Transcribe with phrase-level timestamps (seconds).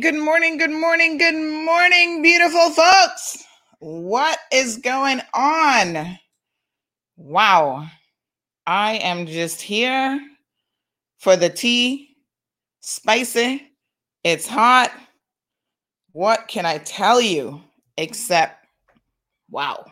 [0.00, 0.56] Good morning.
[0.56, 1.18] Good morning.
[1.18, 3.44] Good morning, beautiful folks.
[3.80, 6.18] What is going on?
[7.18, 7.86] Wow.
[8.66, 10.18] I am just here
[11.18, 12.16] for the tea.
[12.80, 13.68] Spicy.
[14.24, 14.90] It's hot.
[16.12, 17.60] What can I tell you
[17.98, 18.64] except
[19.50, 19.84] wow?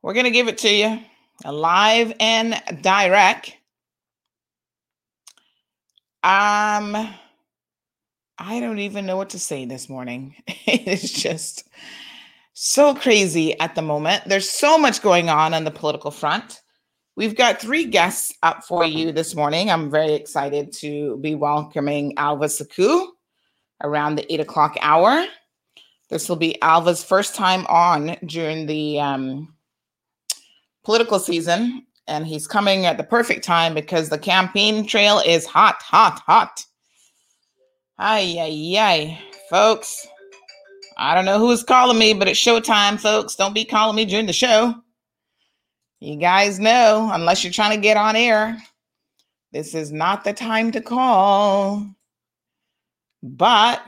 [0.00, 1.00] We're going to give it to you
[1.44, 3.54] live and direct.
[6.22, 7.14] Um,
[8.38, 10.34] I don't even know what to say this morning.
[10.46, 11.68] it's just
[12.52, 14.24] so crazy at the moment.
[14.26, 16.60] There's so much going on on the political front.
[17.16, 19.70] We've got three guests up for you this morning.
[19.70, 23.06] I'm very excited to be welcoming Alva Suckoo
[23.82, 25.24] around the eight o'clock hour.
[26.10, 29.54] This will be Alva's first time on during the um,
[30.82, 35.80] political season and he's coming at the perfect time because the campaign trail is hot,
[35.82, 36.64] hot, hot.
[37.98, 39.18] Ay, ay, ay,
[39.48, 40.06] folks.
[40.96, 43.36] I don't know who is calling me, but it's showtime, folks.
[43.36, 44.74] Don't be calling me during the show.
[46.00, 48.60] You guys know, unless you're trying to get on air,
[49.52, 51.86] this is not the time to call.
[53.22, 53.82] But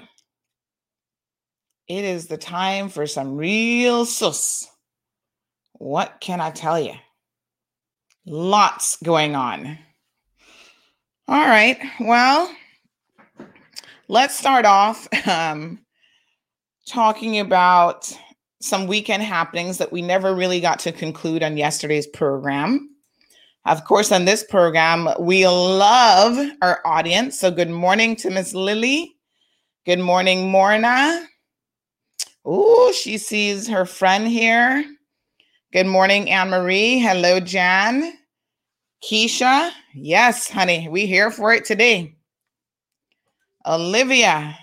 [1.89, 4.69] it is the time for some real sus.
[5.73, 6.95] What can I tell you?
[8.25, 9.79] Lots going on.
[11.29, 11.79] All right.
[12.01, 12.51] Well,
[14.09, 15.79] let's start off um,
[16.89, 18.13] talking about
[18.61, 22.91] some weekend happenings that we never really got to conclude on yesterday's program.
[23.65, 27.39] Of course, on this program, we love our audience.
[27.39, 29.17] So, good morning to Miss Lily.
[29.85, 31.25] Good morning, Morna.
[32.45, 34.85] Oh, she sees her friend here.
[35.73, 37.01] Good morning, Anne Marie.
[37.01, 38.13] Hello, Jan.
[39.05, 39.73] Keisha.
[39.95, 42.16] Yes, honey, we here for it today.
[43.67, 44.57] Olivia.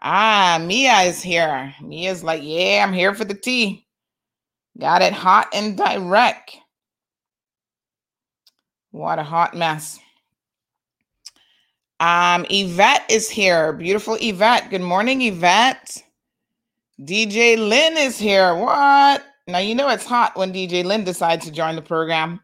[0.00, 1.74] Ah, Mia is here.
[1.80, 3.86] Mia's like, yeah, I'm here for the tea.
[4.78, 6.56] Got it hot and direct.
[8.90, 10.00] What a hot mess.
[12.00, 13.72] Um, Yvette is here.
[13.72, 14.70] Beautiful Yvette.
[14.70, 16.02] Good morning, Yvette.
[17.00, 18.54] DJ Lynn is here.
[18.54, 19.24] What?
[19.46, 22.40] Now you know it's hot when DJ Lynn decides to join the program.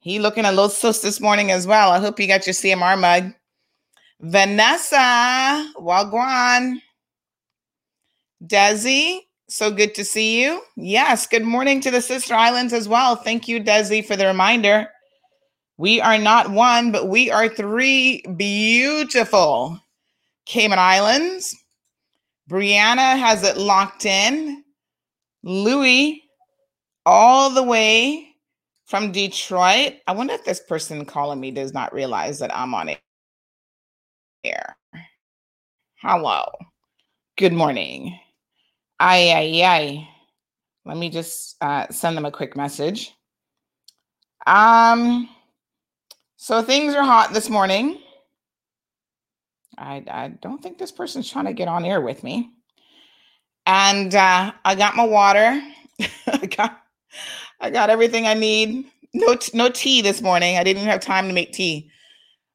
[0.00, 1.90] He looking a little sus this morning as well.
[1.90, 3.34] I hope you got your CMR mug.
[4.20, 6.82] Vanessa, Wagwan.
[8.44, 10.62] Desi, so good to see you.
[10.76, 13.16] Yes, good morning to the Sister Islands as well.
[13.16, 14.88] Thank you, Desi, for the reminder.
[15.78, 19.80] We are not one, but we are three beautiful
[20.44, 21.56] Cayman Islands.
[22.50, 24.62] Brianna has it locked in.
[25.42, 26.22] Louis,
[27.06, 28.28] all the way
[28.84, 29.94] from Detroit.
[30.06, 32.90] I wonder if this person calling me does not realize that I'm on
[34.44, 34.76] air.
[35.96, 36.44] Hello.
[37.36, 38.18] Good morning.
[38.98, 40.08] Ay, ay, ay.
[40.84, 43.14] Let me just uh, send them a quick message.
[44.46, 45.28] Um,
[46.36, 47.98] so things are hot this morning.
[49.76, 52.50] I, I don't think this person's trying to get on air with me.
[53.66, 55.62] And uh, I got my water.
[56.26, 56.82] I got
[57.60, 58.86] I got everything I need.
[59.12, 60.56] No no tea this morning.
[60.56, 61.90] I didn't have time to make tea.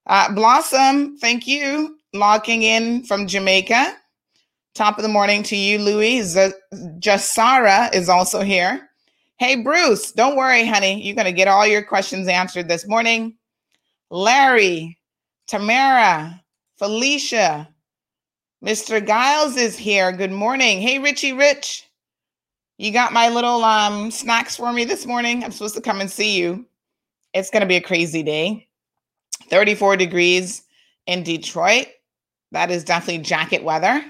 [0.08, 1.98] Uh, Blossom, thank you.
[2.14, 3.98] Logging in from Jamaica.
[4.74, 6.22] Top of the morning to you, Louis.
[6.22, 6.52] Z-
[7.00, 8.90] Jasara is also here.
[9.38, 11.02] Hey, Bruce, don't worry, honey.
[11.02, 13.36] You're going to get all your questions answered this morning.
[14.10, 14.98] Larry,
[15.48, 16.42] Tamara,
[16.78, 17.68] Felicia,
[18.64, 19.06] Mr.
[19.06, 20.12] Giles is here.
[20.12, 20.82] Good morning.
[20.82, 21.88] Hey, Richie Rich.
[22.78, 25.44] You got my little um snacks for me this morning?
[25.44, 26.66] I'm supposed to come and see you.
[27.34, 28.65] It's going to be a crazy day.
[29.50, 30.64] 34 degrees
[31.08, 31.88] in Detroit.
[32.52, 34.04] That is definitely jacket weather.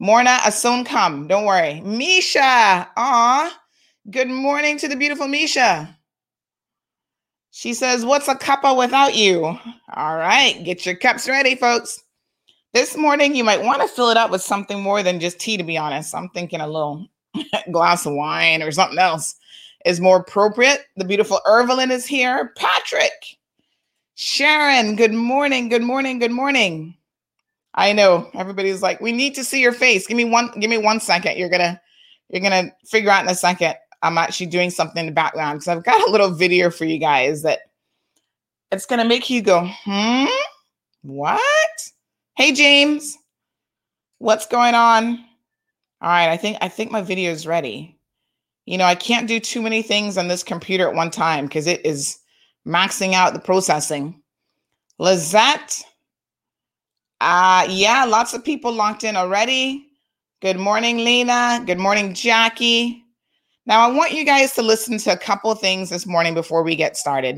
[0.00, 1.26] Morna, a soon come.
[1.26, 1.80] Don't worry.
[1.80, 2.88] Misha.
[2.96, 3.58] Aw.
[4.10, 5.96] Good morning to the beautiful Misha.
[7.50, 9.44] She says, What's a cuppa without you?
[9.44, 10.62] All right.
[10.64, 12.02] Get your cups ready, folks.
[12.74, 15.56] This morning, you might want to fill it up with something more than just tea,
[15.56, 16.14] to be honest.
[16.14, 17.08] I'm thinking a little
[17.72, 19.34] glass of wine or something else
[19.84, 20.86] is more appropriate.
[20.96, 22.52] The beautiful Evelyn is here.
[22.56, 23.37] Patrick,
[24.20, 26.96] Sharon, good morning, good morning, good morning.
[27.74, 30.08] I know everybody's like, we need to see your face.
[30.08, 31.38] Give me one, give me one second.
[31.38, 31.80] You're gonna,
[32.28, 33.76] you're gonna figure out in a second.
[34.02, 36.98] I'm actually doing something in the background because I've got a little video for you
[36.98, 37.70] guys that
[38.72, 40.24] it's gonna make you go, hmm,
[41.02, 41.92] what?
[42.34, 43.16] Hey James,
[44.18, 45.24] what's going on?
[46.00, 47.96] All right, I think I think my video is ready.
[48.66, 51.68] You know, I can't do too many things on this computer at one time because
[51.68, 52.18] it is
[52.66, 54.20] maxing out the processing.
[54.98, 55.82] Lizette,
[57.20, 59.86] Uh yeah, lots of people locked in already.
[60.40, 61.62] Good morning, Lena.
[61.66, 63.02] Good morning, Jackie.
[63.66, 66.76] Now, I want you guys to listen to a couple things this morning before we
[66.76, 67.36] get started.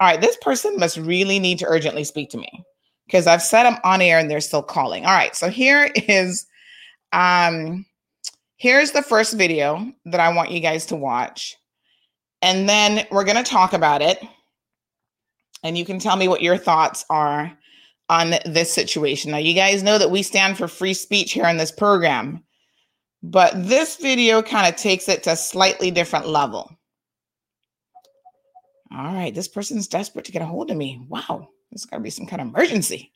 [0.00, 2.50] All right, this person must really need to urgently speak to me
[3.06, 5.04] because I've set them on air and they're still calling.
[5.04, 6.46] All right, so here is
[7.12, 7.84] um
[8.56, 11.56] here's the first video that I want you guys to watch.
[12.42, 14.18] And then we're going to talk about it.
[15.62, 17.52] And you can tell me what your thoughts are
[18.08, 19.30] on this situation.
[19.30, 22.42] Now, you guys know that we stand for free speech here on this program,
[23.22, 26.76] but this video kind of takes it to a slightly different level.
[28.92, 31.00] All right, this person's desperate to get a hold of me.
[31.08, 33.12] Wow, this got to be some kind of emergency.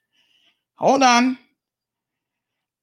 [0.76, 1.38] Hold on.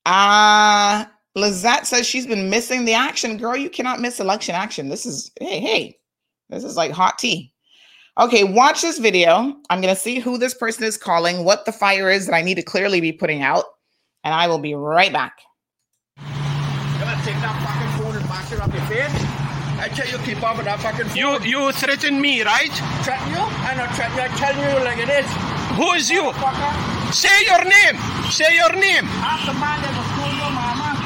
[0.05, 3.37] Uh, Lizette says she's been missing the action.
[3.37, 4.89] Girl, you cannot miss election action.
[4.89, 5.97] This is, hey, hey,
[6.49, 7.53] this is like hot tea.
[8.19, 9.55] Okay, watch this video.
[9.69, 12.41] I'm going to see who this person is calling, what the fire is that I
[12.41, 13.63] need to clearly be putting out,
[14.25, 15.39] and I will be right back.
[16.17, 16.27] You're
[17.07, 19.15] gonna take that fucking phone and bash it up your face.
[19.79, 21.17] I tell you, keep off with that fucking phone.
[21.17, 22.69] You you threaten me, right?
[23.01, 23.41] threaten you?
[23.41, 24.21] I not threaten you.
[24.21, 25.25] I tell you like it is.
[25.79, 26.29] Who is you?
[26.35, 27.13] Fucker.
[27.15, 27.95] Say your name.
[28.29, 29.07] Say your name.
[29.23, 30.99] Ask the man that was calling your mama.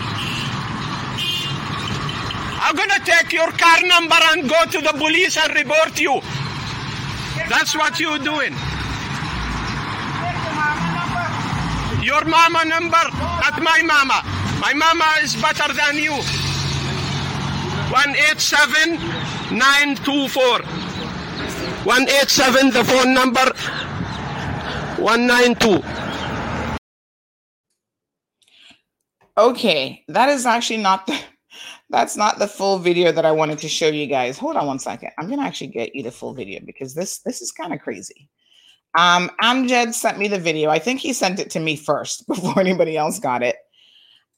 [2.66, 6.20] I'm gonna take your car number and go to the police and report you.
[7.50, 8.54] That's what you're doing.
[12.04, 13.04] Your mama number,
[13.42, 14.22] not my mama.
[14.60, 16.14] My mama is better than you.
[17.92, 18.98] 187
[19.52, 20.60] 924.
[21.86, 23.46] 187, the phone number
[24.98, 25.84] 192.
[29.38, 31.20] Okay, that is actually not the
[31.90, 34.38] that's not the full video that I wanted to show you guys.
[34.38, 35.12] Hold on one second.
[35.18, 38.30] I'm gonna actually get you the full video because this this is kind of crazy.
[38.98, 40.70] Um, Amjad sent me the video.
[40.70, 43.58] I think he sent it to me first before anybody else got it.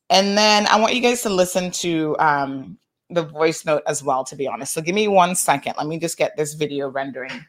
[0.09, 2.77] And then I want you guys to listen to um,
[3.09, 4.73] the voice note as well, to be honest.
[4.73, 5.75] So give me one second.
[5.77, 7.45] Let me just get this video rendering.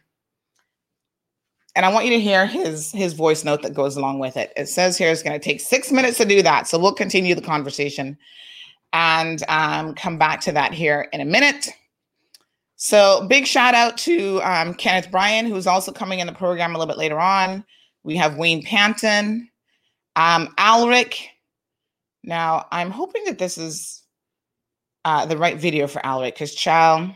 [1.77, 4.53] And I want you to hear his his voice note that goes along with it.
[4.57, 6.67] It says here it's going to take six minutes to do that.
[6.67, 8.19] So we'll continue the conversation
[8.93, 11.69] and um, come back to that here in a minute.
[12.77, 16.79] So big shout out to um, Kenneth Bryan, who's also coming in the program a
[16.79, 17.65] little bit later on.
[18.05, 19.51] We have Wayne Panton,
[20.17, 21.17] um, Alric.
[22.23, 24.05] Now I'm hoping that this is
[25.05, 27.11] uh, the right video for Alric because child,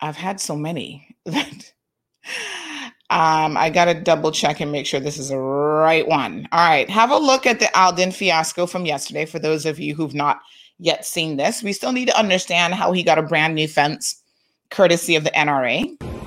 [0.00, 1.72] I've had so many that
[3.10, 6.46] um, I got to double check and make sure this is the right one.
[6.52, 9.24] All right, have a look at the Alden fiasco from yesterday.
[9.24, 10.40] For those of you who've not
[10.78, 14.22] yet seen this, we still need to understand how he got a brand new fence
[14.70, 16.17] courtesy of the NRA.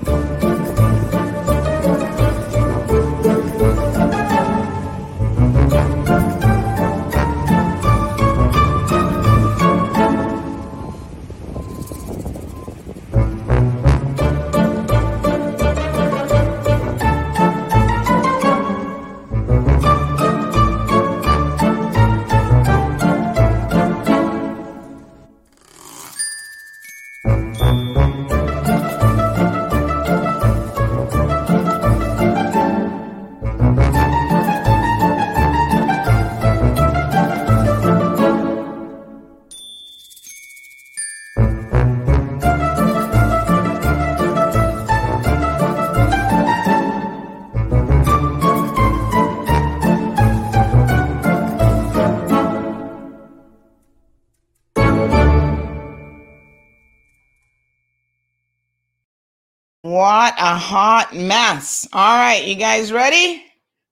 [60.42, 61.86] A hot mess.
[61.92, 63.44] All right, you guys ready?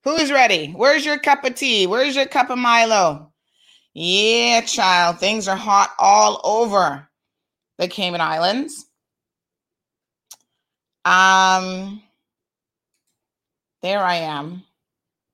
[0.03, 0.73] Who's ready?
[0.73, 1.87] Where's your cup of tea?
[1.87, 3.31] Where's your cup of Milo?
[3.93, 7.07] Yeah, child, things are hot all over
[7.77, 8.85] the Cayman Islands.
[11.05, 12.03] Um,
[13.81, 14.63] there I am.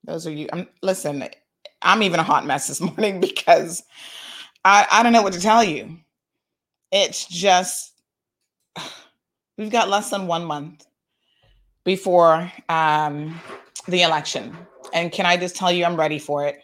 [0.04, 0.48] Those are you.
[0.54, 1.28] I'm listen.
[1.82, 3.82] I'm even a hot mess this morning because
[4.64, 5.98] I I don't know what to tell you.
[6.92, 7.94] It's just
[9.58, 10.87] we've got less than one month
[11.88, 13.39] before um,
[13.88, 14.56] the election.
[14.94, 16.62] And can I just tell you, I'm ready for it.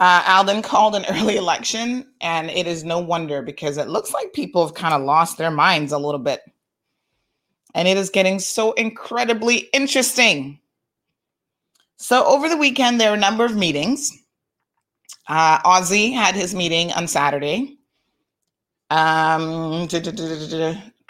[0.00, 4.32] Uh, Alden called an early election, and it is no wonder because it looks like
[4.32, 6.40] people have kind of lost their minds a little bit.
[7.72, 10.58] And it is getting so incredibly interesting.
[11.96, 14.10] So, over the weekend, there were a number of meetings.
[15.28, 17.78] Uh, Ozzy had his meeting on Saturday.
[18.90, 19.86] Um,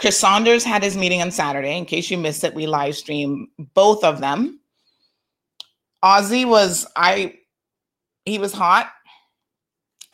[0.00, 1.76] Chris Saunders had his meeting on Saturday.
[1.76, 4.58] In case you missed it, we live stream both of them.
[6.02, 7.34] Ozzy was I
[8.24, 8.90] he was hot.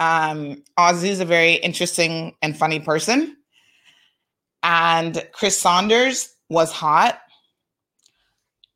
[0.00, 3.36] Um is a very interesting and funny person.
[4.64, 7.20] And Chris Saunders was hot.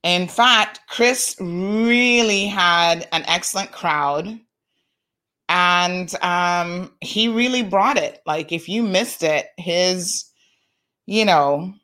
[0.05, 4.39] In fact, Chris really had an excellent crowd
[5.51, 8.23] and um, he really brought it.
[8.25, 10.30] Like, if you missed it, his,
[11.11, 11.75] you know,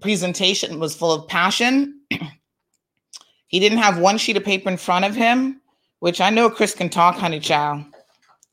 [0.00, 2.00] presentation was full of passion.
[3.48, 5.60] he didn't have one sheet of paper in front of him,
[5.98, 7.84] which I know Chris can talk, honey child.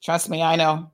[0.04, 0.92] Trust me, I know.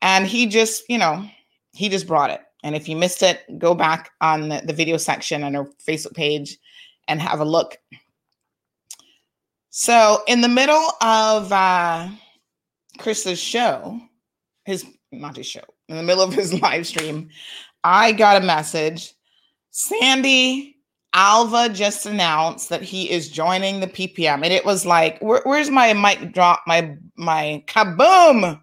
[0.00, 1.28] And he just, you know,
[1.72, 2.40] he just brought it.
[2.62, 6.14] And if you missed it, go back on the, the video section on our Facebook
[6.14, 6.56] page
[7.08, 7.78] and have a look.
[9.70, 12.08] So, in the middle of uh,
[12.98, 14.00] Chris's show,
[14.64, 17.30] his not his show, in the middle of his live stream,
[17.88, 19.14] I got a message.
[19.70, 20.76] Sandy
[21.14, 25.70] Alva just announced that he is joining the PPM, and it was like, Where, "Where's
[25.70, 26.62] my mic drop?
[26.66, 28.60] My my kaboom!"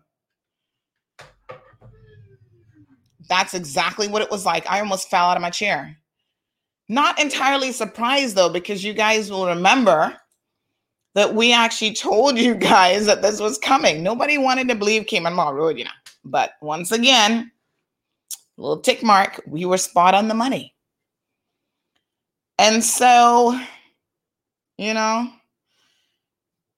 [3.28, 4.70] That's exactly what it was like.
[4.70, 5.98] I almost fell out of my chair.
[6.88, 10.16] Not entirely surprised though, because you guys will remember
[11.16, 14.04] that we actually told you guys that this was coming.
[14.04, 15.98] Nobody wanted to believe Cayman Marl Road, you know.
[16.24, 17.52] But once again,
[18.58, 20.74] little tick mark, we were spot on the money.
[22.58, 23.60] And so,
[24.78, 25.30] you know,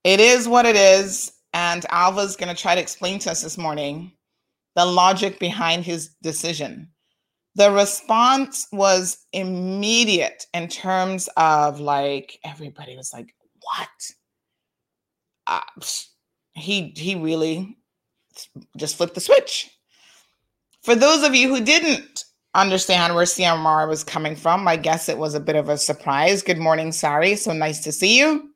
[0.03, 1.31] it is what it is.
[1.53, 4.11] And Alva's going to try to explain to us this morning
[4.75, 6.89] the logic behind his decision.
[7.55, 13.89] The response was immediate in terms of like, everybody was like, what?
[15.47, 15.61] uh,
[16.53, 17.77] he he really
[18.75, 19.71] just flipped the switch.
[20.87, 22.23] For those of you who didn't
[22.55, 26.41] understand where CMR was coming from, I guess it was a bit of a surprise.
[26.41, 27.35] Good morning, Sari.
[27.35, 28.51] So nice to see you.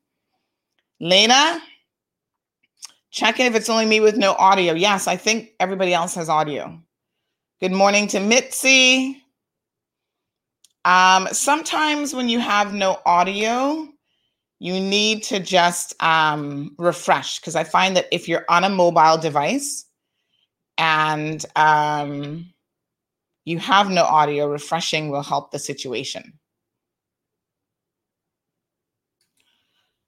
[1.01, 1.59] Lena,
[3.11, 4.73] checking if it's only me with no audio.
[4.73, 6.81] Yes, I think everybody else has audio.
[7.59, 9.21] Good morning to Mitzi.
[10.85, 13.89] Um, sometimes when you have no audio,
[14.59, 19.17] you need to just um, refresh because I find that if you're on a mobile
[19.17, 19.85] device
[20.81, 22.51] and um,
[23.45, 26.33] you have no audio, refreshing will help the situation.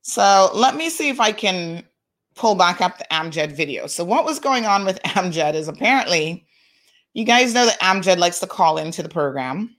[0.02, 1.84] So let me see if I can
[2.36, 3.86] pull back up the Amjad video.
[3.86, 6.44] So what was going on with Amjad is apparently,
[7.14, 9.76] you guys know that Amjad likes to call into the program,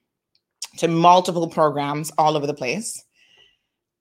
[0.79, 3.05] to multiple programs all over the place.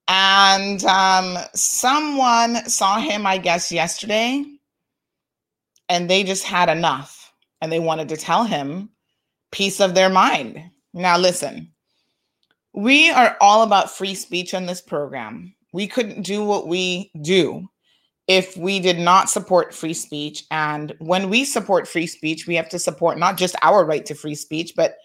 [0.07, 4.45] And um, someone saw him, I guess, yesterday,
[5.93, 8.89] and they just had enough and they wanted to tell him
[9.51, 10.59] piece of their mind.
[10.91, 11.71] Now, listen,
[12.73, 15.53] we are all about free speech on this program.
[15.71, 17.69] We couldn't do what we do
[18.27, 20.45] if we did not support free speech.
[20.49, 24.15] And when we support free speech, we have to support not just our right to
[24.15, 24.95] free speech, but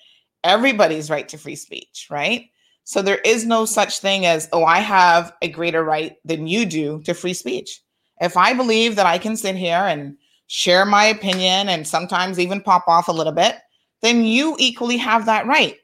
[0.43, 2.47] everybody's right to free speech, right?
[2.85, 6.65] So there is no such thing as, oh, I have a greater right than you
[6.65, 7.83] do to free speech.
[8.23, 10.17] If I believe that I can sit here and
[10.49, 13.57] share my opinion and sometimes even pop off a little bit,
[14.03, 15.77] then you equally have that right.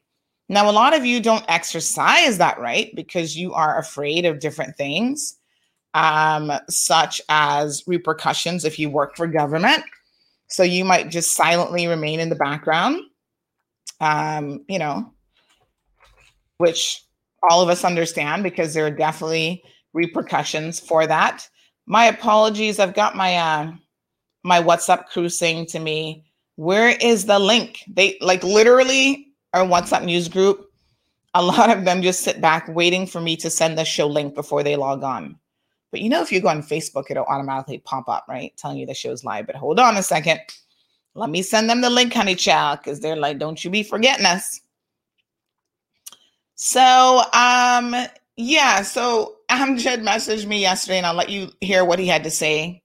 [0.49, 4.77] Now, a lot of you don't exercise that right because you are afraid of different
[4.77, 5.37] things,
[5.95, 9.85] um, such as repercussions if you work for government.
[10.49, 13.01] So you might just silently remain in the background.
[14.01, 15.13] Um, you know,
[16.59, 17.03] which
[17.49, 21.49] all of us understand because there are definitely repercussions for that.
[21.87, 22.79] My apologies.
[22.79, 23.73] I've got my uh,
[24.45, 26.25] my WhatsApp crew saying to me,
[26.57, 30.71] "Where is the link?" They like literally our WhatsApp news group.
[31.35, 34.35] A lot of them just sit back waiting for me to send the show link
[34.35, 35.37] before they log on.
[35.91, 38.57] But you know, if you go on Facebook, it'll automatically pop up, right?
[38.57, 39.47] Telling you the show's live.
[39.47, 40.41] But hold on a second.
[41.15, 44.27] Let me send them the link, honey child, because they're like, don't you be forgetting
[44.27, 44.61] us.
[46.57, 47.95] So, um,
[48.37, 52.31] yeah, so Amjad messaged me yesterday, and I'll let you hear what he had to
[52.31, 52.83] say.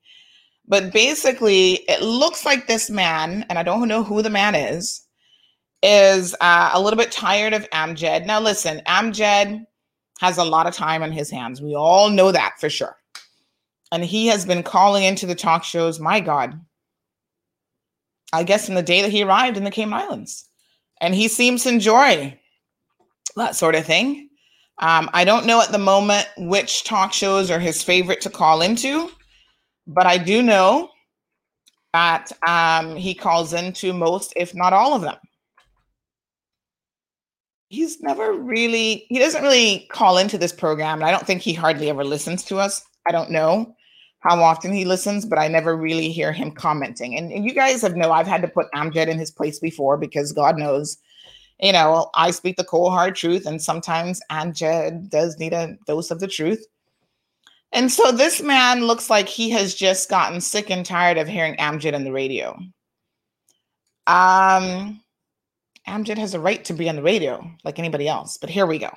[0.69, 5.01] But basically, it looks like this man, and I don't know who the man is,
[5.81, 8.27] is uh, a little bit tired of Amjad.
[8.27, 9.65] Now, listen, Amjad
[10.19, 11.61] has a lot of time on his hands.
[11.61, 12.95] We all know that for sure.
[13.91, 16.59] And he has been calling into the talk shows, my God,
[18.31, 20.47] I guess from the day that he arrived in the Cayman Islands.
[21.01, 22.37] And he seems to enjoy
[23.35, 24.29] that sort of thing.
[24.77, 28.61] Um, I don't know at the moment which talk shows are his favorite to call
[28.61, 29.09] into,
[29.89, 30.89] but I do know
[31.93, 35.17] that um, he calls into most, if not all of them.
[37.69, 41.53] he's never really he doesn't really call into this program and i don't think he
[41.53, 42.83] hardly ever listens to us.
[43.07, 43.75] I don't know
[44.21, 47.17] how often he listens but i never really hear him commenting.
[47.17, 49.97] And, and you guys have know i've had to put amjad in his place before
[49.97, 50.97] because god knows
[51.61, 56.11] you know i speak the cold hard truth and sometimes amjad does need a dose
[56.11, 56.65] of the truth
[57.71, 61.55] and so this man looks like he has just gotten sick and tired of hearing
[61.57, 62.57] amjad on the radio
[64.07, 64.99] um
[65.89, 68.37] Amjad has a right to be on the radio like anybody else.
[68.37, 68.95] But here we go.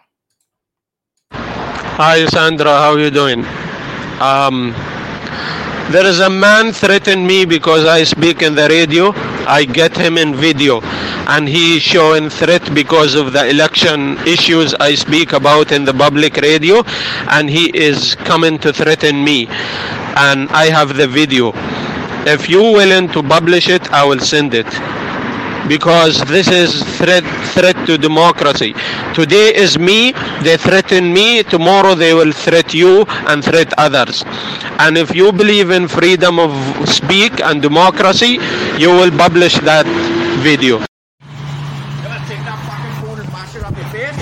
[1.32, 2.66] Hi, Sandra.
[2.66, 3.44] How are you doing?
[4.20, 4.74] Um,
[5.90, 9.12] there is a man threatened me because I speak in the radio.
[9.47, 10.81] I get him in video,
[11.27, 15.92] and he is showing threat because of the election issues I speak about in the
[15.92, 16.83] public radio,
[17.29, 19.47] and he is coming to threaten me,
[20.16, 21.53] and I have the video.
[22.25, 24.66] If you willing to publish it, I will send it
[25.72, 28.74] because this is threat threat to democracy.
[29.14, 30.12] Today is me,
[30.44, 34.22] they threaten me, tomorrow they will threat you and threat others.
[34.85, 36.52] And if you believe in freedom of
[36.87, 38.32] speak and democracy,
[38.82, 39.87] you will publish that
[40.44, 40.76] video.
[40.76, 40.85] You're
[42.04, 44.20] gonna take that fucking phone and bash it up your face.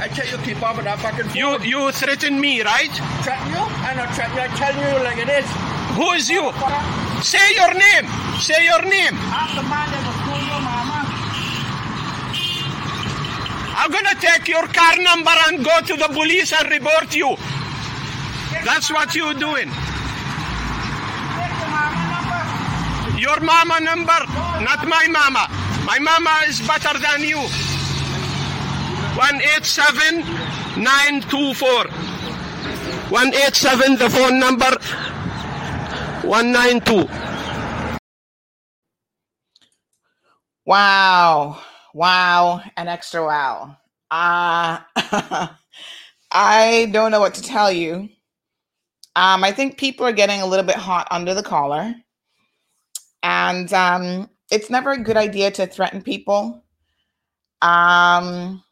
[0.00, 1.36] I tell you, keep up with that fucking.
[1.36, 2.94] You you threaten me, right?
[3.24, 3.64] threaten you?
[3.84, 4.48] I'm not threatening you.
[4.48, 5.48] I'm telling you like it is.
[6.00, 7.07] Who is you?
[7.22, 8.06] Say your name.
[8.38, 9.14] Say your name.
[9.14, 10.04] I'm the man that
[10.46, 10.98] your mama.
[13.80, 17.36] I'm gonna take your car number and go to the police and report you.
[18.64, 19.68] That's what you're doing.
[23.18, 24.20] Your mama number.
[24.62, 25.48] Not my mama.
[25.84, 27.38] My mama is better than you.
[29.18, 30.22] 187
[30.82, 31.88] 924.
[33.10, 34.76] 187, the phone number
[36.24, 37.08] 192.
[40.66, 41.60] Wow.
[41.94, 42.62] Wow.
[42.76, 43.76] An extra wow.
[44.10, 44.80] Uh
[46.32, 48.08] I don't know what to tell you.
[49.16, 51.94] Um, I think people are getting a little bit hot under the collar.
[53.22, 56.62] And um, it's never a good idea to threaten people.
[57.62, 58.62] Um,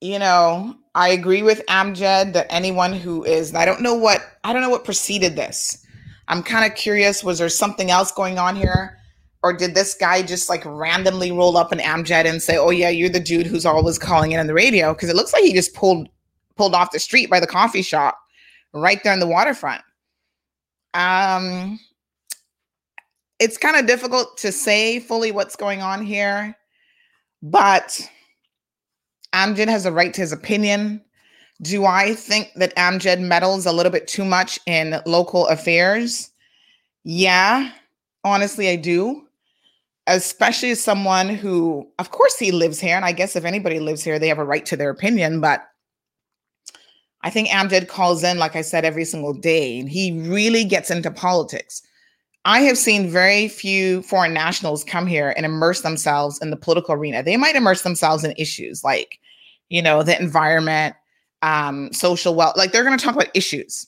[0.00, 4.52] you know, I agree with Amjad that anyone who is, I don't know what, I
[4.52, 5.81] don't know what preceded this.
[6.28, 7.24] I'm kind of curious.
[7.24, 8.98] Was there something else going on here?
[9.42, 12.90] Or did this guy just like randomly roll up an Amjad and say, "Oh yeah,
[12.90, 14.94] you're the dude who's always calling in on the radio"?
[14.94, 16.08] Because it looks like he just pulled
[16.56, 18.18] pulled off the street by the coffee shop,
[18.72, 19.82] right there in the waterfront.
[20.94, 21.80] Um,
[23.40, 26.56] it's kind of difficult to say fully what's going on here,
[27.42, 28.08] but
[29.34, 31.02] Amjad has a right to his opinion.
[31.62, 36.30] Do I think that Amjad meddles a little bit too much in local affairs?
[37.04, 37.70] Yeah,
[38.24, 39.26] honestly, I do.
[40.08, 42.96] Especially as someone who, of course, he lives here.
[42.96, 45.40] And I guess if anybody lives here, they have a right to their opinion.
[45.40, 45.64] But
[47.22, 50.90] I think Amjad calls in, like I said, every single day, and he really gets
[50.90, 51.82] into politics.
[52.44, 56.94] I have seen very few foreign nationals come here and immerse themselves in the political
[56.94, 57.22] arena.
[57.22, 59.20] They might immerse themselves in issues like,
[59.68, 60.96] you know, the environment,
[61.42, 62.56] um, social wealth.
[62.56, 63.86] Like they're going to talk about issues.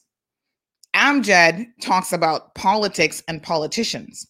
[0.95, 4.27] Amjad talks about politics and politicians.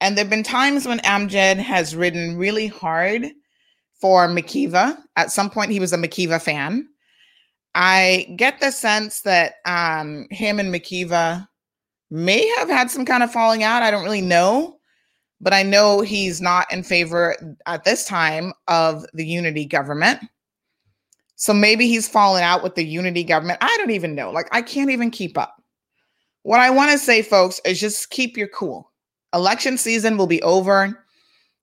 [0.00, 3.30] And there have been times when Amjad has ridden really hard
[4.00, 4.98] for McKeeva.
[5.16, 6.88] At some point, he was a McKeeva fan.
[7.74, 11.46] I get the sense that um, him and McKeeva
[12.10, 13.82] may have had some kind of falling out.
[13.82, 14.78] I don't really know,
[15.40, 17.36] but I know he's not in favor
[17.66, 20.20] at this time of the unity government.
[21.36, 23.58] So maybe he's fallen out with the unity government.
[23.60, 24.30] I don't even know.
[24.30, 25.60] Like, I can't even keep up.
[26.42, 28.92] What I want to say, folks, is just keep your cool.
[29.32, 31.04] Election season will be over.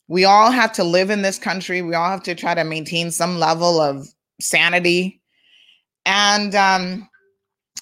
[0.08, 1.82] We all have to live in this country.
[1.82, 4.08] We all have to try to maintain some level of
[4.42, 5.22] sanity.
[6.06, 7.08] And um,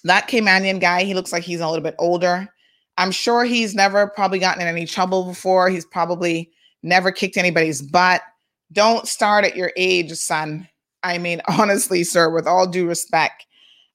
[0.03, 2.47] that Caymanian guy, he looks like he's a little bit older.
[2.97, 5.69] I'm sure he's never probably gotten in any trouble before.
[5.69, 6.51] He's probably
[6.83, 8.21] never kicked anybody's butt.
[8.71, 10.68] Don't start at your age, son.
[11.03, 13.45] I mean, honestly, sir, with all due respect,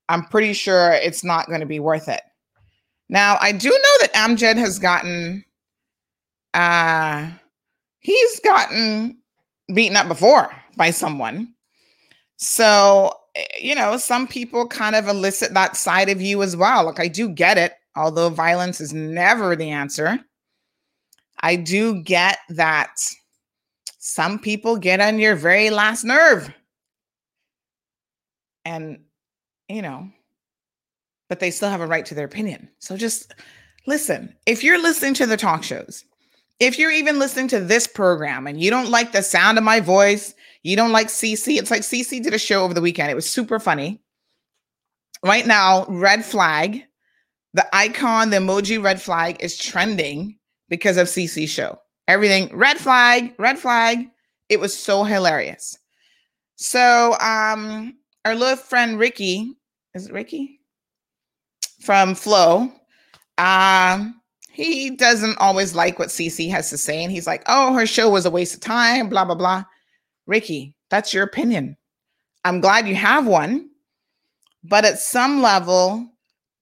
[0.09, 2.23] I'm pretty sure it's not going to be worth it.
[3.09, 5.45] Now, I do know that Amjad has gotten
[6.55, 7.29] uh
[7.99, 9.19] he's gotten
[9.75, 11.53] beaten up before by someone.
[12.37, 16.85] So, eh, you know, some people kind of elicit that side of you as well.
[16.85, 20.19] Like I do get it, although violence is never the answer.
[21.41, 22.97] I do get that
[23.99, 26.53] some people get on your very last nerve.
[28.65, 29.01] And,
[29.69, 30.09] you know,
[31.29, 32.69] but they still have a right to their opinion.
[32.79, 33.35] So just
[33.87, 34.35] listen.
[34.47, 36.05] If you're listening to the talk shows,
[36.61, 39.81] if you're even listening to this program and you don't like the sound of my
[39.81, 41.59] voice, You don't like CC?
[41.59, 43.11] It's like CC did a show over the weekend.
[43.11, 44.01] It was super funny.
[45.23, 46.85] Right now, red flag,
[47.53, 50.39] the icon, the emoji red flag is trending
[50.71, 51.79] because of CC show.
[52.09, 54.07] Everything red flag, red flag.
[54.49, 55.79] It was so hilarious.
[56.57, 59.55] So, um, our little friend Ricky,
[59.95, 60.61] is it Ricky?
[61.81, 62.73] From Flow,
[63.39, 67.03] um, he doesn't always like what CC has to say.
[67.03, 69.65] And he's like, oh, her show was a waste of time, blah, blah, blah.
[70.27, 71.77] Ricky, that's your opinion.
[72.45, 73.69] I'm glad you have one.
[74.63, 76.09] But at some level,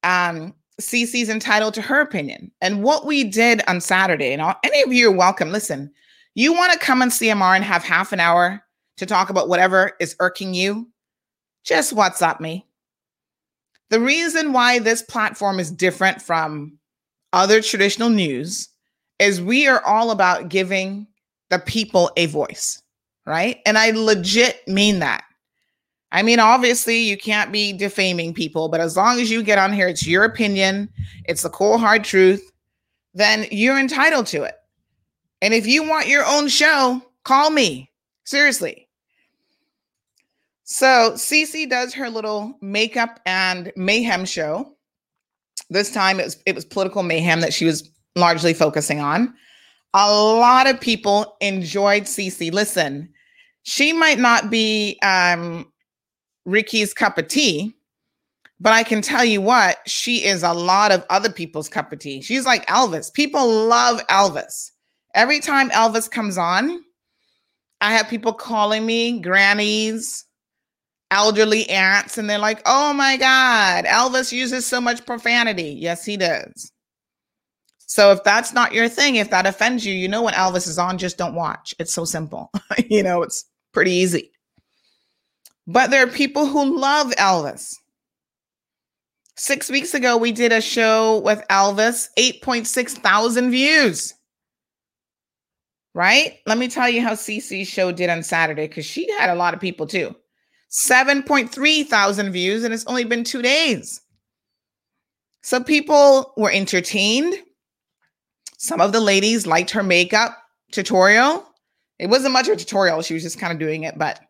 [0.03, 2.51] um, CC's entitled to her opinion.
[2.61, 5.53] And what we did on Saturday, and all, any of you are welcome.
[5.53, 5.92] Listen,
[6.35, 8.61] you want to come on CMR and have half an hour
[8.96, 10.88] to talk about whatever is irking you?
[11.64, 12.66] Just WhatsApp me.
[13.90, 16.79] The reason why this platform is different from
[17.33, 18.68] other traditional news
[19.18, 21.07] is we are all about giving
[21.51, 22.83] the people a voice,
[23.27, 23.59] right?
[23.66, 25.25] And I legit mean that.
[26.11, 29.72] I mean, obviously, you can't be defaming people, but as long as you get on
[29.72, 30.88] here, it's your opinion,
[31.25, 32.53] it's the cold, hard truth,
[33.14, 34.55] then you're entitled to it.
[35.40, 37.90] And if you want your own show, call me.
[38.25, 38.88] Seriously.
[40.72, 44.74] So, Cece does her little makeup and mayhem show.
[45.68, 49.35] This time it was it was political mayhem that she was largely focusing on.
[49.92, 52.54] A lot of people enjoyed Cece.
[52.54, 53.12] Listen,
[53.64, 55.70] she might not be um,
[56.46, 57.74] Ricky's cup of tea,
[58.58, 61.98] but I can tell you what, she is a lot of other people's cup of
[61.98, 62.22] tea.
[62.22, 63.12] She's like Elvis.
[63.12, 64.70] People love Elvis.
[65.14, 66.82] Every time Elvis comes on,
[67.82, 70.24] I have people calling me grannies,
[71.12, 75.77] elderly aunts and they're like, oh my God, Elvis uses so much profanity.
[75.79, 76.72] Yes, he does.
[77.79, 80.79] So if that's not your thing, if that offends you, you know when Elvis is
[80.79, 81.75] on, just don't watch.
[81.79, 82.51] It's so simple.
[82.88, 84.31] you know, it's pretty easy.
[85.66, 87.77] But there are people who love Elvis.
[89.37, 94.14] Six weeks ago, we did a show with Elvis, 8.6 thousand views.
[95.94, 96.38] Right?
[96.46, 99.53] Let me tell you how CC's show did on Saturday because she had a lot
[99.53, 100.14] of people too.
[100.72, 104.00] 7.3 thousand views, and it's only been two days.
[105.42, 107.35] So people were entertained.
[108.58, 110.38] Some of the ladies liked her makeup
[110.70, 111.46] tutorial.
[111.98, 114.20] It wasn't much of a tutorial, she was just kind of doing it, but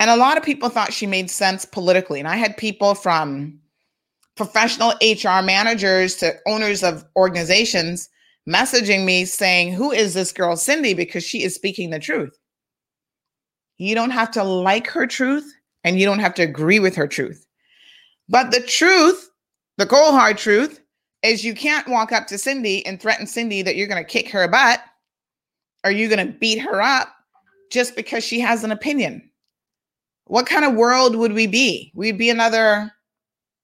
[0.00, 2.18] and a lot of people thought she made sense politically.
[2.18, 3.60] And I had people from
[4.34, 8.08] professional HR managers to owners of organizations
[8.48, 10.94] messaging me saying, Who is this girl, Cindy?
[10.94, 12.34] Because she is speaking the truth.
[13.80, 17.08] You don't have to like her truth and you don't have to agree with her
[17.08, 17.46] truth.
[18.28, 19.30] But the truth,
[19.78, 20.82] the cold hard truth,
[21.22, 24.28] is you can't walk up to Cindy and threaten Cindy that you're going to kick
[24.28, 24.82] her butt
[25.82, 27.08] or you're going to beat her up
[27.72, 29.30] just because she has an opinion.
[30.26, 31.90] What kind of world would we be?
[31.94, 32.92] We'd be another,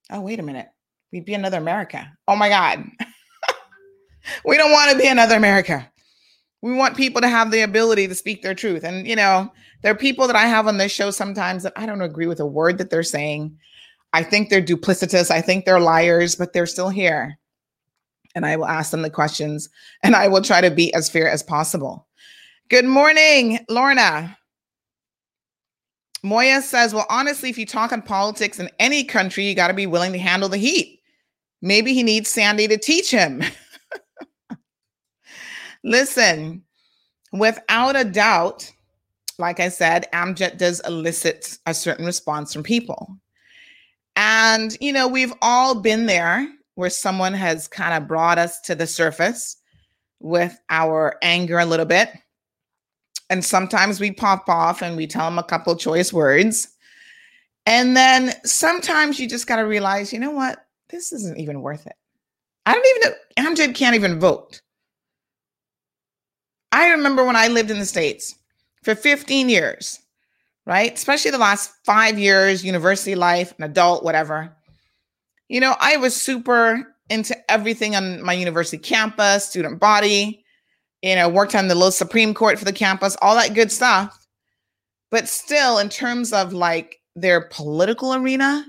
[0.09, 0.69] oh, wait a minute.
[1.11, 2.11] We'd be another America.
[2.27, 2.83] Oh my God.
[4.45, 5.87] we don't want to be another America.
[6.63, 8.83] We want people to have the ability to speak their truth.
[8.83, 9.51] And, you know,
[9.81, 12.39] there are people that I have on this show sometimes that I don't agree with
[12.39, 13.57] a word that they're saying.
[14.13, 15.29] I think they're duplicitous.
[15.29, 17.37] I think they're liars, but they're still here.
[18.35, 19.69] And I will ask them the questions
[20.03, 22.07] and I will try to be as fair as possible.
[22.69, 24.37] Good morning, Lorna.
[26.23, 29.73] Moya says, Well, honestly, if you talk on politics in any country, you got to
[29.73, 30.99] be willing to handle the heat.
[31.61, 33.43] Maybe he needs Sandy to teach him.
[35.83, 36.63] Listen,
[37.31, 38.71] without a doubt,
[39.37, 43.17] like I said, Amjad does elicit a certain response from people.
[44.15, 48.75] And, you know, we've all been there where someone has kind of brought us to
[48.75, 49.57] the surface
[50.19, 52.09] with our anger a little bit.
[53.29, 56.67] And sometimes we pop off and we tell them a couple choice words.
[57.65, 60.65] And then sometimes you just got to realize, you know what?
[60.89, 61.95] This isn't even worth it.
[62.65, 63.65] I don't even know.
[63.65, 64.61] Amjad can't even vote.
[66.71, 68.35] I remember when I lived in the States
[68.87, 69.99] for 15 years,
[70.65, 70.93] right?
[70.93, 74.55] Especially the last five years, university life, an adult, whatever.
[75.49, 80.41] You know, I was super into everything on my university campus, student body,
[81.01, 84.25] you know, worked on the little Supreme Court for the campus, all that good stuff.
[85.11, 88.65] But still, in terms of like their political arena,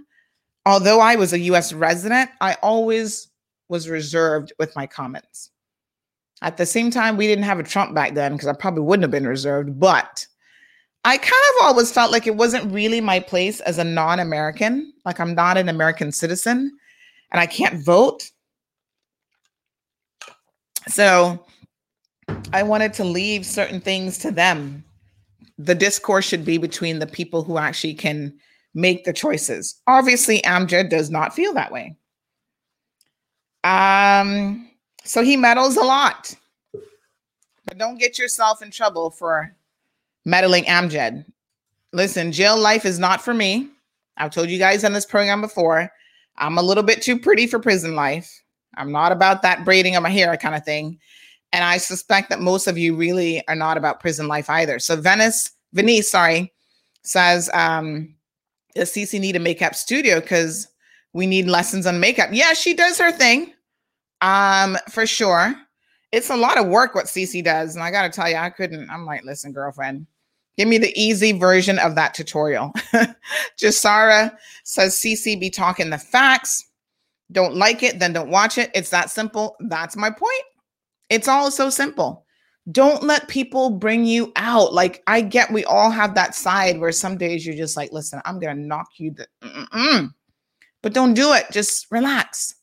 [0.67, 3.29] although I was a US resident, I always
[3.69, 5.53] was reserved with my comments.
[6.43, 9.03] At the same time, we didn't have a Trump back then because I probably wouldn't
[9.03, 10.27] have been reserved, but
[11.05, 14.93] I kind of always felt like it wasn't really my place as a non American.
[15.05, 16.77] Like I'm not an American citizen
[17.33, 18.31] and I can't vote.
[20.87, 21.45] So
[22.53, 24.85] I wanted to leave certain things to them
[25.59, 28.33] the discourse should be between the people who actually can
[28.75, 29.81] make the choices.
[29.87, 31.97] Obviously, Amjad does not feel that way.
[33.65, 34.68] Um,
[35.09, 36.35] so he meddles a lot.
[37.65, 39.55] But don't get yourself in trouble for
[40.25, 41.25] meddling Amjad.
[41.93, 43.69] Listen, jail life is not for me.
[44.19, 45.91] I've told you guys on this program before.
[46.37, 48.43] I'm a little bit too pretty for prison life.
[48.77, 50.99] I'm not about that braiding of my hair kind of thing.
[51.53, 54.79] And I suspect that most of you really are not about prison life either.
[54.79, 56.53] So Venice, Venice, sorry,
[57.03, 58.15] says, um,
[58.75, 60.21] does Cece need a makeup studio?
[60.21, 60.69] Because
[61.15, 62.29] we need lessons on makeup.
[62.31, 63.55] Yeah, she does her thing.
[64.21, 65.55] Um, for sure.
[66.11, 67.75] It's a lot of work what CC does.
[67.75, 70.07] And I gotta tell you, I couldn't, I'm like, listen, girlfriend,
[70.57, 72.73] give me the easy version of that tutorial.
[73.61, 76.65] Jasara says CC be talking the facts.
[77.31, 78.71] Don't like it, then don't watch it.
[78.75, 79.57] It's that simple.
[79.61, 80.43] That's my point.
[81.11, 82.25] It's all so simple.
[82.73, 84.73] Don't let people bring you out.
[84.73, 88.21] Like I get, we all have that side where some days you're just like, listen,
[88.25, 89.13] I'm gonna knock you.
[89.13, 90.11] The-
[90.83, 91.47] but don't do it.
[91.51, 92.55] Just relax.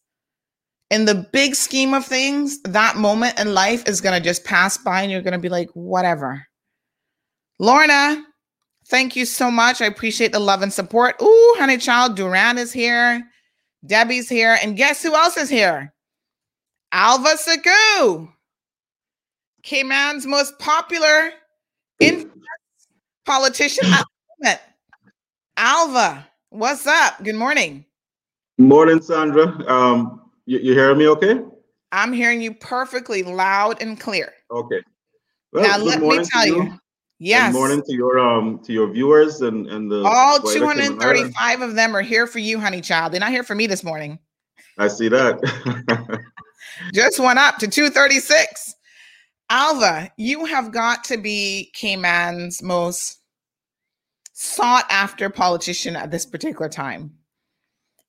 [0.92, 5.02] In the big scheme of things, that moment in life is gonna just pass by,
[5.02, 6.46] and you're gonna be like, whatever.
[7.60, 8.24] Lorna,
[8.88, 9.82] thank you so much.
[9.82, 11.16] I appreciate the love and support.
[11.22, 13.24] Ooh, honey child, Duran is here.
[13.86, 14.58] Debbie's here.
[14.62, 15.94] And guess who else is here?
[16.92, 18.30] Alva Suckoo.
[19.64, 21.32] Cayman's most popular
[23.26, 24.62] politician at the moment.
[25.58, 27.24] Alva, what's up?
[27.24, 27.86] Good morning.
[28.58, 29.48] Morning, Sandra.
[29.68, 31.42] Um, you, you hear me okay?
[31.92, 34.34] I'm hearing you perfectly loud and clear.
[34.52, 34.82] Okay.
[35.52, 36.64] Well, now let me tell you.
[36.64, 36.80] you.
[37.20, 37.54] Yes.
[37.54, 41.96] Good morning to your um to your viewers and and the all 235 of them
[41.96, 43.14] are here for you, honey child.
[43.14, 44.20] They're not here for me this morning.
[44.78, 45.40] I see that.
[46.94, 48.76] Just went up to 236.
[49.50, 53.20] Alva, you have got to be Cayman's most
[54.34, 57.14] sought after politician at this particular time.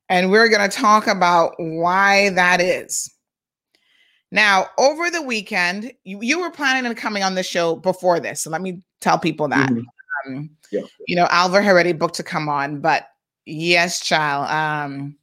[0.08, 3.12] And we're going to talk about why that is.
[4.30, 8.42] Now, over the weekend, you, you were planning on coming on the show before this.
[8.42, 9.70] So let me tell people that.
[9.70, 10.36] Mm-hmm.
[10.36, 10.82] Um, yeah.
[11.06, 13.06] You know, Alva had already booked to come on, but
[13.44, 14.50] yes, child.
[14.50, 15.16] Um,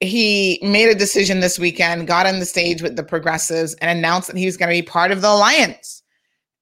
[0.00, 4.28] he made a decision this weekend, got on the stage with the progressives, and announced
[4.28, 6.02] that he was going to be part of the alliance.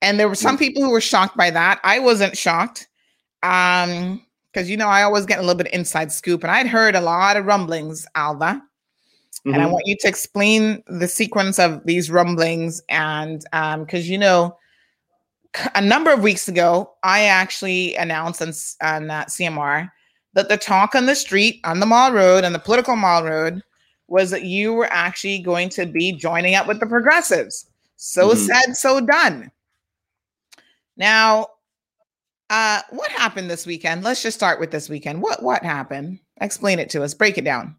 [0.00, 0.64] And there were some mm-hmm.
[0.64, 1.80] people who were shocked by that.
[1.84, 2.88] I wasn't shocked.
[3.42, 6.94] Um, because you know I always get a little bit inside scoop, and I'd heard
[6.94, 8.62] a lot of rumblings, Alva.
[9.46, 9.54] Mm-hmm.
[9.54, 9.72] And I mm-hmm.
[9.72, 14.56] want you to explain the sequence of these rumblings, and um, because you know,
[15.74, 19.90] a number of weeks ago, I actually announced on, on uh, CMR
[20.34, 23.62] that the talk on the street, on the marl road, and the political marl road
[24.08, 27.66] was that you were actually going to be joining up with the progressives.
[27.96, 28.38] So mm-hmm.
[28.38, 29.50] said, so done.
[30.96, 31.48] Now,
[32.50, 34.05] uh, what happened this weekend?
[34.05, 35.22] Let's just start with this weekend.
[35.22, 36.18] What what happened?
[36.40, 37.14] Explain it to us.
[37.14, 37.76] Break it down.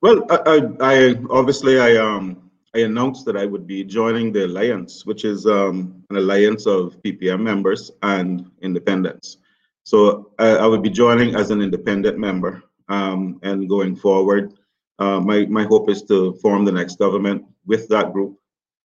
[0.00, 4.46] Well, I, I, I obviously I um I announced that I would be joining the
[4.46, 9.38] alliance, which is um, an alliance of PPM members and independents.
[9.84, 14.54] So I, I would be joining as an independent member, um, and going forward,
[14.98, 18.38] uh, my my hope is to form the next government with that group,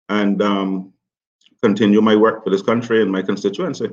[0.09, 0.93] and um,
[1.63, 3.89] continue my work for this country and my constituency.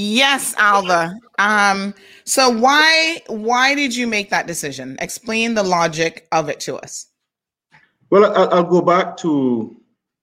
[0.00, 1.18] Yes, Alva.
[1.40, 4.96] Um, so why why did you make that decision?
[5.00, 7.08] Explain the logic of it to us.
[8.08, 9.76] Well, I'll, go back to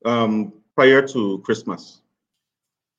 [0.05, 1.99] um, prior to Christmas.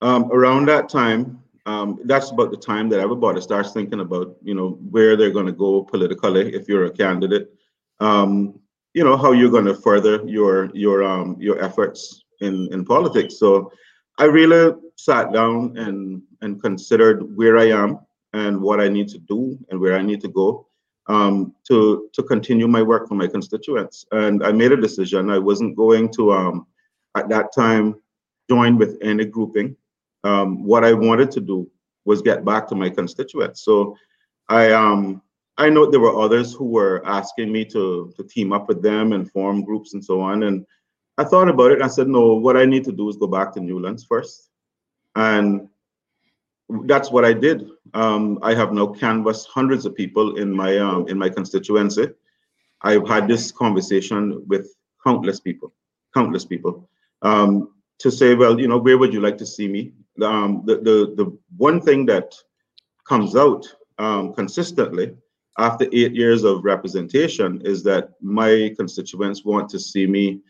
[0.03, 4.55] Um, around that time, um, that's about the time that everybody starts thinking about, you
[4.55, 7.55] know, where they're going to go politically if you're a candidate.
[8.01, 8.61] Um,
[8.93, 13.39] you know how you're going to further your your um, your efforts in in politics.
[13.39, 13.73] So
[14.19, 18.01] I really sat down and and considered where I am
[18.33, 20.67] and what I need to do and where I need to go
[21.07, 24.05] um, to to continue my work for my constituents.
[24.13, 25.31] And I made a decision.
[25.31, 26.67] I wasn't going to um,
[27.15, 27.97] at that time
[28.51, 29.77] join with any grouping.
[30.25, 31.71] Um, what I wanted to do
[32.05, 33.63] was get back to my constituents.
[33.63, 33.97] So
[34.49, 35.23] I um
[35.59, 39.13] I know there were others who were asking me to to team up with them
[39.13, 40.45] and form groups and so on.
[40.45, 40.67] And
[41.19, 41.81] I thought about it.
[41.81, 44.46] I said, no, what I need to do is go back to Newlands first.
[45.17, 45.69] And
[46.85, 47.69] that's what I did.
[47.95, 52.09] Um, I have now canvassed hundreds of people in my um, in my constituency.
[52.83, 55.73] I've had this conversation with countless people,
[56.15, 56.89] countless people,
[57.23, 59.93] um, to say, well, you know, where would you like to see me?
[60.23, 62.35] Um, the, the the one thing that
[63.09, 63.67] comes out
[63.99, 65.17] um, consistently
[65.59, 70.41] after eight years of representation is that my constituents want to see me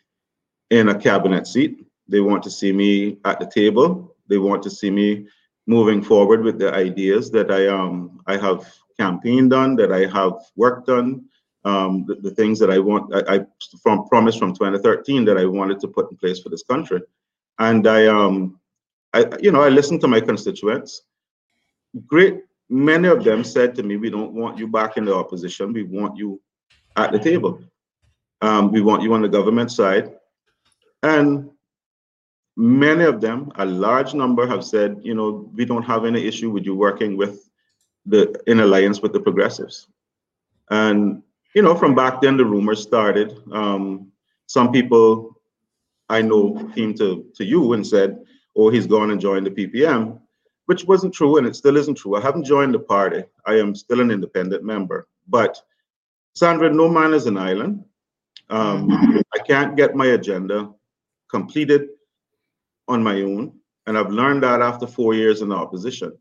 [0.70, 1.86] in a cabinet seat.
[2.08, 4.15] They want to see me at the table.
[4.28, 5.26] They want to see me
[5.66, 8.66] moving forward with the ideas that I um I have
[8.98, 11.24] campaigned on, that I have worked on,
[11.64, 13.46] um, the, the things that I want I, I
[13.82, 17.02] from promised from 2013 that I wanted to put in place for this country.
[17.58, 18.60] And I um
[19.12, 21.02] I you know I listened to my constituents.
[22.06, 25.72] Great many of them said to me, we don't want you back in the opposition.
[25.72, 26.40] We want you
[26.96, 27.60] at the table.
[28.42, 30.12] Um, we want you on the government side.
[31.02, 31.50] And
[32.56, 36.50] many of them, a large number, have said, you know, we don't have any issue
[36.50, 37.48] with you working with
[38.06, 39.88] the in alliance with the progressives.
[40.70, 41.22] And
[41.54, 43.34] you know, from back then, the rumors started.
[43.52, 44.12] Um,
[44.46, 45.40] some people
[46.08, 50.20] I know came to to you and said, "Oh, he's gone and joined the PPM,"
[50.66, 52.16] which wasn't true, and it still isn't true.
[52.16, 53.24] I haven't joined the party.
[53.44, 55.08] I am still an independent member.
[55.28, 55.60] But
[56.34, 57.84] Sandra, no man is an island.
[58.48, 60.72] Um, I can't get my agenda
[61.28, 61.88] completed
[62.88, 63.52] on my own.
[63.86, 66.16] And I've learned that after four years in the opposition.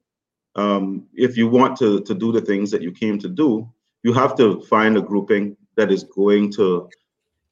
[0.55, 3.69] Um, if you want to, to do the things that you came to do,
[4.03, 6.89] you have to find a grouping that is going to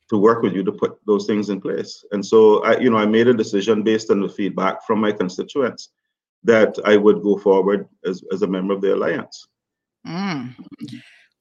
[0.09, 2.03] to work with you to put those things in place.
[2.11, 5.11] And so I, you know, I made a decision based on the feedback from my
[5.11, 5.89] constituents
[6.43, 9.47] that I would go forward as, as a member of the alliance.
[10.05, 10.53] Mm.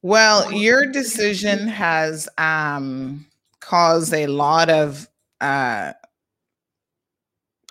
[0.01, 3.27] Well, your decision has um,
[3.61, 5.09] caused a lot of
[5.41, 5.93] uh,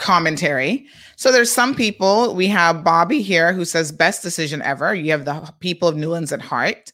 [0.02, 0.88] commentary.
[1.16, 2.36] So there's some people.
[2.36, 4.94] We have Bobby here who says best decision ever.
[4.96, 6.92] You have the people of Newlands at heart.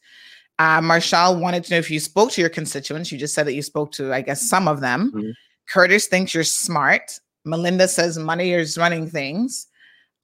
[0.58, 3.10] Uh, Marshall wanted to know if you spoke to your constituents.
[3.10, 5.12] You just said that you spoke to, I guess, some of them.
[5.14, 5.30] Mm-hmm.
[5.70, 7.18] Curtis thinks you're smart.
[7.44, 9.66] Melinda says money is running things.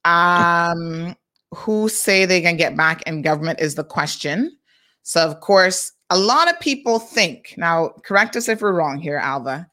[0.05, 1.17] Um,
[1.55, 4.59] who say they can get back in government is the question.
[5.03, 9.17] So, of course, a lot of people think now, correct us if we're wrong here,
[9.17, 9.67] Alva.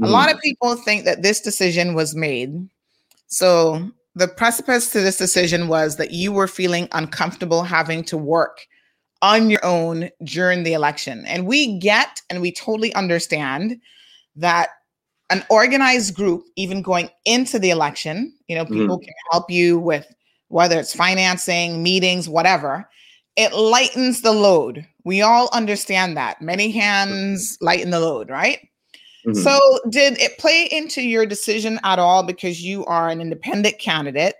[0.00, 0.06] Mm.
[0.06, 2.68] A lot of people think that this decision was made.
[3.26, 8.66] So, the precipice to this decision was that you were feeling uncomfortable having to work
[9.22, 11.24] on your own during the election.
[11.26, 13.80] And we get and we totally understand
[14.36, 14.68] that
[15.30, 19.04] an organized group, even going into the election, you know, people mm-hmm.
[19.04, 20.06] can help you with
[20.48, 22.88] whether it's financing, meetings, whatever.
[23.36, 24.86] It lightens the load.
[25.04, 26.40] We all understand that.
[26.40, 28.68] Many hands lighten the load, right?
[29.26, 29.40] Mm-hmm.
[29.40, 34.34] So, did it play into your decision at all because you are an independent candidate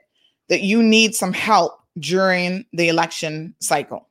[0.48, 4.08] that you need some help during the election cycle?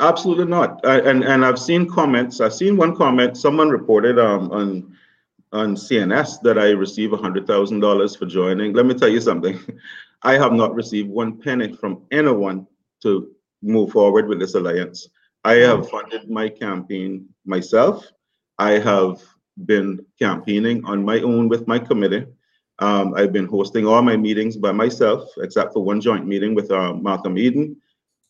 [0.00, 0.84] Absolutely not.
[0.84, 2.40] I, and and I've seen comments.
[2.40, 3.36] I've seen one comment.
[3.36, 4.96] Someone reported um, on
[5.52, 8.72] on CNS that I receive $100,000 for joining.
[8.72, 9.58] Let me tell you something.
[10.22, 12.66] I have not received one penny from anyone
[13.02, 13.30] to
[13.62, 15.08] move forward with this alliance.
[15.44, 18.04] I have funded my campaign myself.
[18.58, 19.22] I have
[19.64, 22.26] been campaigning on my own with my committee.
[22.78, 26.70] Um, I've been hosting all my meetings by myself, except for one joint meeting with
[26.70, 27.76] uh, Malcolm Eden.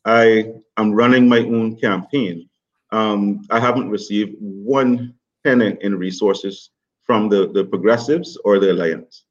[0.04, 2.48] I am running my own campaign.
[2.92, 6.70] Um, I haven't received one penny in resources
[7.02, 9.24] from the, the progressives or the alliance.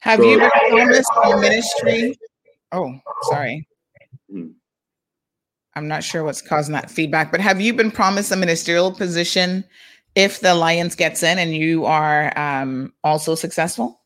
[0.00, 2.18] Have so, you been promised a ministry?
[2.72, 3.66] Oh, sorry.
[4.30, 4.48] Hmm.
[5.76, 9.64] I'm not sure what's causing that feedback, but have you been promised a ministerial position
[10.14, 14.00] if the alliance gets in and you are um, also successful?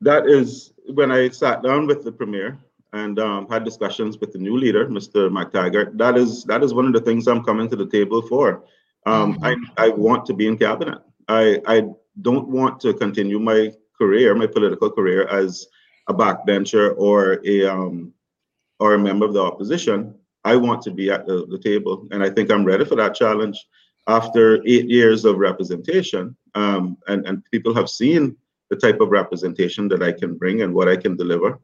[0.00, 2.58] That is when I sat down with the premier
[2.92, 5.28] and um, had discussions with the new leader, Mr.
[5.30, 5.98] McTaggart.
[5.98, 8.64] That is that is one of the things I'm coming to the table for.
[9.06, 9.64] Um, mm-hmm.
[9.76, 10.98] I, I want to be in cabinet.
[11.28, 11.82] I, I
[12.22, 15.66] don't want to continue my career, my political career, as
[16.08, 18.12] a backbencher or a um,
[18.80, 20.14] or a member of the opposition.
[20.44, 23.14] I want to be at the, the table, and I think I'm ready for that
[23.14, 23.66] challenge.
[24.08, 28.36] After eight years of representation, um, and and people have seen
[28.70, 31.60] the type of representation that I can bring and what I can deliver.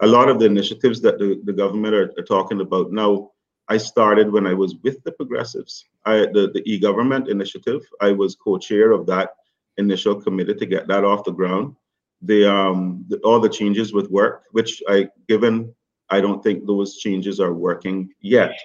[0.00, 3.32] A lot of the initiatives that the, the government are, are talking about now
[3.68, 5.84] I started when I was with the progressives.
[6.06, 9.34] I, the, the e-government initiative, I was co-chair of that
[9.76, 11.76] initial committee to get that off the ground.
[12.22, 15.74] The um the, all the changes with work, which I given
[16.10, 18.58] I don't think those changes are working yet,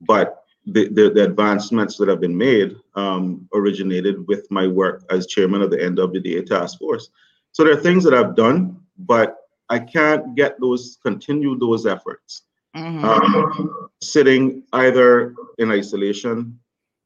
[0.00, 5.26] but the, the, the advancements that have been made um, originated with my work as
[5.26, 7.10] chairman of the NWDA task force.
[7.52, 9.36] So there are things that I've done, but
[9.68, 12.42] I can't get those continue those efforts.
[12.76, 13.04] Mm-hmm.
[13.04, 16.58] Um, sitting either in isolation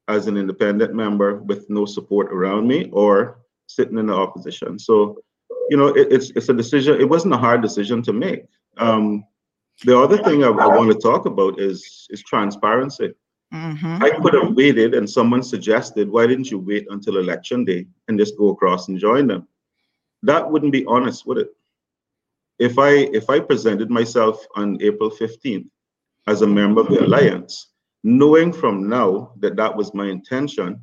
[0.09, 4.79] as an independent member with no support around me or sitting in the opposition.
[4.79, 5.19] So,
[5.69, 6.99] you know, it, it's it's a decision.
[6.99, 8.47] It wasn't a hard decision to make.
[8.79, 9.25] Um,
[9.85, 13.13] the other thing I, I want to talk about is is transparency.
[13.53, 14.03] Mhm.
[14.03, 18.19] I could have waited, and someone suggested, why didn't you wait until election day and
[18.19, 19.49] just go across and join them?
[20.23, 21.55] That wouldn't be honest, would it?
[22.59, 25.69] If I if I presented myself on April 15th
[26.27, 27.69] as a member of the alliance,
[28.03, 30.81] knowing from now that that was my intention,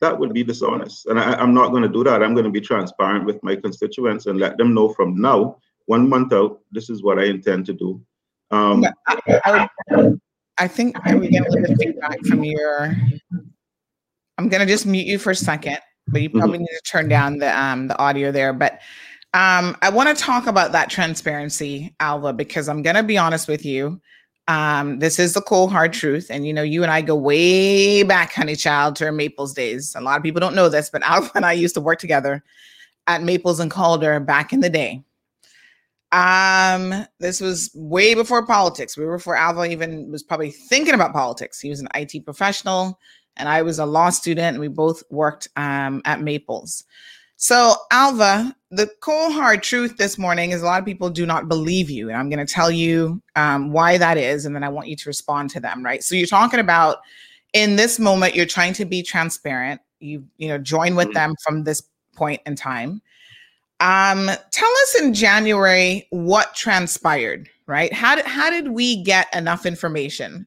[0.00, 1.06] that would be dishonest.
[1.06, 2.22] And I, I'm not going to do that.
[2.22, 5.56] I'm going to be transparent with my constituents and let them know from now,
[5.86, 8.00] one month out, this is what I intend to do.
[8.50, 10.20] Um, Yeah, I, I would-
[10.58, 12.96] I think I would get a little bit of feedback from your.
[14.38, 15.78] I'm gonna just mute you for a second,
[16.08, 18.52] but you probably need to turn down the um the audio there.
[18.52, 18.80] But
[19.32, 23.64] um, I want to talk about that transparency, Alva, because I'm gonna be honest with
[23.64, 24.00] you.
[24.46, 28.02] Um, this is the cold hard truth, and you know, you and I go way
[28.02, 29.94] back, honey child, to our Maples days.
[29.96, 32.44] A lot of people don't know this, but Alva and I used to work together
[33.06, 35.02] at Maples and Calder back in the day.
[36.12, 38.96] Um, this was way before politics.
[38.96, 41.60] We were before Alva even was probably thinking about politics.
[41.60, 42.98] He was an IT professional,
[43.36, 46.84] and I was a law student, and we both worked um, at Maples.
[47.36, 51.48] So, Alva, the cold hard truth this morning is a lot of people do not
[51.48, 54.68] believe you, and I'm going to tell you um, why that is, and then I
[54.68, 55.84] want you to respond to them.
[55.84, 56.04] Right?
[56.04, 56.98] So, you're talking about
[57.52, 59.80] in this moment, you're trying to be transparent.
[59.98, 61.14] You you know join with Mhm.
[61.14, 61.82] them from this
[62.14, 63.02] point in time.
[63.84, 67.92] Um, tell us in January what transpired, right?
[67.92, 70.46] How did how did we get enough information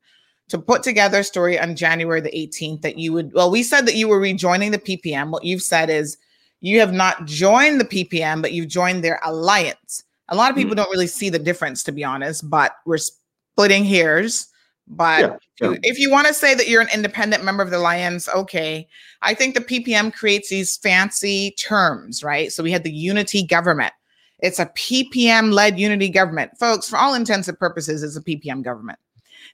[0.50, 3.86] to put together a story on January the 18th that you would well, we said
[3.86, 5.30] that you were rejoining the PPM.
[5.30, 6.18] What you've said is
[6.62, 10.04] you have not joined the PPM, but you've joined their alliance.
[10.30, 13.86] A lot of people don't really see the difference, to be honest, but we're splitting
[13.86, 14.48] hairs.
[14.88, 15.78] But Yeah, yeah.
[15.84, 18.88] if you want to say that you're an independent member of the Lions, okay.
[19.22, 22.52] I think the PPM creates these fancy terms, right?
[22.52, 23.94] So we had the unity government.
[24.40, 26.58] It's a PPM led unity government.
[26.58, 29.00] Folks, for all intents and purposes, it's a PPM government.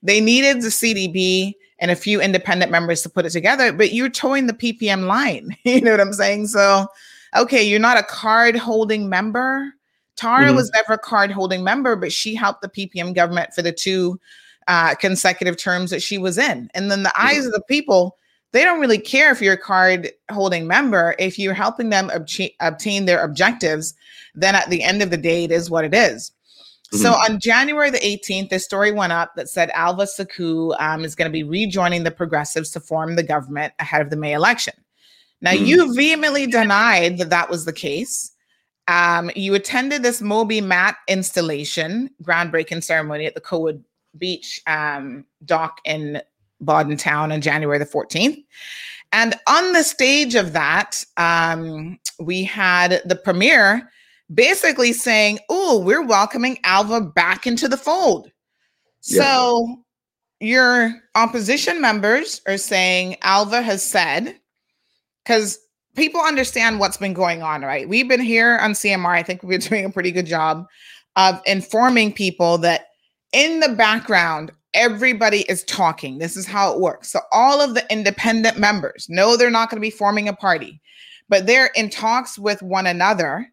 [0.03, 4.09] They needed the CDP and a few independent members to put it together, but you're
[4.09, 5.55] towing the PPM line.
[5.63, 6.47] you know what I'm saying?
[6.47, 6.88] So,
[7.36, 9.73] okay, you're not a card holding member.
[10.15, 10.55] Tara Mhm.
[10.55, 14.19] was never a card holding member, but she helped the PPM government for the two
[14.68, 16.70] uh, consecutive terms that she was in.
[16.74, 18.18] And then the eyes of the people,
[18.51, 21.16] they don't really care if you're a card holding member.
[21.20, 23.93] If you're helping them obche- obtain their objectives,
[24.36, 26.32] then at the end of the day, it is what it is.
[26.91, 31.16] So on January the 18th, the story went up that said Alva Suckoo um, is
[31.16, 34.76] going to be rejoining the progressives to form the government ahead of the May election.
[35.41, 35.66] Now, Mhm.
[35.66, 38.32] you vehemently denied that that was the case.
[38.88, 43.84] Um, you attended this Moby Mat installation groundbreaking ceremony at the Coe Wood
[44.18, 46.22] Beach um, dock in
[46.61, 48.43] Bodden Town on January the 14th.
[49.11, 53.89] And on the stage of that, um, we had the premier
[54.34, 58.32] basically saying, Oh, we're welcoming Alva back into the fold.
[59.03, 59.24] Yeah.
[59.24, 59.84] So
[60.39, 64.36] your opposition members are saying Alva has said,
[65.24, 65.59] because
[65.95, 67.88] people understand what's been going on, right?
[67.88, 69.14] We've been here on CMR.
[69.14, 70.68] I think we're doing a pretty good job
[71.16, 72.88] of informing people that
[73.34, 76.19] in the background, everybody is talking.
[76.19, 77.11] This is how it works.
[77.11, 80.81] So all of the independent members know they're not going to be forming a party,
[81.29, 83.47] but they're in talks with one another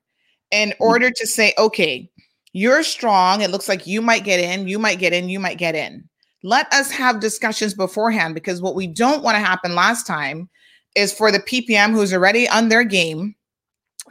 [0.50, 0.76] in mm.
[0.80, 2.08] order to say, okay,
[2.52, 3.42] you're strong.
[3.42, 6.08] It looks like you might get in, you might get in, you might get in.
[6.42, 10.48] Let us have discussions beforehand because what we don't want to happen last time
[10.96, 13.34] is for the PPM who's already on their game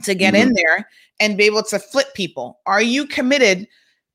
[0.03, 0.55] to get in mm-hmm.
[0.55, 0.87] there
[1.19, 2.59] and be able to flip people.
[2.65, 3.67] Are you committed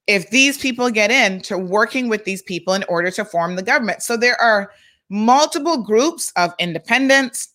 [0.07, 3.63] if these people get in to working with these people in order to form the
[3.63, 4.03] government?
[4.03, 4.71] So there are
[5.09, 7.49] multiple groups of independents.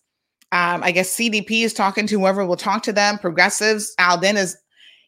[0.52, 3.18] Um, I guess CDP is talking to whoever will talk to them.
[3.18, 4.56] Progressives, Alden is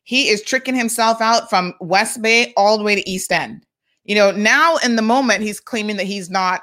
[0.05, 3.65] he is tricking himself out from West Bay all the way to East End.
[4.05, 6.63] You know, now in the moment, he's claiming that he's not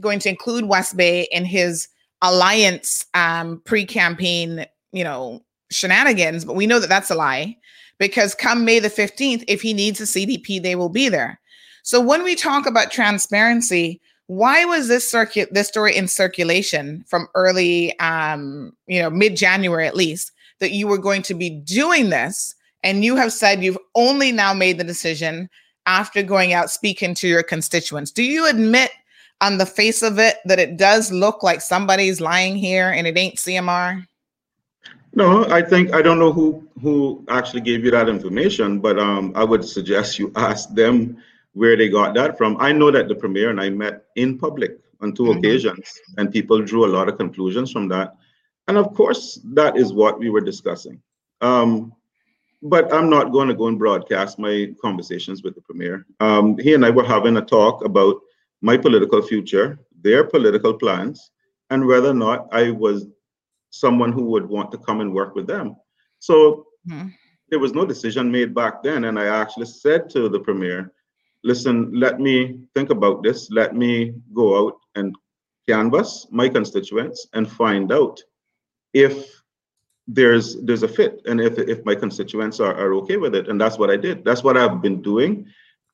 [0.00, 1.88] going to include West Bay in his
[2.22, 6.44] alliance um, pre-campaign, you know, shenanigans.
[6.44, 7.56] But we know that that's a lie
[7.98, 11.40] because come May the 15th, if he needs a CDP, they will be there.
[11.82, 17.28] So when we talk about transparency, why was this circuit this story in circulation from
[17.34, 22.54] early um, you know, mid-January at least, that you were going to be doing this?
[22.82, 25.48] And you have said you've only now made the decision
[25.86, 28.10] after going out speaking to your constituents.
[28.10, 28.90] Do you admit
[29.40, 33.16] on the face of it that it does look like somebody's lying here and it
[33.16, 34.06] ain't CMR?
[35.16, 39.32] No, I think I don't know who who actually gave you that information, but um,
[39.34, 41.16] I would suggest you ask them
[41.54, 42.56] where they got that from.
[42.60, 45.38] I know that the premier and I met in public on 2 Mhm.
[45.38, 45.84] occasions,
[46.18, 48.14] and people drew a lot of conclusions from that.
[48.68, 51.00] And of course, that is what we were discussing.
[51.40, 51.92] Um,
[52.62, 56.06] but I'm not going to go and broadcast my conversations with the premier.
[56.20, 58.16] Um, he and I were having a talk about
[58.60, 61.30] my political future, their political plans
[61.70, 63.06] and whether or not I was
[63.80, 65.76] someone who would want to come and work with them.
[66.18, 67.08] So mm-hmm.
[67.50, 69.04] there was no decision made back then.
[69.04, 70.92] And I actually said to the premier,
[71.44, 73.50] listen, let me think about this.
[73.50, 75.14] Let me go out and
[75.68, 78.22] canvass my constituents and find out
[78.94, 79.42] if
[80.08, 83.60] there's there's a fit and if if my constituents are, are okay with it and
[83.60, 85.44] that's what i did that's what i've been doing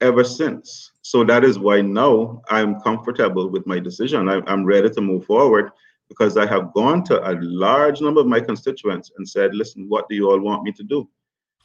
[0.03, 4.91] ever since so that is why now i'm comfortable with my decision I, i'm ready
[4.91, 5.71] to move forward
[6.13, 10.09] because i have gone to a large number of my constituents and said listen what
[10.09, 11.09] do you all want me to do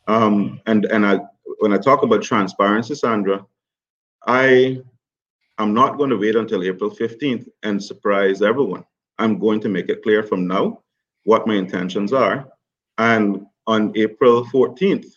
[0.07, 1.19] um, and and i
[1.59, 3.45] when i talk about transparency sandra
[4.27, 4.79] i
[5.57, 8.83] i'm not going to wait until april 15th and surprise everyone
[9.19, 10.65] i'm going to make it clear from now
[11.27, 12.47] what my intentions are.
[12.97, 15.07] And on April 14th,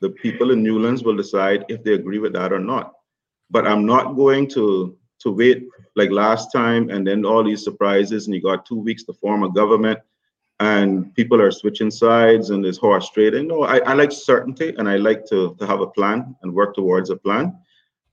[0.00, 2.94] the people in Newlands will decide if they agree with that or not.
[3.50, 5.68] But I'm not going to to wait
[6.00, 9.42] like last time and then all these surprises and you got two weeks to form
[9.44, 9.98] a government
[10.60, 13.48] and people are switching sides and there's horse trading.
[13.48, 16.74] No, I, I like certainty and I like to, to have a plan and work
[16.74, 17.56] towards a plan.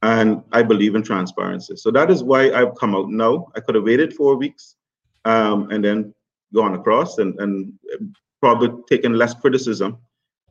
[0.02, 1.76] And I believe in transparency.
[1.76, 3.48] So that is why I've come out now.
[3.56, 4.76] I could have waited four weeks
[5.26, 6.14] um, and then
[6.54, 7.74] gone across and, and
[8.40, 9.98] probably taken less criticism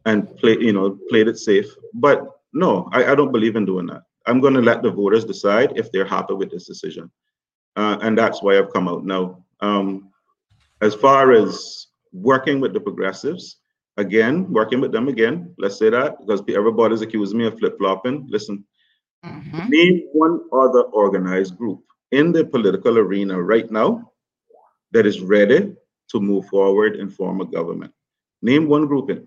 [0.04, 1.68] and play, you know, played it safe.
[1.94, 2.18] But
[2.52, 4.02] no, I, I don't believe in doing that.
[4.26, 7.10] I'm going to let the voters decide if they're happy with this decision.
[7.76, 9.44] Uh, and that's why I've come out now.
[9.60, 10.10] Um,
[10.80, 13.56] as far as working with the progressives,
[13.96, 18.26] again, working with them again, let's say that, because everybody's accusing me of flip flopping.
[18.28, 18.64] Listen,
[19.24, 19.68] mm-hmm.
[19.68, 24.12] name one other organized group in the political arena right now
[24.92, 25.74] that is ready
[26.08, 27.92] to move forward and form a government.
[28.42, 29.26] Name one grouping.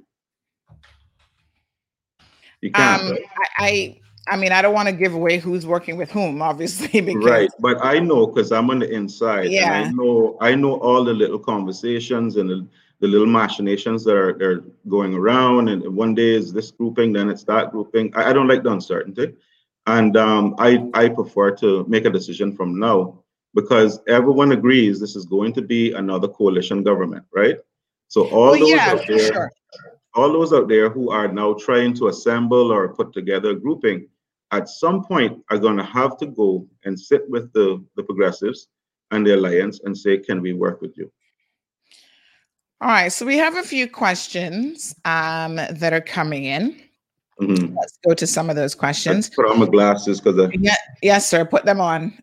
[2.61, 3.01] You can't.
[3.01, 3.21] Um, right?
[3.37, 3.99] I, I
[4.37, 7.01] mean, I don't want to give away who's working with whom, obviously.
[7.09, 9.49] Because, right, but I know because I'm on the inside.
[9.49, 9.71] Yeah.
[9.71, 10.37] I know.
[10.41, 12.67] I know all the little conversations and the,
[12.99, 15.69] the little machinations that are they're going around.
[15.69, 18.13] And one day is this grouping, then it's that grouping.
[18.15, 19.33] I, I don't like the uncertainty,
[19.87, 23.23] and um, I I prefer to make a decision from now
[23.55, 27.57] because everyone agrees this is going to be another coalition government, right?
[28.07, 29.51] So all well, those yeah, out there, sure.
[30.15, 34.07] all those out there who are now trying to assemble or put together a grouping,
[34.51, 38.67] at some point are going to have to go and sit with the, the progressives
[39.11, 41.11] and the alliance and say, can we work with you?
[42.81, 46.79] All right, so we have a few questions um, that are coming in.
[47.41, 47.75] Mm-hmm.
[47.75, 49.27] Let's go to some of those questions.
[49.27, 50.51] Let's put on my glasses because I...
[50.59, 51.45] yeah, yes, sir.
[51.45, 52.17] Put them on.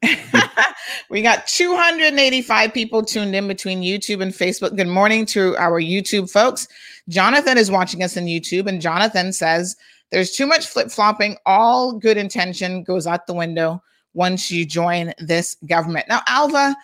[1.11, 4.77] we got 285 people tuned in between YouTube and Facebook.
[4.77, 6.69] Good morning to our YouTube folks.
[7.09, 9.77] Jonathan is watching us on YouTube, and Jonathan says
[10.11, 11.37] there's too much flip flopping.
[11.47, 13.83] All good intention goes out the window
[14.15, 16.07] once you join this government.
[16.09, 16.77] Now, Alva,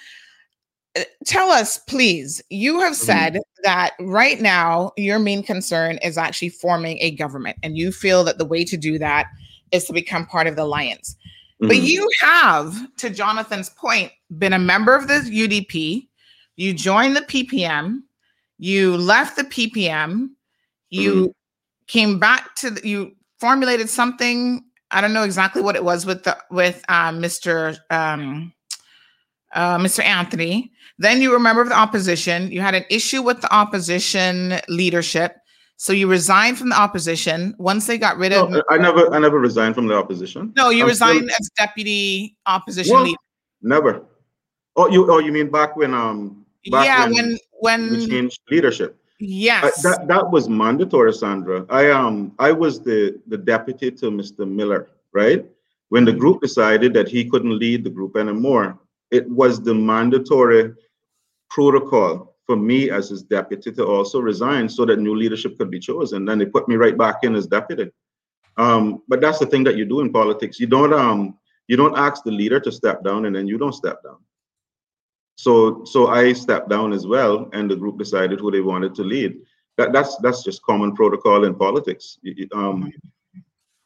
[1.24, 2.42] tell us, please.
[2.50, 3.04] You have mm-hmm.
[3.04, 8.24] said that right now your main concern is actually forming a government, and you feel
[8.24, 9.28] that the way to do that
[9.70, 11.16] is to become part of the alliance.
[11.62, 11.68] Mm-hmm.
[11.68, 16.08] But you have, to Jonathan's point, been a member of the UDP.
[16.56, 18.00] You joined the PPM.
[18.58, 20.30] You left the PPM.
[20.90, 21.30] You mm-hmm.
[21.92, 24.64] Came back to the, you formulated something.
[24.90, 27.78] I don't know exactly what it was with the with uh, Mr.
[27.90, 28.52] Um,
[29.52, 30.02] uh, Mr.
[30.02, 30.72] Anthony.
[30.98, 32.50] Then you were a member of the opposition.
[32.50, 35.36] You had an issue with the opposition leadership.
[35.76, 38.62] So you resigned from the opposition once they got rid no, of.
[38.70, 40.52] I never, I never resigned from the opposition.
[40.56, 41.36] No, you I'm resigned still...
[41.40, 43.18] as deputy opposition well, leader.
[43.62, 44.06] Never.
[44.76, 48.40] Oh, you, oh, you mean back when, um, back yeah, when when, when we changed
[48.48, 49.01] leadership.
[49.24, 51.64] Yes, uh, that that was mandatory, Sandra.
[51.70, 54.50] I um, I was the the deputy to Mr.
[54.50, 55.46] Miller, right?
[55.90, 58.80] When the group decided that he couldn't lead the group anymore,
[59.12, 60.74] it was the mandatory
[61.50, 65.78] protocol for me as his deputy to also resign so that new leadership could be
[65.78, 66.24] chosen.
[66.24, 67.92] Then they put me right back in as deputy.
[68.56, 70.58] Um, but that's the thing that you do in politics.
[70.58, 73.72] You don't um you don't ask the leader to step down and then you don't
[73.72, 74.18] step down.
[75.36, 79.02] So so I stepped down as well, and the group decided who they wanted to
[79.02, 79.38] lead.
[79.78, 82.18] That that's that's just common protocol in politics.
[82.52, 82.92] Um,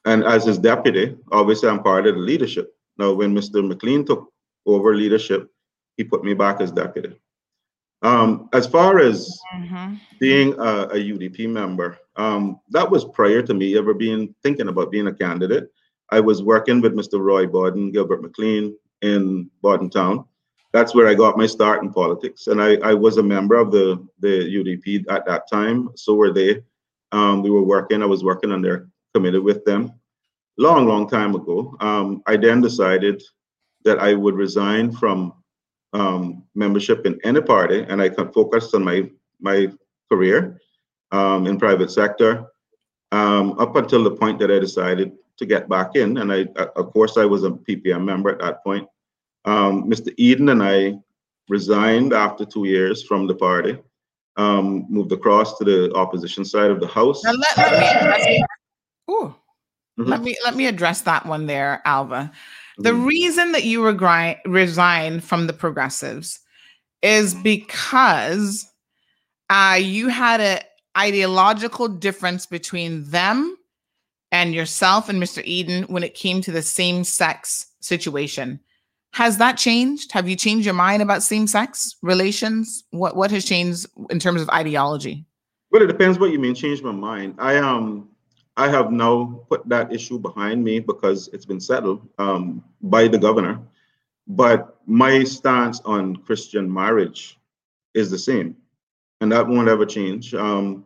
[0.05, 2.75] and as his deputy, obviously I'm part of the leadership.
[2.99, 3.67] Now, when Mr.
[3.67, 4.33] McLean took
[4.65, 5.51] over leadership,
[5.97, 7.17] he put me back as deputy.
[8.03, 9.95] Um, as far as mm-hmm.
[10.21, 14.91] being a, a, UDP member, um, that was prior to me ever being thinking about
[14.91, 15.71] being a candidate.
[16.11, 17.19] I was working with Mr.
[17.19, 20.25] Roy Bodden, Gilbert McLean in Bodden Town.
[20.77, 23.71] That's where I got my start in politics, and I, I was a member of
[23.71, 25.89] the the UDP at that time.
[25.97, 26.63] So were they.
[27.13, 28.03] Um, we were working.
[28.03, 29.95] I was working on their committee with them,
[30.59, 31.75] long, long time ago.
[31.81, 33.23] Um, I then decided
[33.85, 35.33] that I would resign from
[35.95, 39.11] um, membership in any party, and I can focus on my
[39.41, 39.73] my
[40.11, 40.61] career
[41.11, 42.49] um, in private sector
[43.13, 46.19] um, up until the point that I decided to get back in.
[46.19, 46.41] And I,
[46.77, 48.87] of course, I was a PPM member at that point.
[49.47, 50.13] Um, Mr.
[50.17, 50.99] Eden and I
[51.49, 53.79] resigned after two years from the party,
[54.37, 57.23] um, moved across to the opposition side of the house.
[57.25, 58.27] Now let, let me address,
[59.11, 59.35] ooh,
[59.99, 60.03] mm-hmm.
[60.03, 62.33] let me let me address that one there, Alva.
[62.79, 63.05] The mm-hmm.
[63.05, 66.41] reason that you regri- resigned from the progressives
[67.03, 68.71] is because
[69.49, 70.61] uh, you had an
[70.99, 73.57] ideological difference between them
[74.33, 75.43] and yourself and Mr.
[75.45, 78.61] Eden when it came to the same sex situation.
[79.17, 80.13] Has that changed?
[80.13, 82.85] Have you changed your mind about same sex relations?
[82.91, 85.25] What what has changed in terms of ideology?
[85.71, 86.55] Well, it depends what you mean.
[86.55, 87.37] Change my mind.
[87.39, 88.11] I um
[88.59, 93.17] I have now put that issue behind me because it's been settled um, by the
[93.17, 93.59] governor.
[94.27, 97.39] But my stance on Christian marriage
[97.95, 98.55] is the same,
[99.23, 100.35] and that won't ever change.
[100.35, 100.85] Um,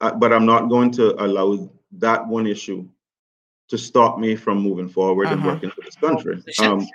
[0.00, 2.88] I, but I'm not going to allow that one issue
[3.68, 5.36] to stop me from moving forward uh-huh.
[5.36, 6.42] and working for this country.
[6.60, 6.88] Um,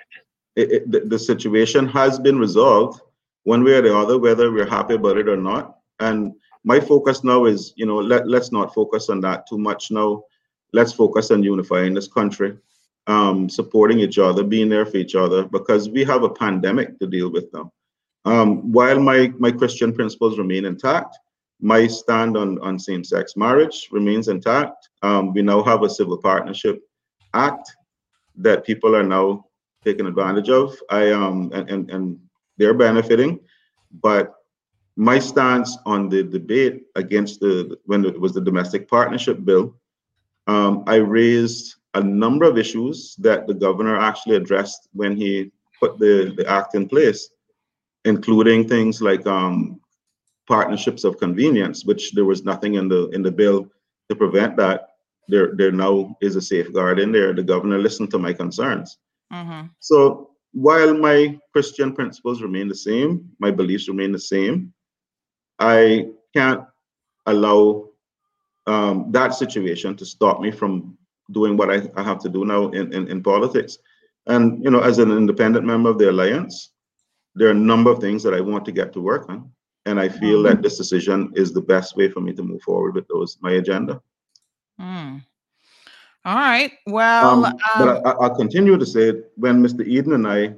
[0.55, 3.01] it, the, the situation has been resolved
[3.43, 5.77] one way or the other, whether we're happy about it or not.
[5.99, 6.33] And
[6.63, 10.23] my focus now is, you know, let, let's not focus on that too much now.
[10.71, 12.57] Let's focus on unifying this country,
[13.07, 17.07] um, supporting each other, being there for each other, because we have a pandemic to
[17.07, 17.71] deal with now.
[18.25, 21.17] Um, while my, my Christian principles remain intact,
[21.59, 24.89] my stand on, on same-sex marriage remains intact.
[25.01, 26.81] Um, we now have a civil partnership
[27.33, 27.75] act
[28.37, 29.45] that people are now
[29.83, 30.75] taken advantage of.
[30.89, 32.19] I um and, and, and
[32.57, 33.39] they're benefiting,
[34.01, 34.33] but
[34.95, 39.75] my stance on the debate against the when it was the domestic partnership bill,
[40.47, 45.99] um, I raised a number of issues that the governor actually addressed when he put
[45.99, 47.29] the, the act in place,
[48.05, 49.79] including things like um,
[50.47, 53.67] partnerships of convenience, which there was nothing in the in the bill
[54.09, 54.89] to prevent that.
[55.29, 57.33] There, there now is a safeguard in there.
[57.33, 58.97] The governor listened to my concerns.
[59.33, 59.67] Mm-hmm.
[59.79, 64.73] So while my Christian principles remain the same, my beliefs remain the same,
[65.59, 66.63] I can't
[67.25, 67.89] allow
[68.67, 70.97] um, that situation to stop me from
[71.31, 73.77] doing what I, I have to do now in, in, in, politics.
[74.27, 76.71] And, you know, as an independent member of the Alliance,
[77.35, 79.51] there are a number of things that I want to get to work on.
[79.85, 80.55] And I feel mm-hmm.
[80.55, 83.53] that this decision is the best way for me to move forward with those, my
[83.53, 84.01] agenda.
[84.79, 85.23] Mm.
[86.25, 86.71] All right.
[86.87, 89.31] Well, um, but um, I, will continue to say it.
[89.35, 89.85] when Mr.
[89.85, 90.53] Eden and I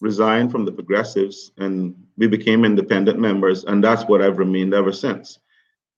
[0.00, 4.92] resigned from the Progressives and we became independent members, and that's what I've remained ever
[4.92, 5.38] since.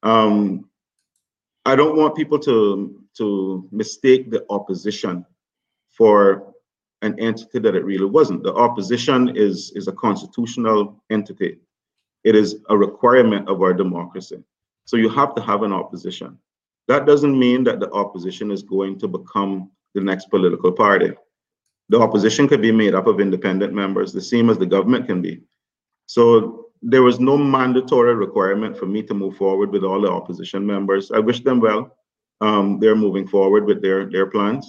[0.03, 0.69] Um,
[1.67, 5.27] I don't want people to to mistake the opposition
[5.91, 6.55] for
[7.03, 8.45] an entity that it really wasn't.
[8.45, 11.59] The opposition is is a constitutional entity.
[12.23, 14.43] It is a requirement of our democracy.
[14.85, 16.39] So you have to have an opposition.
[16.91, 21.13] That doesn't mean that the opposition is going to become the next political party.
[21.89, 25.23] The opposition could be made up of independent members, the same as the government can
[25.23, 25.41] be.
[26.07, 30.67] So there was no mandatory requirement for me to move forward with all the opposition
[30.67, 31.13] members.
[31.13, 31.97] I wish them well.
[32.41, 34.67] Um, they're moving forward with their their plans,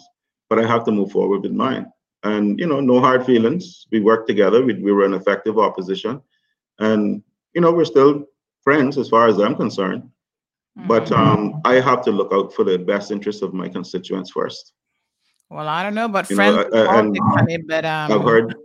[0.47, 1.91] but I have to move forward with mine.
[2.21, 3.87] And you know, no hard feelings.
[3.91, 4.63] We worked together.
[4.63, 6.21] We, we were an effective opposition,
[6.77, 7.23] and
[7.55, 8.25] you know, we're still
[8.63, 10.03] friends as far as I'm concerned.
[10.75, 11.13] But mm-hmm.
[11.13, 14.73] um, I have to look out for the best interests of my constituents first.
[15.49, 18.11] Well, I don't know, but you friends, know, uh, and funny, but um...
[18.11, 18.55] I've heard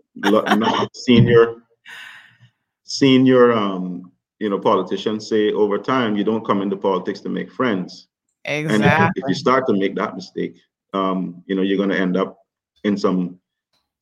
[0.95, 1.57] senior
[2.85, 7.51] senior um, you know politicians say over time you don't come into politics to make
[7.51, 8.07] friends.
[8.45, 8.87] Exactly.
[8.87, 10.57] And if, if you start to make that mistake,
[10.95, 12.39] um, you know you're going to end up
[12.85, 13.41] in some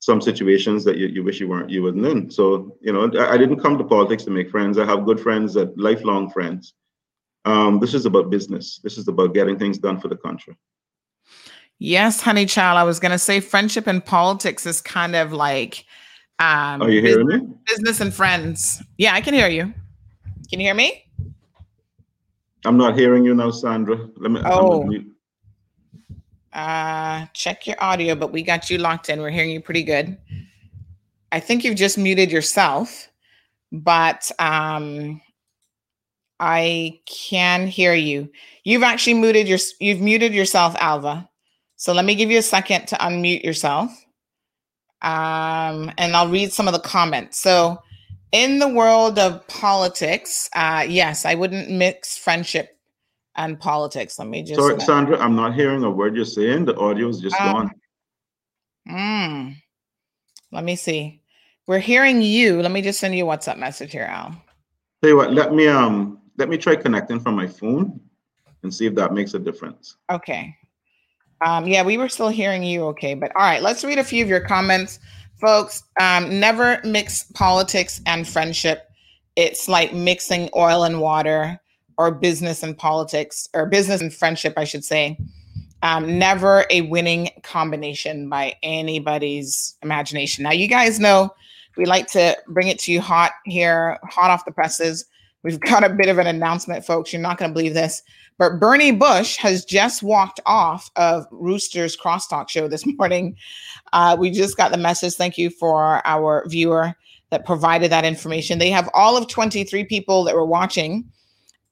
[0.01, 2.31] some situations that you, you wish you weren't you wasn't in.
[2.31, 4.79] So you know I, I didn't come to politics to make friends.
[4.79, 6.75] I have good friends, that lifelong friends
[7.45, 8.81] um, this is about business.
[8.83, 10.57] This is about getting things done for the country.
[11.79, 12.79] Yes, honey child.
[12.79, 15.85] I was gonna say friendship and politics is kind of like
[16.39, 17.57] um Are you hearing business, me?
[17.67, 18.83] Business and friends.
[18.97, 19.75] Yeah, I can hear you.
[20.49, 21.05] Can you hear me?
[22.65, 24.09] I'm not hearing you now, Sandra.
[24.17, 24.89] Let me oh.
[26.53, 29.21] Uh check your audio, but we got you locked in.
[29.21, 30.17] We're hearing you pretty good.
[31.33, 33.09] I think you've just muted yourself,
[33.73, 35.21] but um
[36.41, 38.31] I can hear you.
[38.65, 41.29] You've actually muted your you've muted yourself, Alva.
[41.77, 43.91] So let me give you a second to unmute yourself.
[45.03, 47.39] Um, and I'll read some of the comments.
[47.39, 47.79] So
[48.33, 52.79] in the world of politics, uh, yes, I wouldn't mix friendship
[53.37, 54.19] and politics.
[54.19, 56.65] Let me just Sorry, Sandra, I'm not hearing a word you're saying.
[56.65, 57.71] The audio is just um, gone.
[58.89, 59.57] Mm,
[60.53, 61.21] let me see.
[61.67, 62.61] We're hearing you.
[62.61, 64.31] Let me just send you a WhatsApp message here, Al.
[65.03, 68.01] Tell you what, let me um let me try connecting from my phone
[68.63, 69.97] and see if that makes a difference.
[70.11, 70.57] Okay.
[71.41, 74.23] Um, yeah, we were still hearing you okay, but all right, let's read a few
[74.23, 74.99] of your comments.
[75.41, 78.91] Folks, um, never mix politics and friendship.
[79.37, 81.61] It's like mixing oil and water
[81.99, 85.19] or business and politics or business and friendship, I should say.
[85.83, 90.45] Um, never a winning combination by anybody's imagination.
[90.45, 91.35] Now, you guys know
[91.77, 95.05] we like to bring it to you hot here, hot off the presses.
[95.45, 97.13] We've got a bit of an announcement, folks.
[97.13, 98.03] You're not going to believe this.
[98.39, 103.37] But Bernie Bush has just walked off of Rooster's Crosstalk show this morning.
[103.93, 105.15] Uh, we just got the message.
[105.15, 106.95] Thank you for our viewer
[107.31, 108.59] that provided that information.
[108.59, 111.05] They have all of 23 people that were watching.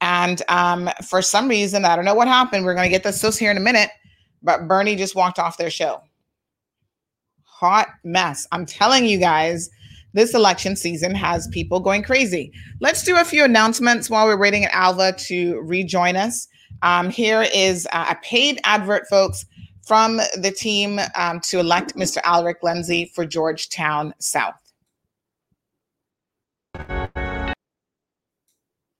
[0.02, 2.66] And um, for some reason, I don't know what happened.
[2.66, 3.88] We're going to get this source here in a minute.
[4.42, 6.02] But Bernie just walked off their show.
[7.44, 8.46] Hot mess.
[8.52, 9.70] I'm telling you guys
[10.12, 12.52] this election season has people going crazy.
[12.80, 16.48] Let's do a few announcements while we're waiting at Alva to rejoin us.
[16.82, 19.44] Um, here is a paid advert, folks,
[19.86, 22.18] from the team um, to elect Mr.
[22.22, 24.54] Alric Lindsay for Georgetown South.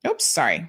[0.07, 0.69] Oops, sorry.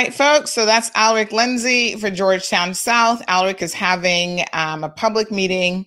[0.00, 0.50] Right, folks.
[0.50, 3.20] So that's Alric Lindsay for Georgetown South.
[3.26, 5.84] Alric is having um, a public meeting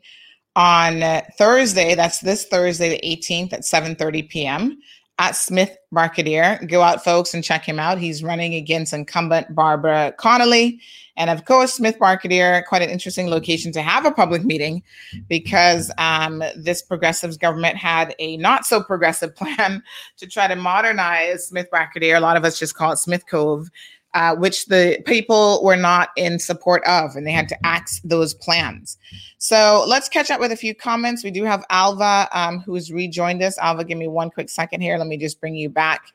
[0.55, 1.01] on
[1.39, 1.95] Thursday.
[1.95, 4.77] That's this Thursday, the 18th at 7:30 p.m.
[5.17, 6.69] at Smith Barcadere.
[6.69, 7.97] Go out, folks, and check him out.
[7.97, 10.79] He's running against incumbent Barbara Connolly.
[11.15, 14.81] And of course, Smith Barcadere, quite an interesting location to have a public meeting
[15.27, 19.83] because um, this progressives government had a not so progressive plan
[20.17, 22.17] to try to modernize Smith Barcadere.
[22.17, 23.69] A lot of us just call it Smith Cove
[24.13, 28.33] uh, which the people were not in support of, and they had to axe those
[28.33, 28.97] plans.
[29.37, 31.23] So let's catch up with a few comments.
[31.23, 33.57] We do have Alva um, who's rejoined us.
[33.57, 34.97] Alva, give me one quick second here.
[34.97, 36.13] Let me just bring you back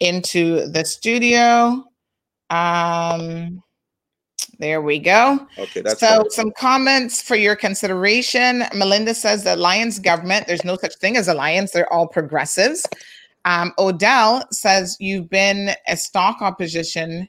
[0.00, 1.84] into the studio.
[2.50, 3.62] Um,
[4.58, 5.46] there we go.
[5.56, 8.64] Okay, that's so some comments for your consideration.
[8.74, 12.84] Melinda says the Alliance government, there's no such thing as alliance, they're all progressives.
[13.44, 17.28] Um, Odell says you've been a stock opposition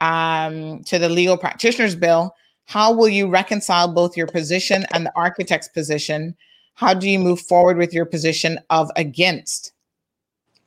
[0.00, 2.34] um, to the legal practitioners bill.
[2.66, 6.36] How will you reconcile both your position and the architect's position?
[6.74, 9.72] How do you move forward with your position of against?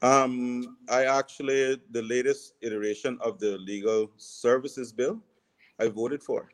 [0.02, 5.20] Um, I actually, the latest iteration of the legal services bill,
[5.80, 6.50] I voted for.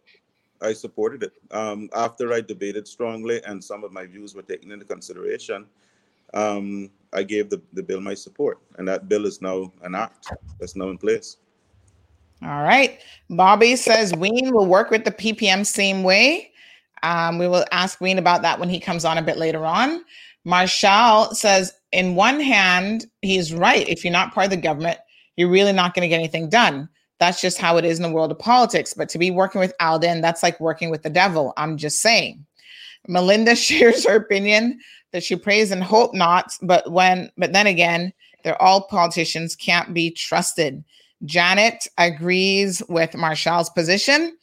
[0.62, 1.34] I supported it.
[1.52, 5.66] Um, after I debated strongly and some of my views were taken into consideration,
[6.34, 8.60] um, I gave the, the bill my support.
[8.78, 11.38] And that bill is now an act that's now in place.
[12.44, 13.00] All right.
[13.30, 16.52] Bobby says Ween will work with the PPM same way.
[17.04, 20.04] Um, we will ask Ween about that when he comes on a bit later on.
[20.46, 23.88] Marshall says, in one hand, he's right.
[23.90, 25.00] If you're not part of the government,
[25.36, 26.90] you're really not going to get anything done.
[27.20, 28.94] That's just how it is in the world of politics.
[28.94, 31.54] But to be working with Alden, that's like working with the devil.
[31.58, 32.46] I'm just saying.
[33.08, 34.80] Melinda shares her opinion
[35.12, 38.14] that she prays and hope not, but when but then again,
[38.44, 40.84] they're all politicians can't be trusted.
[41.26, 44.38] Janet agrees with Marshall's position.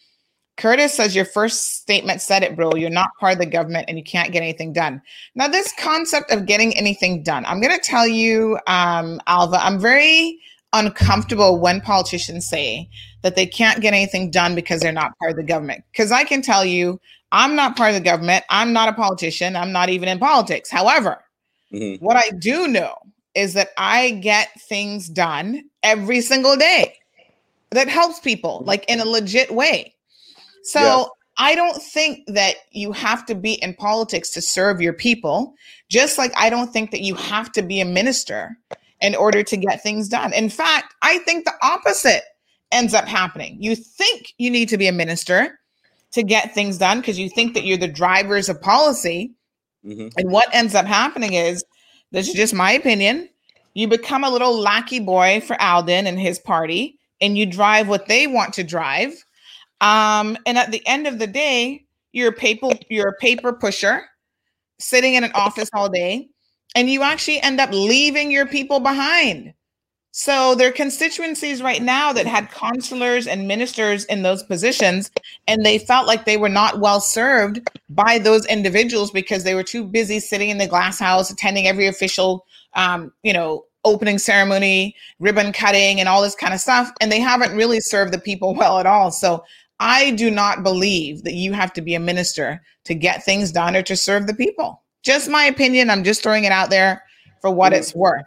[0.57, 2.75] Curtis says your first statement said it, bro.
[2.75, 5.03] You're not part of the government and you can't get anything done.
[5.35, 9.81] Now, this concept of getting anything done, I'm going to tell you, um, Alva, I'm
[9.81, 10.39] very
[10.72, 12.89] uncomfortable when politicians say
[13.22, 15.83] that they can't get anything done because they're not part of the government.
[15.91, 17.01] Because I can tell you,
[17.33, 18.45] I'm not part of the government.
[18.49, 19.57] I'm not a politician.
[19.57, 20.70] I'm not even in politics.
[20.70, 21.25] However,
[21.72, 22.05] mm-hmm.
[22.05, 22.95] what I do know
[23.35, 26.97] is that I get things done every single day
[27.70, 29.95] that helps people, like in a legit way.
[30.64, 31.09] So yes.
[31.39, 35.55] I don't think that you have to be in politics to serve your people,
[35.89, 38.57] just like I don't think that you have to be a minister
[39.01, 40.32] in order to get things done.
[40.32, 42.22] In fact, I think the opposite
[42.72, 43.57] ends up happening.
[43.61, 45.59] You think you need to be a minister
[46.12, 49.32] to get things done because you think that you're the drivers of policy.
[49.85, 50.09] Mm-hmm.
[50.16, 51.64] And what ends up happening is
[52.12, 53.28] this is just my opinion.
[53.75, 58.07] You become a little lackey boy for Alden and his party, and you drive what
[58.07, 59.25] they want to drive
[59.81, 64.03] um, and at the end of the day, you're a paper you're a paper pusher
[64.79, 66.29] sitting in an office all day,
[66.75, 69.53] and you actually end up leaving your people behind.
[70.12, 75.11] So there are constituencies right now that had consulars and ministers in those positions,
[75.49, 77.61] and they felt like they were not well served
[77.91, 81.89] by those individuals because they were too busy sitting in the glass house, attending every
[81.89, 87.12] official, um, you know, opening ceremony, ribbon cutting, and all this kind of stuff, and
[87.12, 89.11] they haven't really served the people well at all.
[89.11, 89.45] So
[89.81, 93.77] I do not believe that you have to be a minister to get things done
[93.77, 94.83] or to serve the people.
[95.03, 95.91] Just my opinion.
[95.91, 97.03] I'm just throwing it out there
[97.41, 97.81] for what mm-hmm.
[97.81, 98.25] it's worth.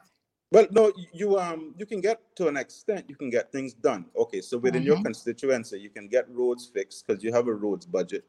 [0.52, 4.06] Well, no, you um you can get to an extent you can get things done.
[4.16, 4.88] Okay, so within mm-hmm.
[4.88, 8.24] your constituency, you can get roads fixed because you have a roads budget.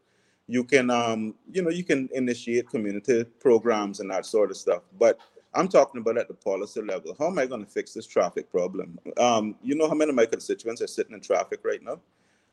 [0.48, 4.82] You can um you know you can initiate community programs and that sort of stuff.
[4.98, 5.18] But
[5.54, 7.14] I'm talking about at the policy level.
[7.18, 8.98] How am I going to fix this traffic problem?
[9.16, 12.00] Um, you know how many of my constituents are sitting in traffic right now?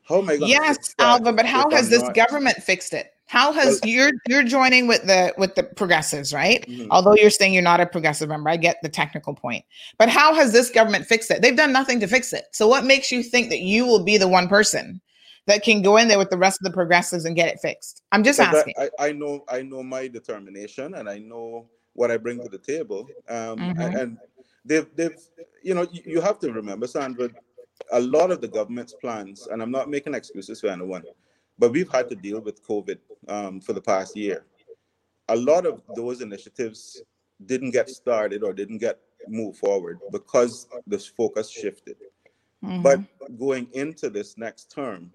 [0.07, 2.13] How am I going Yes, Alva, but how has this not...
[2.13, 3.11] government fixed it?
[3.27, 6.63] How has well, you're you're joining with the with the progressives, right?
[6.67, 6.91] Mm-hmm.
[6.91, 9.65] Although you're saying you're not a progressive member, I get the technical point.
[9.97, 11.41] But how has this government fixed it?
[11.41, 12.45] They've done nothing to fix it.
[12.51, 15.01] So what makes you think that you will be the one person
[15.47, 18.03] that can go in there with the rest of the progressives and get it fixed?
[18.11, 18.75] I'm just asking.
[18.77, 22.59] I, I know I know my determination and I know what I bring to the
[22.59, 23.07] table.
[23.27, 23.81] Um, mm-hmm.
[23.81, 24.17] and
[24.63, 25.17] they've they've
[25.63, 27.29] you know you, you have to remember, Sandra,
[27.91, 31.03] a lot of the government's plans, and I'm not making excuses for anyone,
[31.57, 34.45] but we've had to deal with COVID um, for the past year.
[35.29, 37.01] A lot of those initiatives
[37.45, 41.97] didn't get started or didn't get moved forward because this focus shifted.
[42.63, 42.81] Mm-hmm.
[42.81, 42.99] But
[43.39, 45.11] going into this next term,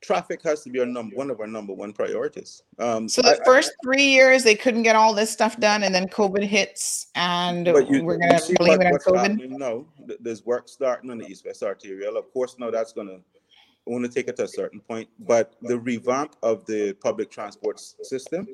[0.00, 2.62] traffic has to be our number one of our number one priorities.
[2.78, 5.82] Um, so the I, first I, three years they couldn't get all this stuff done,
[5.82, 9.50] and then COVID hits, and you, we're going to blame it on COVID.
[9.50, 9.86] No,
[10.20, 12.16] there's work starting on the East West Arterial.
[12.16, 13.20] Of course, no, that's going to
[13.86, 17.80] want to take it to a certain point, but the revamp of the public transport
[17.80, 18.46] system,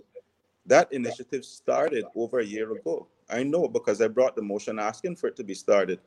[0.65, 3.07] that initiative started over a year ago.
[3.29, 6.01] I know because I brought the motion asking for it to be started.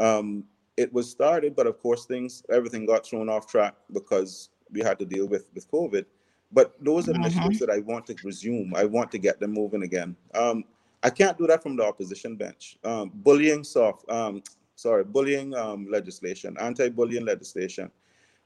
[0.00, 0.44] Um,
[0.76, 4.98] it was started, but of course, things everything got thrown off track because we had
[4.98, 6.04] to deal with with COVID.
[6.52, 7.22] But those are mm-hmm.
[7.22, 8.74] initiatives that I want to resume.
[8.76, 10.14] I want to get them moving again.
[10.34, 10.64] Um,
[11.02, 12.76] I can't do that from the opposition bench.
[12.84, 14.42] Um, bullying soft, um,
[14.76, 17.90] sorry, bullying um, legislation, anti-bullying legislation.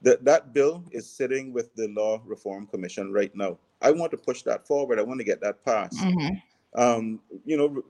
[0.02, 3.58] That that bill is sitting with the Law Reform Commission right now.
[3.82, 4.98] I want to push that forward.
[4.98, 5.98] I want to get that passed.
[5.98, 6.80] Mm-hmm.
[6.80, 7.82] Um, you know,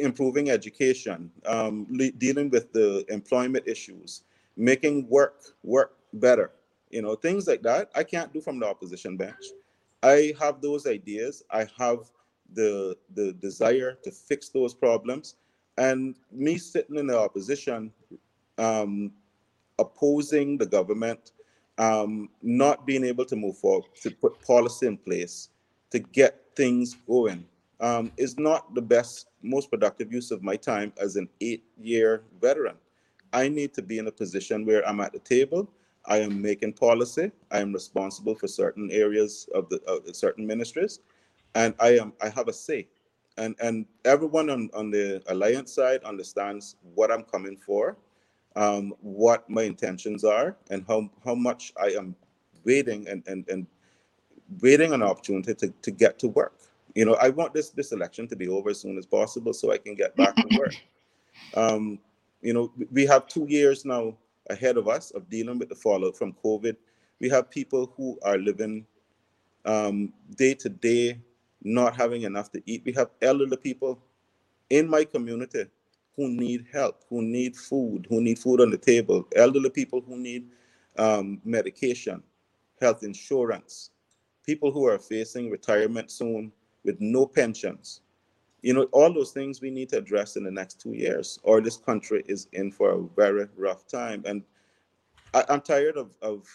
[0.00, 4.22] improving education, um, le- dealing with the employment issues,
[4.56, 6.50] making work work better
[6.90, 9.44] you know things like that i can't do from the opposition bench.
[10.02, 11.42] I have those ideas.
[11.50, 12.10] I have
[12.52, 15.36] the the desire to fix those problems.
[15.76, 17.92] And me sitting in the opposition
[18.58, 19.12] um,
[19.78, 21.32] opposing the government
[21.78, 25.50] um, not being able to move forward to put policy in place
[25.90, 27.44] to get things going
[27.80, 32.24] um, is not the best most productive use of my time as an eight year
[32.40, 32.74] veteran.
[33.32, 35.70] I need to be in a position where i'm at the table
[36.06, 37.30] I am making policy.
[37.50, 41.00] I am responsible for certain areas of the of certain ministries,
[41.54, 42.88] and I am I have a say.
[43.36, 47.96] And and everyone on, on the alliance side understands what I'm coming for,
[48.56, 52.16] um, what my intentions are, and how how much I am
[52.64, 53.66] waiting and and, and
[54.60, 56.54] waiting an opportunity to, to get to work.
[56.94, 59.72] You know, I want this this election to be over as soon as possible so
[59.72, 60.74] I can get back to work.
[61.54, 61.98] Um,
[62.42, 64.14] you know, we have two years now
[64.50, 66.76] ahead of us of dealing with the fallout from COVID.
[67.20, 68.86] We have people who are living
[69.64, 71.20] um, day to day,
[71.62, 72.82] not having enough to eat.
[72.84, 74.02] We have elderly people
[74.70, 75.66] in my community
[76.16, 80.16] who need help, who need food, who need food on the table, elderly people who
[80.18, 80.48] need
[80.98, 82.22] um, medication,
[82.80, 83.90] health insurance,
[84.44, 86.52] people who are facing retirement soon
[86.84, 88.00] with no pensions.
[88.62, 91.60] You know, all those things we need to address in the next two years, or
[91.60, 94.22] this country is in for a very rough time.
[94.26, 94.42] And
[95.32, 96.46] I, am tired of, of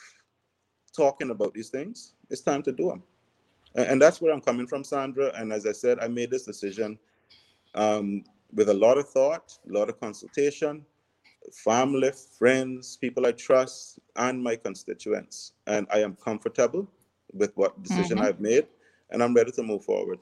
[0.96, 2.14] talking about these things.
[2.30, 3.04] It's time to do them.
[3.76, 5.32] And, and, that's where I'm coming from, Sandra.
[5.36, 7.00] And as I said, I made this decision
[7.76, 8.24] um,
[8.54, 10.86] with a lot of thought, a lot of consultation,
[11.52, 15.54] family, friends, people I trust, and my constituents.
[15.68, 16.88] And I am comfortable
[17.34, 18.28] with what decision mm-hmm.
[18.28, 18.68] I've made,
[19.10, 20.20] and I'm ready to move forward.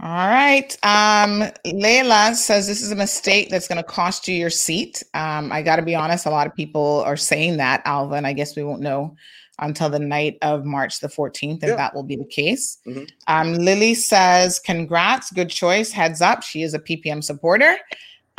[0.00, 0.72] All right.
[0.84, 5.02] Um, Layla says this is a mistake that's going to cost you your seat.
[5.14, 8.26] Um, I got to be honest, a lot of people are saying that, Alva, and
[8.26, 9.16] I guess we won't know
[9.58, 11.74] until the night of March the 14th if yeah.
[11.74, 12.78] that will be the case.
[12.86, 13.04] Mm-hmm.
[13.26, 15.90] Um, Lily says, Congrats, good choice.
[15.90, 16.44] Heads up.
[16.44, 17.76] She is a PPM supporter.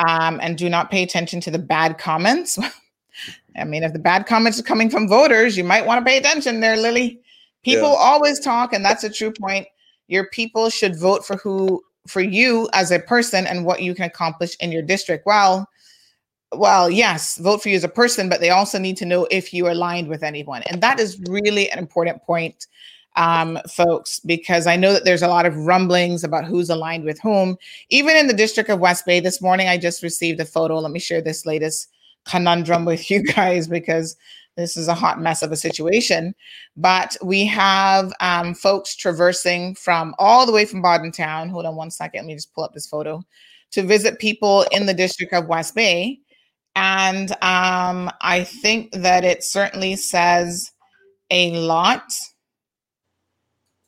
[0.08, 2.58] Um, and do not pay attention to the bad comments.
[3.58, 6.18] I mean, if the bad comments are coming from voters, you might want to pay
[6.18, 7.20] attention there, Lily.
[7.64, 7.98] People yeah.
[8.00, 9.68] always talk, and that's a true point
[10.10, 14.06] your people should vote for who for you as a person and what you can
[14.06, 15.26] accomplish in your district.
[15.26, 15.70] Well,
[16.52, 19.54] well, yes, vote for you as a person, but they also need to know if
[19.54, 20.64] you are aligned with anyone.
[20.64, 22.66] And that is really an important point,
[23.16, 27.20] um, folks, because I know that there's a lot of rumblings about who's aligned with
[27.22, 27.56] whom.
[27.90, 30.80] Even in the district of West Bay, this morning I just received a photo.
[30.80, 31.88] Let me share this latest
[32.26, 34.18] conundrum with you guys because
[34.60, 36.34] this is a hot mess of a situation.
[36.76, 41.50] But we have um, folks traversing from all the way from Bodden Town.
[41.50, 42.22] Hold on one second.
[42.22, 43.24] Let me just pull up this photo
[43.72, 46.20] to visit people in the district of West Bay.
[46.76, 50.72] And um, I think that it certainly says
[51.30, 52.12] a lot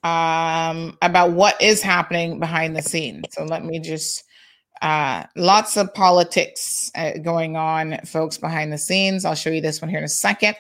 [0.03, 3.25] um, about what is happening behind the scenes.
[3.31, 4.23] So let me just
[4.81, 9.25] uh, lots of politics uh, going on, folks, behind the scenes.
[9.25, 10.55] I'll show you this one here in a second.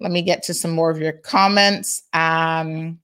[0.00, 2.04] Let me get to some more of your comments.
[2.12, 3.00] Um,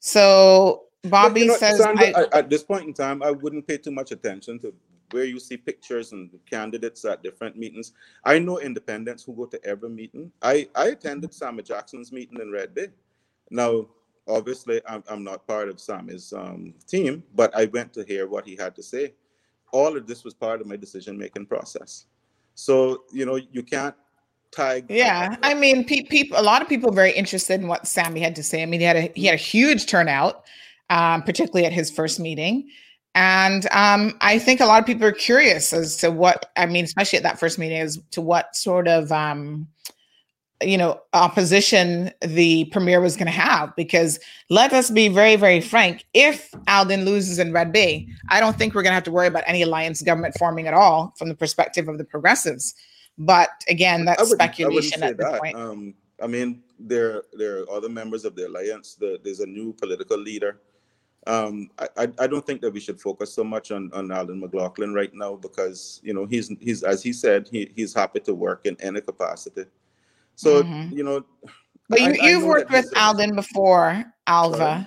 [0.00, 3.76] so Bobby you know, says, Sandra, I, at this point in time, I wouldn't pay
[3.76, 4.72] too much attention to
[5.10, 7.92] where you see pictures and candidates at different meetings.
[8.24, 10.32] I know independents who go to every meeting.
[10.40, 12.88] I, I attended Sammy Jackson's meeting in Red Bay.
[13.50, 13.86] Now,
[14.26, 18.46] obviously, I'm, I'm not part of Sammy's um, team, but I went to hear what
[18.46, 19.14] he had to say
[19.72, 22.06] all of this was part of my decision making process.
[22.54, 23.94] So, you know, you can't
[24.50, 24.82] tie.
[24.88, 25.36] Yeah.
[25.42, 28.42] I mean, people, a lot of people are very interested in what Sammy had to
[28.42, 28.62] say.
[28.62, 30.44] I mean, he had a, he had a huge turnout,
[30.90, 32.68] um, particularly at his first meeting.
[33.14, 36.84] And um, I think a lot of people are curious as to what, I mean,
[36.84, 39.68] especially at that first meeting, as to what sort of, um,
[40.62, 44.18] you know opposition the premier was going to have because
[44.50, 48.74] let us be very very frank if alden loses in red bay i don't think
[48.74, 51.34] we're going to have to worry about any alliance government forming at all from the
[51.34, 52.74] perspective of the progressives.
[53.16, 55.56] But again that's speculation at this point.
[55.56, 59.72] Um, i mean there there are other members of the alliance the, there's a new
[59.72, 60.60] political leader.
[61.26, 64.94] Um, I, I don't think that we should focus so much on, on Alden McLaughlin
[64.94, 68.66] right now because you know he's he's as he said he, he's happy to work
[68.66, 69.64] in any capacity
[70.38, 70.96] so mm-hmm.
[70.96, 71.24] you know,
[71.88, 74.56] but you, I, have worked with Alden before, Alva.
[74.56, 74.86] Sorry?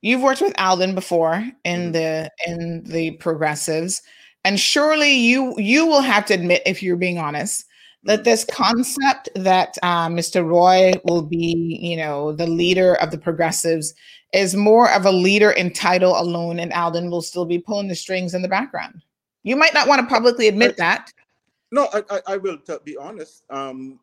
[0.00, 1.92] You've worked with Alden before in mm-hmm.
[1.92, 4.00] the in the progressives,
[4.44, 7.66] and surely you you will have to admit, if you're being honest,
[8.04, 8.24] that mm-hmm.
[8.26, 10.48] this concept that uh, Mr.
[10.48, 13.92] Roy will be, you know, the leader of the progressives
[14.32, 17.96] is more of a leader in title alone, and Alden will still be pulling the
[17.96, 19.02] strings in the background.
[19.42, 21.12] You might not want to publicly admit that.
[21.72, 23.42] No, I, I, I will t- be honest.
[23.50, 23.98] Um,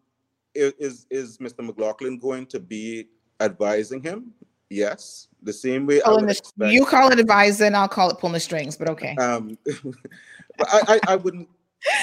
[0.56, 1.66] is is Mr.
[1.66, 3.08] McLaughlin going to be
[3.40, 4.34] advising him?
[4.70, 6.00] Yes, the same way.
[6.00, 9.16] The, you call it advising, I'll call it pulling the strings, but okay.
[9.18, 9.58] Um,
[10.58, 11.48] but I, I, I wouldn't.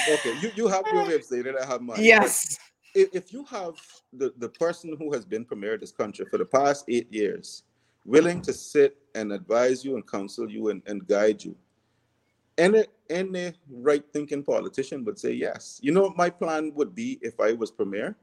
[0.09, 1.57] Okay, you, you have your way of saying it.
[1.61, 1.97] I have mine.
[2.01, 2.59] Yes.
[2.95, 3.75] If, if you have
[4.13, 7.63] the, the person who has been premier of this country for the past eight years
[8.05, 11.57] willing to sit and advise you and counsel you and, and guide you,
[12.59, 15.81] any any right thinking politician would say yes.
[15.83, 18.17] You know, my plan would be if I was premier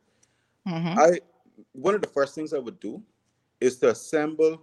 [0.68, 1.00] Mm-hmm.
[1.00, 1.20] I
[1.74, 3.02] one of the first things I would do
[3.60, 4.62] is to assemble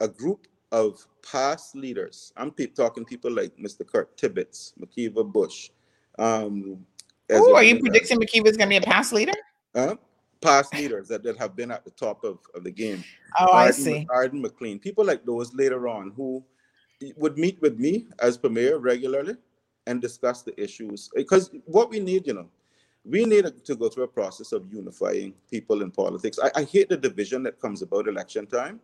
[0.00, 2.32] a group of past leaders.
[2.36, 3.86] I'm pe- talking people like Mr.
[3.86, 5.70] Kurt Tibbetts, McKeeva Bush.
[6.18, 6.84] Um,
[7.30, 9.32] oh, are you predicting McKeeva is going to be a past leader?
[9.74, 9.94] Uh,
[10.40, 13.04] past leaders that, that have been at the top of, of the game.
[13.38, 14.06] Oh, Arden, I see.
[14.10, 16.42] Arden McLean, people like those later on who
[17.16, 19.36] would meet with me as premier regularly
[19.86, 21.10] and discuss the issues.
[21.14, 22.48] Because what we need, you know,
[23.08, 26.38] we need to go through a process of unifying people in politics.
[26.42, 28.80] I, I hate the division that comes about election time.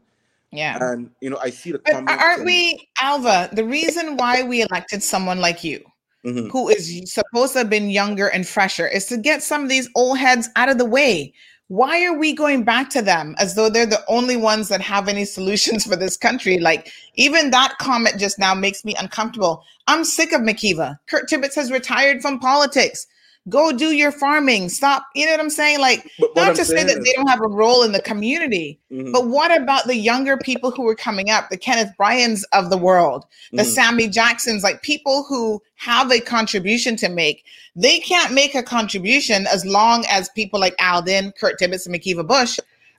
[0.52, 0.78] Yeah.
[0.80, 2.12] And, you know, I see the comments.
[2.22, 5.82] Aren't and, we, Alva, the reason why we elected someone like you,
[6.24, 6.50] mm-hmm.
[6.50, 9.88] who is supposed to have been younger and fresher, is to get some of these
[9.96, 11.32] old heads out of the way.
[11.72, 15.08] why are we going back to them as though they're the only ones that have
[15.08, 16.58] any solutions for this country?
[16.58, 19.64] Like, even that comment just now makes me uncomfortable.
[19.86, 20.98] I'm sick of McKeeva.
[21.06, 23.06] Kurt Tibbetts has retired from politics.
[23.48, 24.68] Go do your farming.
[24.68, 25.04] Stop.
[25.16, 25.80] You know what I'm saying?
[25.80, 28.78] Like, But not to say that is- they don't have a role in the community,
[28.92, 29.12] Mhm.
[29.12, 32.76] but what about the younger people who are coming up, the Kenneth Bryans of the
[32.78, 33.74] world, the Mhm.
[33.74, 37.44] Sammy Jacksons, like people who have a contribution to make?
[37.74, 42.24] They can't make a contribution as long as people like Alden, Kurt Tibbetts, and McKeeva
[42.24, 42.58] Bush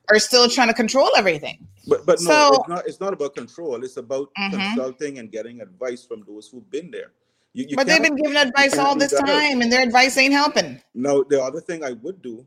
[0.10, 1.66] are still trying to control everything.
[1.88, 2.88] But but no, So- it's not.
[2.88, 3.82] It's not about control.
[3.84, 4.52] It's about Mhm.
[4.52, 7.12] consulting and getting advice from those who've been there.
[7.54, 9.28] You, you but they've been giving advice all this that out.
[9.28, 10.82] time, and their advice ain't helping.
[10.96, 12.46] No, the other thing I would do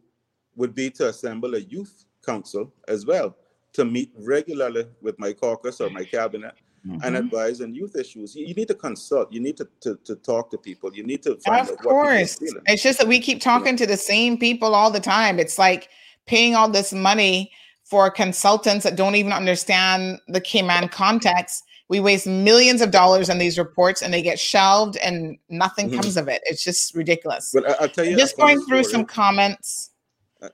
[0.56, 3.36] would be to assemble a youth council as well
[3.74, 6.54] to meet regularly with my caucus or my cabinet
[7.02, 7.18] and Mhm.
[7.18, 8.34] advise on youth issues.
[8.34, 9.32] You, you need to consult.
[9.32, 10.94] You need to, to, to talk to people.
[10.94, 12.38] You need to find Of out what people are course.
[12.38, 12.62] feeling.
[12.66, 15.38] It's just that we keep talking to the same people all the time.
[15.40, 15.88] It's like
[16.26, 17.50] paying all this money
[17.84, 21.64] for consultants that don't even understand the Cayman context.
[21.88, 26.00] We waste millions of dollars on these reports and they get shelved and nothing Mhm.
[26.02, 26.42] comes of it.
[26.44, 27.50] It's just ridiculous.
[27.54, 29.90] But I, I'll tell you, Just going through some comments.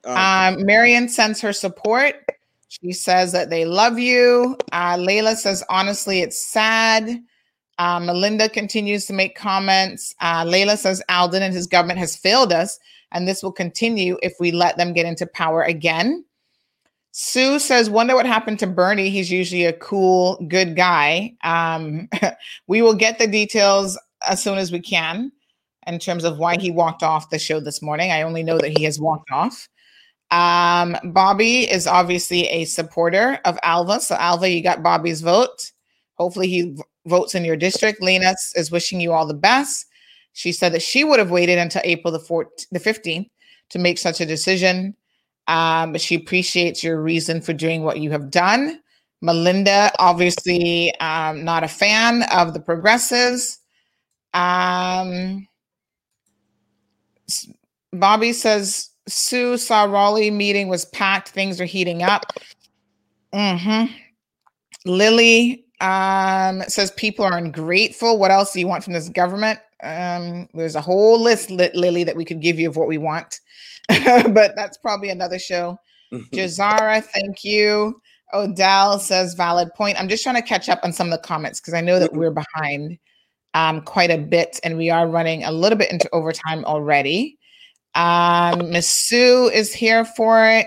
[0.05, 0.17] Um,
[0.59, 2.17] Um, Marion sends her support.
[2.69, 4.57] She says that they love you.
[4.73, 7.19] Uh, Layla says, honestly, it's sad.
[7.79, 10.15] Uh, Melinda continues to make comments.
[10.21, 12.79] Uh, Layla says, Alden and his government has failed us,
[13.11, 16.25] and this will continue if we let them get into power again.
[17.13, 19.11] Sue says, wonder what happened to Bernie.
[19.11, 21.35] He's usually a cool, good guy.
[21.45, 22.09] Um,
[22.67, 25.31] we will get the details as soon as we can
[25.87, 28.11] in terms of why he walked off the show this morning.
[28.11, 29.69] I only know that he has walked off.
[30.31, 34.01] Um, Bobby is obviously a supporter of Alva.
[34.01, 35.71] So, Alva, you got Bobby's vote.
[36.15, 38.01] Hopefully, he votes in your district.
[38.01, 39.87] Lena is wishing you all the best.
[40.33, 43.29] She said that she would have waited until April the 14th, the 15th
[43.69, 44.97] to make such a decision.
[45.49, 48.81] Um, she appreciates your reason for doing what you have done.
[49.21, 53.59] Melinda, obviously, um, not a fan of the progressives.
[54.35, 55.47] Um,
[57.93, 61.29] Bobby says Sue saw Raleigh meeting was packed.
[61.29, 62.33] Things are heating up.
[63.33, 63.93] Mm-hmm.
[64.85, 68.19] Lily um, says people are ungrateful.
[68.19, 69.59] What else do you want from this government?
[69.83, 73.41] Um, there's a whole list, Lily, that we could give you of what we want,
[74.33, 75.77] but that's probably another show.
[76.13, 78.01] Jazara, thank you.
[78.35, 79.99] Odell says valid point.
[80.01, 82.13] I'm just trying to catch up on some of the comments because I know that
[82.13, 82.17] Mhm.
[82.17, 82.99] we're behind
[83.55, 87.39] um, quite a bit and we are running a little bit into overtime already.
[87.95, 90.67] Um, Miss Sue is here for it.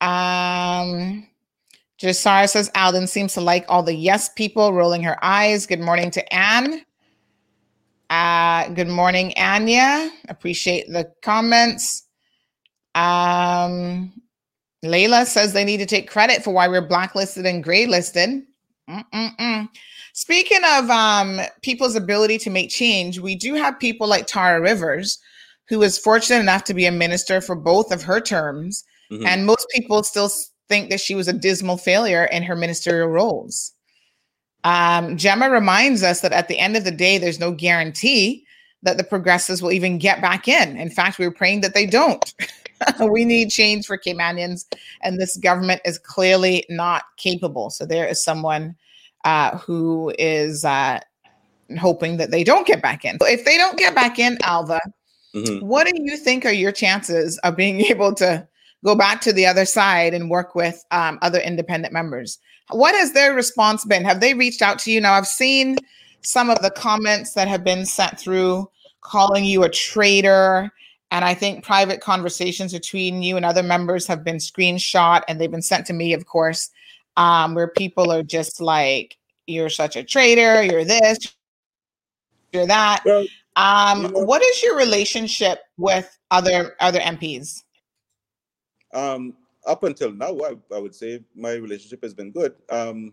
[0.00, 1.28] Um,
[1.98, 5.66] Josiah says Alden seems to like all the yes people, rolling her eyes.
[5.66, 6.84] Good morning to Anne.
[8.12, 10.10] Uh, good morning, Anya.
[10.28, 12.06] Appreciate the comments.
[12.94, 14.12] Um,
[14.84, 18.42] Layla says they need to take credit for why we're blacklisted and gray listed.
[18.90, 19.66] Mm-mm-mm.
[20.12, 25.18] Speaking of um, people's ability to make change, we do have people like Tara Rivers,
[25.70, 28.84] who was fortunate enough to be a minister for both of her terms.
[29.10, 29.26] Mhm.
[29.26, 30.30] And most people still
[30.68, 33.72] think that she was a dismal failure in her ministerial roles.
[34.64, 38.46] Um, Gemma reminds us that at the end of the day, there's no guarantee
[38.82, 40.76] that the progressives will even get back in.
[40.76, 42.34] In fact, we are praying that they don't.
[43.00, 44.66] we need change for Caymanians,
[45.02, 47.70] and this government is clearly not capable.
[47.70, 48.76] So there is someone
[49.24, 50.98] uh, who is uh,
[51.78, 53.18] hoping that they don't get back in.
[53.20, 54.80] If they don't get back in, Alva,
[55.34, 55.62] Mhm.
[55.62, 58.46] what do you think are your chances of being able to
[58.84, 62.38] go back to the other side and work with um, other independent members?
[62.70, 64.04] What has their response been?
[64.04, 65.00] Have they reached out to you?
[65.00, 65.76] Now, I've seen
[66.22, 68.68] some of the comments that have been sent through
[69.00, 70.70] calling you a traitor.
[71.10, 75.50] And I think private conversations between you and other members have been screenshot and they've
[75.50, 76.70] been sent to me, of course,
[77.16, 81.18] um, where people are just like, you're such a traitor, you're this,
[82.52, 83.02] you're that.
[83.04, 83.26] Well,
[83.56, 87.62] Um, You know- what is your relationship with other other MPs?
[88.92, 89.34] Um,
[89.66, 92.54] up until now, I, I would say my relationship has been good.
[92.70, 93.12] Um,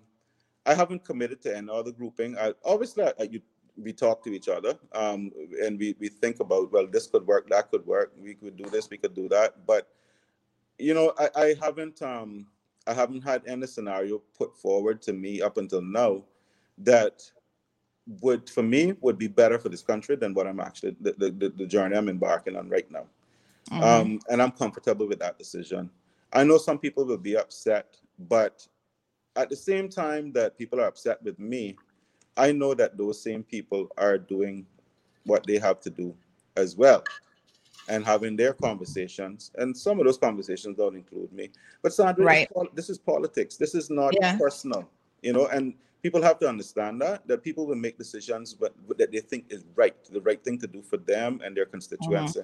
[0.66, 2.38] I haven't committed to any other grouping.
[2.38, 3.42] I, obviously, I, you,
[3.78, 5.32] we talk to each other um,
[5.64, 8.14] and we, we think about, well, this could work, that could work.
[8.20, 9.66] We could do this, we could do that.
[9.66, 9.88] But,
[10.78, 12.48] you know, I, I haven't um,
[12.88, 16.24] I haven't had any scenario put forward to me up until now
[16.80, 17.22] that
[18.22, 21.30] would, for me, would be better for this country than what I'm actually, the, the,
[21.32, 23.06] the- the journey I'm embarking on right now.
[23.72, 23.82] Mhm.
[23.84, 25.90] Um, and I'm comfortable with that decision.
[26.34, 27.98] I know some people will be upset,
[28.28, 28.68] but
[29.36, 31.76] at the same time that people are upset with me,
[32.38, 34.66] I know that those same people are doing
[35.26, 36.16] what they have to do
[36.56, 37.04] as well.
[37.88, 39.50] and having their conversations.
[39.56, 41.50] And some of those conversations don't include me.
[41.82, 42.38] But Sandra, Right.
[42.38, 43.58] this, is pol- this is politics.
[43.58, 44.38] This is not Yeah.
[44.38, 44.88] personal,
[45.24, 45.48] you know.
[45.48, 45.74] And
[46.04, 49.52] people have to understand that that people will make decisions, but, but that they think
[49.52, 52.42] is right, the right thing to do for them and their constituency.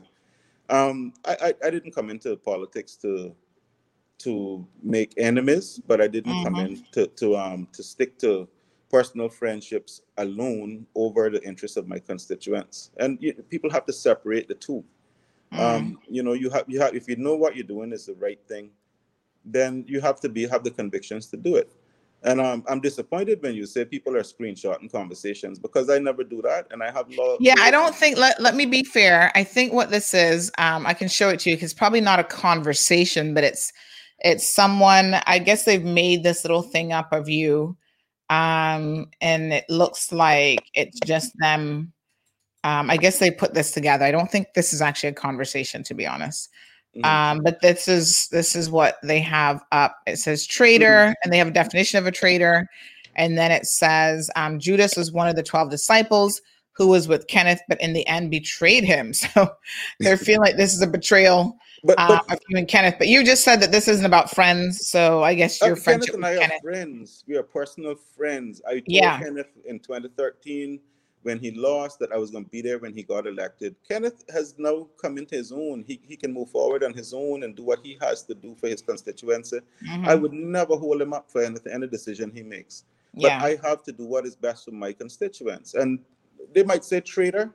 [0.70, 3.36] Um, I, I I didn't come into politics to
[4.20, 6.66] to make enemies, but I didn't come Mhm.
[6.66, 8.48] in to to um to stick to
[8.90, 12.92] personal friendships alone over the interests of my constituents.
[12.98, 14.84] And you, people have to separate the two.
[15.52, 15.60] Mm.
[15.60, 18.16] Um, you know, you have you have if you know what you're doing is the
[18.16, 18.72] right thing,
[19.44, 21.72] then you have to be have the convictions to do it.
[22.26, 26.42] And um, I'm disappointed when you say people are screenshotting conversations because I never do
[26.42, 27.38] that, and I have no.
[27.40, 28.18] Yeah, I don't think.
[28.18, 29.32] Let Let me be fair.
[29.36, 32.02] I think what this is, um, I can show it to you because it's probably
[32.02, 33.72] not a conversation, but it's
[34.20, 35.16] it's someone.
[35.28, 37.78] I guess they've made this little thing up of you,
[38.32, 41.94] um, and it looks like it's just them.
[42.64, 44.04] Um, I guess they put this together.
[44.04, 46.50] I don't think this is actually a conversation, to be honest.
[46.96, 47.06] Mhm.
[47.06, 49.98] Um, but this is this is what they have up.
[50.08, 52.68] It says traitor, and they have a definition of a traitor,
[53.16, 56.42] and then it says um, Judas was one of the twelve disciples
[56.72, 59.14] who was with Kenneth, but in the end betrayed him.
[59.34, 59.50] So
[60.00, 62.96] they're feeling like this is a betrayal but, uh, of you and Kenneth.
[62.98, 65.84] But you just said that this isn't about friends, so I guess Uh, your Kenneth
[65.86, 67.24] friendship and with I are friends.
[67.28, 68.62] We are personal friends.
[68.68, 69.20] I told Yeah.
[69.20, 70.80] Kenneth in 2013
[71.26, 73.76] when he lost that I was going to be there when he got elected.
[73.90, 75.84] Kenneth has now come into his own.
[75.88, 78.54] He, he can move forward on his own and do what he has to do
[78.56, 79.60] for his constituency.
[79.84, 80.08] Mhm.
[80.08, 82.84] I would never hold him up for anything, any decision he makes.
[83.16, 83.44] But yeah.
[83.44, 85.74] I have to do what is best for my constituents.
[85.74, 85.98] And
[86.54, 87.52] they might say traitor.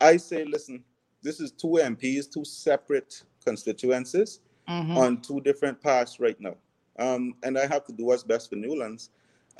[0.00, 0.84] I say, listen,
[1.22, 4.38] this is two MPs, two separate constituencies
[4.68, 4.96] Mhm.
[4.96, 6.56] on two different paths right now.
[7.00, 9.10] Um, and I have to do what's best for Newlands.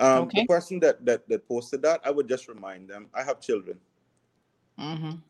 [0.02, 0.34] Um, Okay.
[0.34, 3.80] The person that, that that posted that, I would just remind them, I have children,
[4.78, 5.22] Mhm.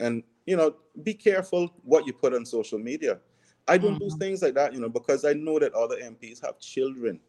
[0.00, 3.20] and you know, be careful what you put on social media.
[3.68, 4.18] I don't do Mhm.
[4.18, 7.20] things like that, you know, because I know that other MPs have children.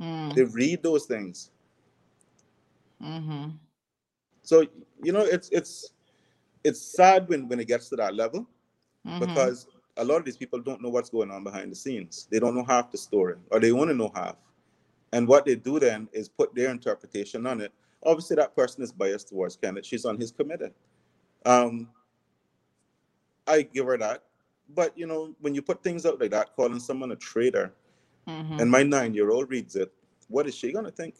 [0.00, 0.34] Mm.
[0.34, 1.50] They read those things,
[3.00, 3.60] Mhm.
[4.42, 4.66] so
[5.02, 5.92] you know, it's it's
[6.64, 8.46] it's sad when when it gets to that level
[9.04, 9.18] Mhm.
[9.18, 9.66] because
[9.96, 12.28] a lot of these people don't know what's going on behind the scenes.
[12.30, 14.36] They don't know half the story, or they want to know half.
[15.12, 17.72] And what they do then is put their interpretation on it.
[18.04, 19.86] Obviously, that person is biased towards Kenneth.
[19.86, 20.70] She's on his committee.
[21.44, 21.88] Um,
[23.46, 24.22] I give her that.
[24.74, 27.72] But you know, when you put things out like that, calling someone a traitor,
[28.28, 28.60] Mhm.
[28.60, 29.92] and my nine-year-old reads it,
[30.28, 31.16] what is she gonna think?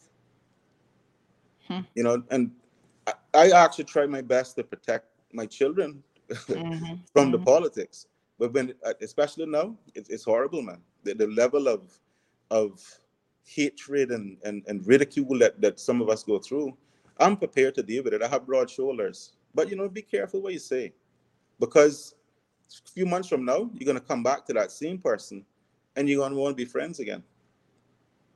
[1.67, 1.81] Hmm.
[1.95, 2.53] You know, and
[3.07, 7.01] I, I actually try my best to protect my children Mhm.
[7.13, 7.45] from the Mhm.
[7.45, 8.07] politics.
[8.39, 10.81] But when, uh, especially now, it's, it's horrible, man.
[11.05, 11.99] The, the level of
[12.51, 12.81] of
[13.45, 16.77] hatred and, and, and ridicule that, that some of us go through,
[17.19, 18.23] I'm prepared to deal with it.
[18.23, 19.33] I have broad shoulders.
[19.55, 20.93] But you know, be careful what you say,
[21.59, 22.15] because
[22.71, 25.45] a few months from now, you're gonna come back to that same person,
[25.97, 27.23] and you're gonna want to be friends again.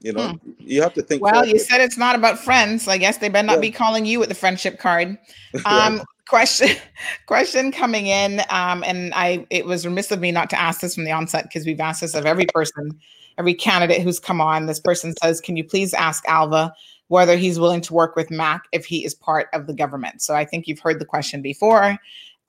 [0.01, 1.21] You know, you have to think.
[1.21, 1.25] Hmm.
[1.25, 1.67] Well, you forward.
[1.67, 2.89] said it's not about friends.
[2.89, 3.61] I guess they better not Yeah.
[3.61, 5.17] be calling you with the friendship card.
[5.67, 6.69] Um, question,
[7.27, 10.95] question coming in, um, and I it was remiss of me not to ask this
[10.95, 12.99] from the onset because we've asked this of every person,
[13.39, 14.67] every candidate who's come on.
[14.67, 16.73] This person says, "Can you please ask Alva
[17.09, 20.35] whether he's willing to work with Mac if he is part of the government?" So
[20.35, 21.99] I think you've heard the question before.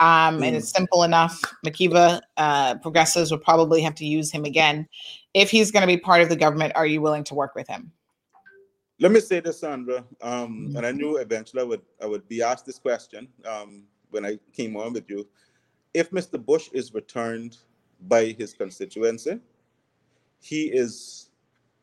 [0.01, 0.57] Um, and Mm.
[0.57, 1.41] it's simple enough.
[1.65, 4.89] McKeeva uh, progressives will probably have to use him again.
[5.33, 7.67] If he's going to be part of the government, are you willing to work with
[7.69, 7.93] him?
[8.99, 10.05] Let me say this, Sandra.
[10.21, 14.25] Um, and I knew eventually I would I would be asked this question um, when
[14.25, 15.27] I came on with you.
[15.93, 16.43] If Mr.
[16.43, 17.57] Bush is returned
[18.07, 19.39] by his constituency,
[20.39, 21.29] he is.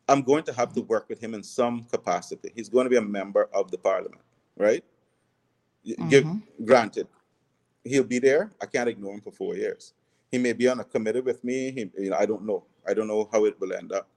[0.09, 2.51] I'm going to have to work with him in some capacity.
[2.55, 4.21] He's going to be a member of the parliament,
[4.57, 4.85] right?
[5.87, 6.25] Y- Give,
[6.65, 7.07] granted,
[7.85, 8.51] he'll be there.
[8.61, 9.95] I can't ignore him for four years.
[10.31, 11.71] He may be on a committee with me.
[11.71, 12.65] He, you know, I don't know.
[12.87, 14.09] I don't know how it will end up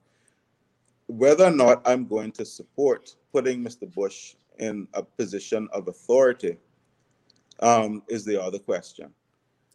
[1.08, 3.92] whether or not I'm going to support putting Mr.
[3.94, 6.58] Bush in a position of authority
[7.60, 9.14] um, is the other question.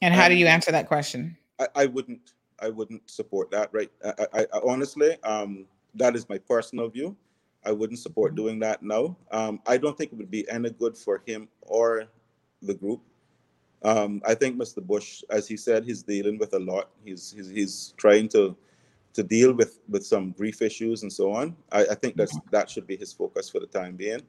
[0.02, 1.36] And how do you Um, answer that question?
[1.58, 2.32] I, I wouldn't.
[2.62, 3.70] I wouldn't support that.
[3.72, 3.90] Right.
[4.04, 7.16] I, I, I honestly, um, that is my personal view.
[7.64, 9.16] I wouldn't support doing that now.
[9.30, 12.04] Um, I don't think it would be any good for him or
[12.62, 13.00] the group.
[13.82, 14.82] Um, I think Mr.
[14.82, 16.90] Bush, as he said, he's dealing with a lot.
[17.02, 18.54] He's he's, he's trying to
[19.12, 21.56] to deal with with some brief issues and so on.
[21.72, 24.22] I, I think that's that should be his focus for the time being.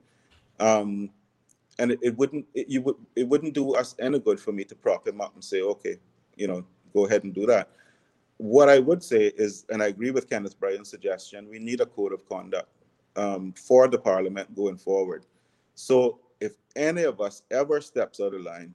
[0.60, 1.10] Um,
[1.80, 4.64] and it, it wouldn't it, you would it wouldn't do us any good for me
[4.66, 5.98] to prop him up and say, okay,
[6.36, 7.70] you know, go ahead and do that.
[8.38, 11.86] What I would say is, and I agree with Kenneth Bryan's suggestion, we need a
[11.86, 12.70] code of conduct
[13.16, 15.26] um, for the parliament going forward.
[15.76, 18.74] So if any of us ever steps out of line,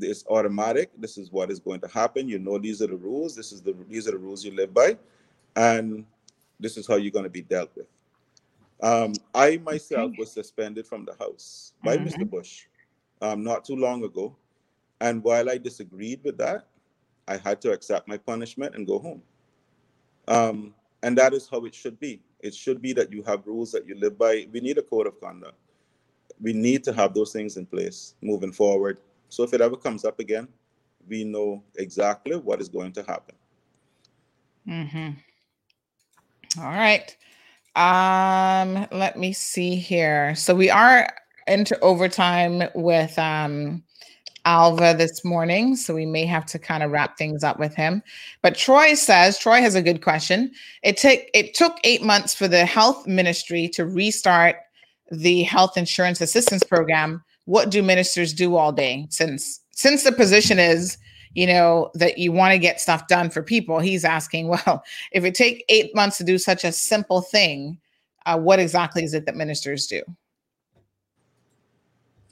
[0.00, 0.90] it's automatic.
[0.98, 2.28] This is what is going to happen.
[2.28, 3.34] You know these are the rules.
[3.36, 4.96] This is the these are the rules you live by,
[5.56, 6.04] and
[6.60, 7.86] this is how you're going to be dealt with.
[8.82, 12.06] Um, I myself was suspended from the House by Mhm.
[12.06, 12.30] Mr.
[12.30, 12.66] Bush
[13.22, 14.36] um, not too long ago,
[15.00, 16.66] and while I disagreed with that,
[17.28, 19.22] I had to accept my punishment and go home.
[20.28, 22.20] Um, and that is how it should be.
[22.40, 24.46] It should be that you have rules that you live by.
[24.52, 25.56] We need a code of conduct.
[26.40, 28.98] We need to have those things in place moving forward.
[29.28, 30.48] So if it ever comes up again,
[31.08, 33.34] we know exactly what is going to happen.
[34.68, 35.10] Mm-hmm.
[36.60, 37.16] All right.
[37.76, 40.34] Um, let me see here.
[40.34, 41.08] So we are
[41.46, 43.84] into overtime with um
[44.46, 48.02] Alva this morning, so we may have to kind of wrap things up with him.
[48.42, 50.52] But Troy says Troy has a good question.
[50.82, 54.56] It took it took eight months for the health ministry to restart
[55.10, 57.22] the health insurance assistance program.
[57.46, 59.06] What do ministers do all day?
[59.10, 60.98] Since since the position is
[61.36, 64.82] you know that you want to get stuff done for people he's asking well
[65.12, 67.78] if it take eight months to do such a simple thing
[68.24, 70.02] uh, what exactly is it that ministers do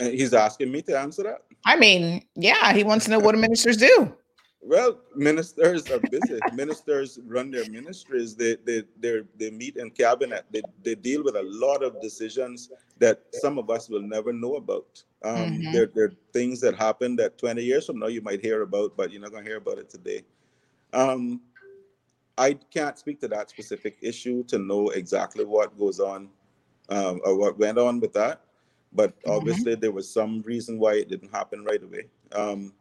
[0.01, 1.43] he's asking me to answer that.
[1.67, 4.13] i mean yeah he wants to know what do ministers do
[4.67, 6.43] Well, ministers are busy.
[6.51, 8.35] ministers run their ministries.
[8.35, 10.47] They they they they meet in cabinet.
[10.51, 14.57] They they deal with a lot of decisions that some of us will never know
[14.57, 15.05] about.
[15.23, 15.73] Um, Mhm.
[15.73, 18.97] There there are things that happen that 20 years from now you might hear about,
[18.97, 20.25] but you're not gonna hear about it today.
[20.93, 21.43] Um,
[22.39, 26.31] I can't speak to that specific issue to know exactly what goes on
[26.89, 28.43] um, or what went on with that.
[28.93, 29.27] But Mhm.
[29.27, 32.09] obviously, there was some reason why it didn't happen right away.
[32.33, 32.75] Um,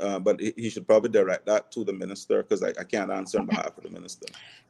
[0.00, 3.38] uh, but he, should probably direct that to the minister because I, I can't answer
[3.38, 4.26] on behalf of the minister.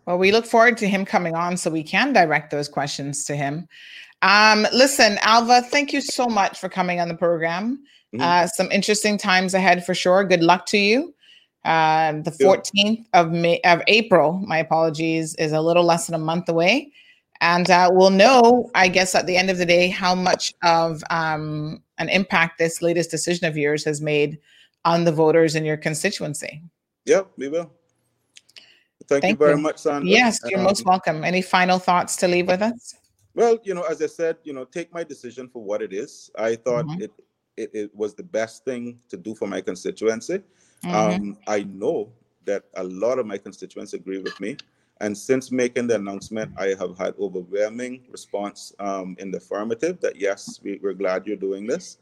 [0.06, 3.36] well we look forward to him coming on so we can direct those questions to
[3.36, 3.68] him
[4.22, 7.82] um, listen alva thank you so much for coming on the program
[8.14, 8.20] Mhm.
[8.22, 11.14] uh, some interesting times ahead for sure good luck to you
[11.64, 16.24] uh, the 14th of May of April, my apologies, is a little less than a
[16.24, 16.92] month away.
[17.42, 21.02] And uh, we'll know, I guess, at the end of the day, how much of
[21.10, 24.38] um, an impact this latest decision of yours has made
[24.84, 26.62] on the voters in your constituency.
[27.04, 27.70] Yeah, we will.
[29.06, 29.62] Thank, Thank you very you.
[29.62, 30.08] much, Sandra.
[30.08, 31.24] Yes, you're most Um, welcome.
[31.24, 32.94] Any final thoughts to leave with us?
[33.34, 36.30] Well, you know, as I said, you know, take my decision for what it is.
[36.36, 37.02] I thought Mhm.
[37.02, 37.12] it,
[37.56, 40.42] it it was the best thing to do for my constituency.
[40.84, 40.94] Mhm.
[40.94, 42.12] Um, I know
[42.44, 44.56] that a lot of my constituents agree with me.
[45.00, 50.16] And since making the announcement, I have had overwhelming response um, in the affirmative that
[50.16, 51.98] yes, we, we're glad you're doing this.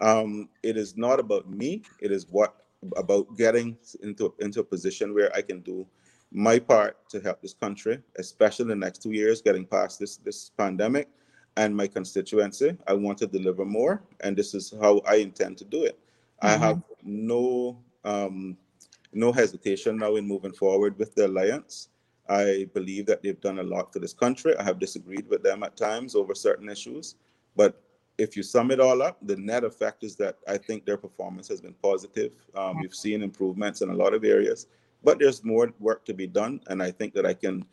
[0.00, 1.82] Um, it is not about me.
[2.00, 2.54] It is what
[2.96, 5.86] about getting into into a position where I can do
[6.32, 10.16] my part to help this country, especially in the next two years, getting past this
[10.16, 11.08] this pandemic,
[11.56, 12.76] and my constituency.
[12.86, 15.98] I want to deliver more, and this is how I intend to do it.
[16.40, 16.60] I Mhm.
[16.60, 18.56] have no um,
[19.12, 21.88] no hesitation now in moving forward with the alliance.
[22.28, 24.56] I believe that they've done a lot for this country.
[24.56, 27.16] I have disagreed with them at times over certain issues,
[27.56, 27.82] but
[28.18, 31.48] if you sum it all up, the net effect is that I think their performance
[31.48, 32.32] has been positive.
[32.54, 34.66] Um, we've seen improvements in a lot of areas,
[35.02, 37.64] but there's more work to be done, and I think that I can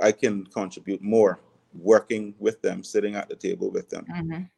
[0.00, 1.40] I can contribute more
[1.72, 4.04] working with them, sitting at the table with them.
[4.06, 4.50] Mhm.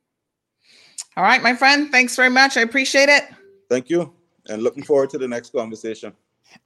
[1.17, 1.91] All right, my friend.
[1.91, 2.57] Thanks very much.
[2.57, 3.25] I appreciate it.
[3.71, 4.13] Thank you,
[4.49, 6.13] and looking forward to the next conversation.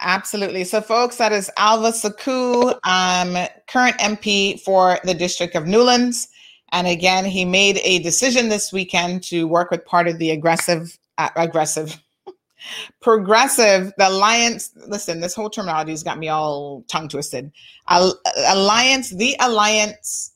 [0.00, 0.64] Absolutely.
[0.64, 6.28] So, folks, that is Alva Suckoo, um, current MP for the District of Newlands.
[6.72, 10.96] And again, he made a decision this weekend to work with part of the aggressive,
[11.18, 12.00] uh, aggressive,
[13.00, 14.70] progressive, the alliance.
[14.86, 17.50] Listen, this whole terminology has got me all tongue twisted.
[17.88, 18.18] Al-
[18.48, 20.32] alliance, the alliance.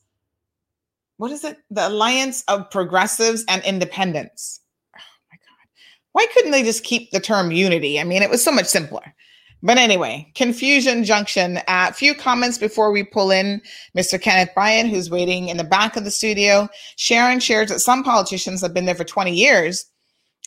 [1.17, 1.57] What is it?
[1.71, 4.59] The alliance of progressives and independents.
[4.95, 4.99] Oh
[5.31, 5.69] my God.
[6.11, 7.99] Why couldn't they just keep the term unity?
[7.99, 9.15] I mean, it was so much simpler.
[9.63, 11.57] But anyway, Confusion Junction.
[11.57, 13.61] A uh, few comments before we pull in
[13.97, 14.21] Mr.
[14.21, 16.69] Kenneth Bryan, who's waiting in the back of the studio.
[16.97, 19.85] Sharon shares that some politicians have been there for 20 years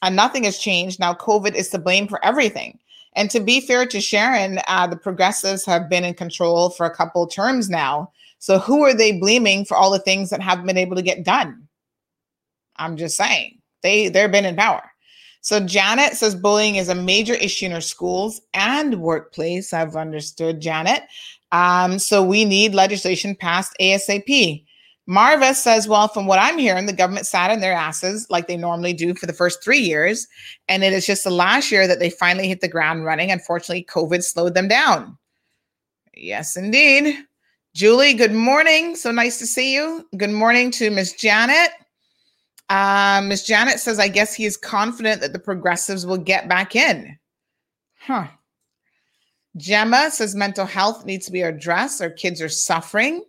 [0.02, 1.00] and nothing has changed.
[1.00, 2.78] Now, COVID is to blame for everything.
[3.14, 6.94] And to be fair to Sharon, uh, the progressives have been in control for a
[6.94, 8.12] couple terms now.
[8.38, 11.24] So who are they blaming for all the things that haven't been able to get
[11.24, 11.66] done?
[12.76, 14.87] I'm just saying they they've been in power.
[15.48, 19.72] So Janet says bullying is a major issue in our schools and workplace.
[19.72, 21.04] I've understood Janet.
[21.52, 24.62] Um, so we need legislation passed ASAP.
[25.06, 28.58] Marva says, well, from what I'm hearing, the government sat on their asses like they
[28.58, 30.26] normally do for the first three years.
[30.68, 33.30] And it is just the last year that they finally hit the ground running.
[33.30, 35.16] Unfortunately, COVID slowed them down.
[36.12, 37.24] Yes, indeed.
[37.74, 38.96] Julie, good morning.
[38.96, 40.06] So nice to see you.
[40.18, 41.70] Good morning to Miss Janet.
[42.68, 46.76] Uh, Miss Janet says, I guess he is confident that the progressives will get back
[46.76, 47.18] in.
[48.00, 48.26] Huh.
[49.56, 52.00] Gemma says mental health needs to be addressed.
[52.00, 53.24] Our kids are suffering.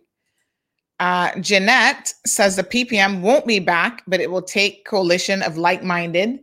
[1.00, 6.38] Uh, Jeanette says the PPM won't be back, but it will take coalition of like-minded,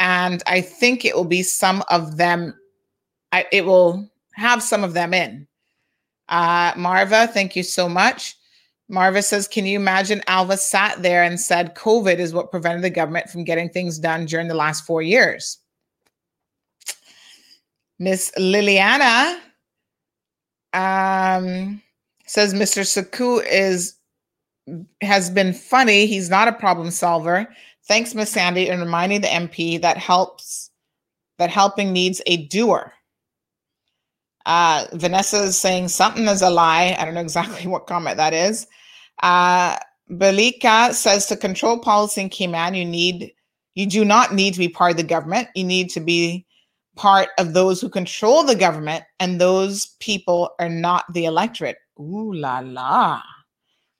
[0.00, 2.52] and I think it will be some of them.
[3.30, 5.46] I, it will have some of them in.
[6.28, 8.36] Uh, Marva, thank you so much.
[8.88, 12.90] Marva says, Can you imagine Alva sat there and said COVID is what prevented the
[12.90, 15.58] government from getting things done during the last four years?
[17.98, 19.38] Miss Liliana
[20.72, 21.80] um,
[22.26, 22.82] says Mr.
[22.82, 23.94] Suckoo is
[25.00, 26.06] has been funny.
[26.06, 27.48] He's not a problem solver.
[27.86, 30.70] Thanks, Miss Sandy, and reminding the MP that helps
[31.38, 32.92] that helping needs a doer.
[34.46, 36.96] Uh, Vanessa is saying something is a lie.
[36.98, 38.66] I don't know exactly what comment that is.
[39.22, 39.76] Uh,
[40.10, 43.32] Belika says to control policy in Cayman, you need
[43.74, 45.48] you do not need to be part of the government.
[45.54, 46.46] You need to be
[46.94, 51.78] part of those who control the government, and those people are not the electorate.
[51.98, 53.22] Ooh la la.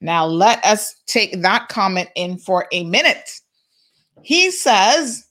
[0.01, 3.31] Now let us take that comment in for a minute.
[4.23, 5.27] He says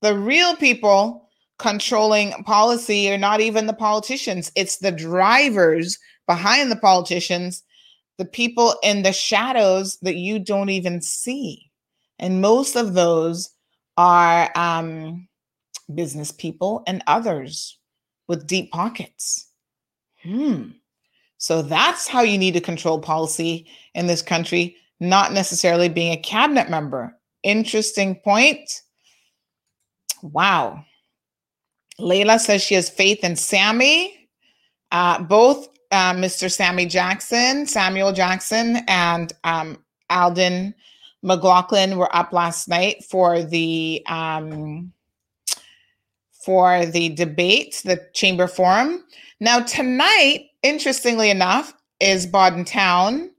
[0.00, 1.23] the real people
[1.64, 7.62] controlling policy or not even the politicians, it's the drivers behind the politicians
[8.18, 11.70] the people in the shadows that you don't even see.
[12.18, 13.50] And most of those
[13.96, 15.26] are um,
[15.94, 17.78] business people and others
[18.28, 19.48] with deep pockets.
[20.22, 20.70] Hmm.
[21.38, 26.22] So that's how you need to control policy in this country, not necessarily being a
[26.22, 27.18] cabinet member.
[27.42, 28.82] Interesting point.
[30.22, 30.84] Wow.
[32.00, 34.28] Layla says she has faith in Sammy.
[34.90, 36.50] Uh, both uh, Mr.
[36.50, 40.74] Sammy Jackson, Samuel Jackson, and um, Alden
[41.22, 44.92] McLaughlin were up last night for the um,
[46.44, 49.04] for the debate, the chamber forum.
[49.40, 53.30] Now tonight, interestingly enough, is Bodden Town,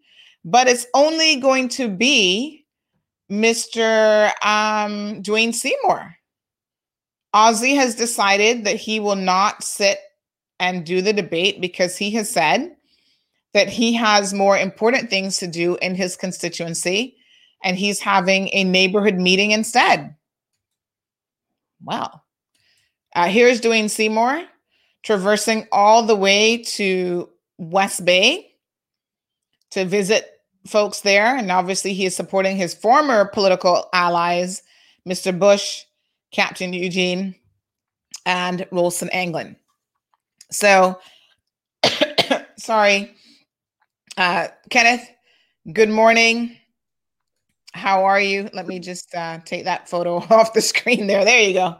[0.43, 2.65] but it's only going to be
[3.31, 4.27] Mr.
[4.43, 6.14] Um, Dwayne Seymour.
[7.35, 9.99] Ozzy has decided that he will not sit
[10.59, 12.75] and do the debate because he has said
[13.53, 17.17] that he has more important things to do in his constituency
[17.63, 20.15] and he's having a neighborhood meeting instead.
[21.83, 22.23] Well,
[23.15, 24.45] uh, here's Dwayne Seymour
[25.03, 28.51] traversing all the way to West Bay
[29.71, 30.25] to visit
[30.67, 31.35] folks there.
[31.35, 34.63] And obviously, he is supporting his former political allies,
[35.07, 35.37] Mr.
[35.37, 35.84] Bush,
[36.35, 37.33] Captain Eugene,
[38.25, 39.55] and Rolston Anglin.
[40.51, 40.99] So,
[42.57, 43.15] sorry,
[44.17, 45.09] uh, Kenneth.
[45.71, 46.57] Good morning.
[47.73, 48.49] How are you?
[48.51, 51.23] Let me just uh, take that photo off the screen there.
[51.23, 51.77] There you go.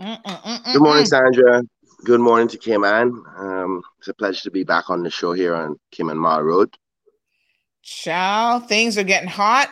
[0.00, 0.72] Mm-mm-mm-mm.
[0.72, 1.62] Good morning, Sandra.
[2.04, 3.22] Good morning to Kim Cayman.
[3.36, 6.76] Um, it's a pleasure to be back on the show here on Cayman Marl Road.
[7.82, 8.58] Ciao.
[8.58, 9.68] Things are getting hot.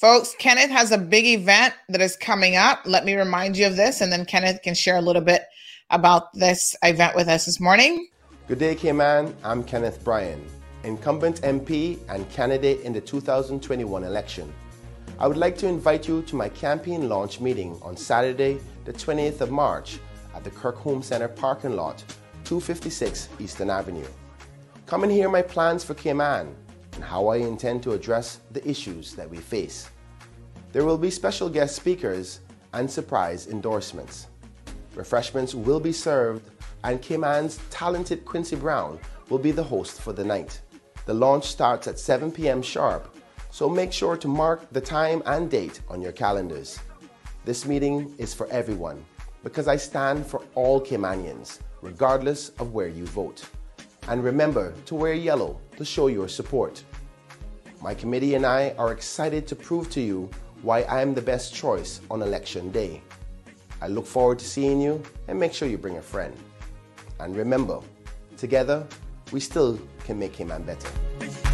[0.00, 2.82] Folks, Kenneth has a big event that is coming up.
[2.84, 5.42] Let me remind you of this, and then Kenneth can share a little bit
[5.90, 8.06] about this event with us this morning.
[8.46, 9.34] Good day, Cayman.
[9.42, 10.40] I'm Kenneth Bryan,
[10.84, 14.52] incumbent MP and candidate in the 2021 election.
[15.18, 19.40] I would like to invite you to my campaign launch meeting on Saturday, the 20th
[19.40, 19.98] of March
[20.32, 22.04] at the Kirk Home Center parking lot,
[22.44, 24.06] 256 Eastern Avenue.
[24.86, 26.54] Come and hear my plans for Cayman
[26.98, 29.88] and how I intend to address the issues that we face.
[30.72, 32.40] There will be special guest speakers
[32.72, 34.26] and surprise endorsements.
[34.96, 36.50] Refreshments will be served,
[36.82, 38.98] and Cayman's talented Quincy Brown
[39.28, 40.60] will be the host for the night.
[41.06, 42.62] The launch starts at 7 p.m.
[42.62, 43.16] sharp,
[43.52, 46.80] so make sure to mark the time and date on your calendars.
[47.44, 49.04] This meeting is for everyone
[49.44, 53.44] because I stand for all Caymanians, regardless of where you vote.
[54.08, 56.82] And remember to wear yellow to show your support.
[57.80, 60.28] My committee and I are excited to prove to you
[60.62, 63.00] why I am the best choice on election day.
[63.80, 66.34] I look forward to seeing you and make sure you bring a friend.
[67.20, 67.80] And remember,
[68.36, 68.84] together,
[69.30, 71.47] we still can make Cayman better.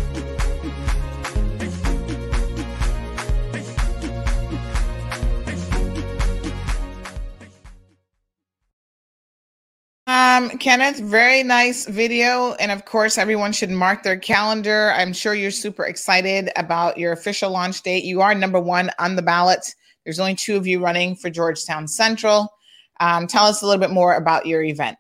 [10.35, 12.55] Um, Kenneth, very nice video.
[12.55, 14.93] And of course, everyone should mark their calendar.
[14.97, 18.05] I'm sure you're super excited about your official launch date.
[18.05, 19.75] You are number one on the ballot
[20.05, 22.53] there's only two of you running for Georgetown Central.
[23.01, 24.99] Um, tell us a little bit more about your event.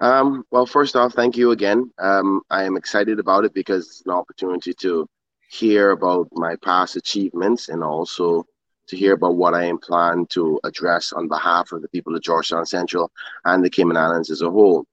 [0.00, 1.90] Um, well, first off, thank you again.
[1.98, 5.08] Um, I am excited about it because it's an opportunity to
[5.48, 8.44] hear about my past achievements and also
[8.88, 12.22] to hear about what I am plan to address on behalf of the people of
[12.22, 13.10] Georgetown Central
[13.44, 14.86] and the Cayman Islands as a whole.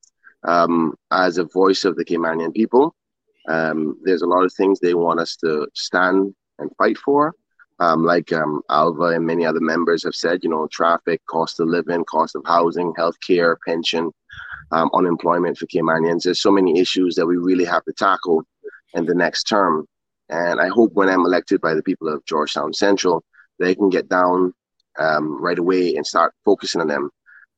[0.46, 2.96] Um, as a voice of the Caymanian people,
[3.48, 7.34] um, there's a lot of things they want us to stand and fight for.
[7.80, 11.68] Um, like um, Alva and many other members have said, you know, traffic, cost of
[11.68, 14.12] living, cost of housing, healthcare, pension,
[14.72, 16.24] um, unemployment for Caymanians.
[16.24, 18.44] There's so many issues that we really have to tackle
[18.94, 19.88] in the next term.
[20.30, 23.24] And I hope when I'm elected by the people of Georgetown Central,
[23.64, 24.54] they can get down
[25.00, 27.10] um, right away and start focusing on them.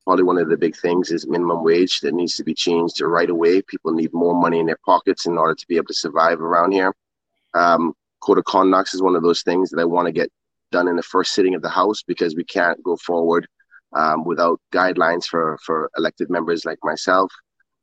[0.05, 3.29] Probably one of the big things is minimum wage that needs to be changed right
[3.29, 3.61] away.
[3.63, 6.71] People need more money in their pockets in order to be able to survive around
[6.71, 6.93] here.
[7.55, 10.29] Um, code of conduct is one of those things that I want to get
[10.71, 13.47] done in the first sitting of the House because we can't go forward
[13.93, 17.31] um, without guidelines for, for elected members like myself.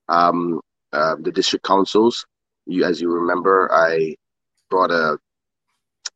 [0.09, 0.61] Um,
[0.93, 2.25] uh, the district councils,
[2.67, 4.15] you, as you remember, I
[4.69, 5.19] brought a,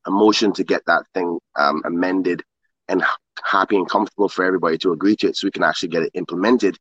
[0.07, 2.43] a motion to get that thing um, amended
[2.89, 3.03] and
[3.45, 6.11] happy and comfortable for everybody to agree to it so we can actually get it
[6.15, 6.79] implemented.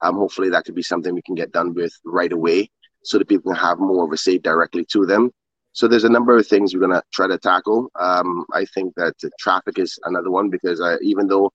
[0.00, 2.70] Um, hopefully that could be something we can get done with right away
[3.04, 5.30] so that people can have more of a say directly to them.
[5.72, 7.90] So there's a number of things we're going to try to tackle.
[7.98, 11.50] Um, I think that traffic is another one because uh, even though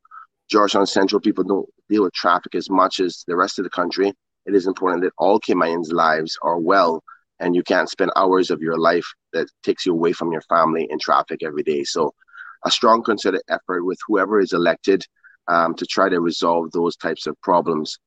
[0.50, 4.14] Georgetown Central people don't deal with traffic as much as the rest of the country,
[4.46, 7.04] it is important that all Caymanians' lives are well
[7.40, 10.88] and you can't spend hours of your life that takes you away from your family
[10.90, 11.84] in traffic every day.
[11.84, 12.14] So
[12.66, 15.04] a strong concerted effort with whoever is elected
[15.48, 18.00] um, to try to resolve those types of problems.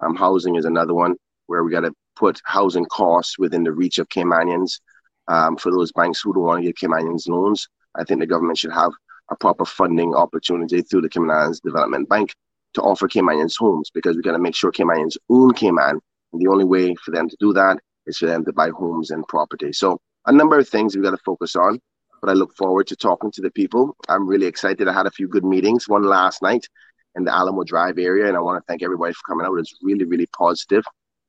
[0.00, 3.98] Um, housing is another one where we got to put housing costs within the reach
[3.98, 4.80] of Caymanians.
[5.28, 8.58] Um, for those banks who don't want to give Caymanians loans, I think the government
[8.58, 8.92] should have
[9.30, 12.32] a proper funding opportunity through the Cayman Islands Development Bank
[12.74, 16.00] to offer Caymanians homes because we got to make sure Caymanians own Cayman.
[16.32, 19.10] And the only way for them to do that is for them to buy homes
[19.10, 19.72] and property.
[19.72, 21.80] So a number of things we've got to focus on.
[22.22, 23.94] But I look forward to talking to the people.
[24.08, 24.88] I'm really excited.
[24.88, 25.88] I had a few good meetings.
[25.88, 26.66] One last night
[27.14, 29.54] in the Alamo Drive area, and I want to thank everybody for coming out.
[29.58, 30.82] It's really, really positive.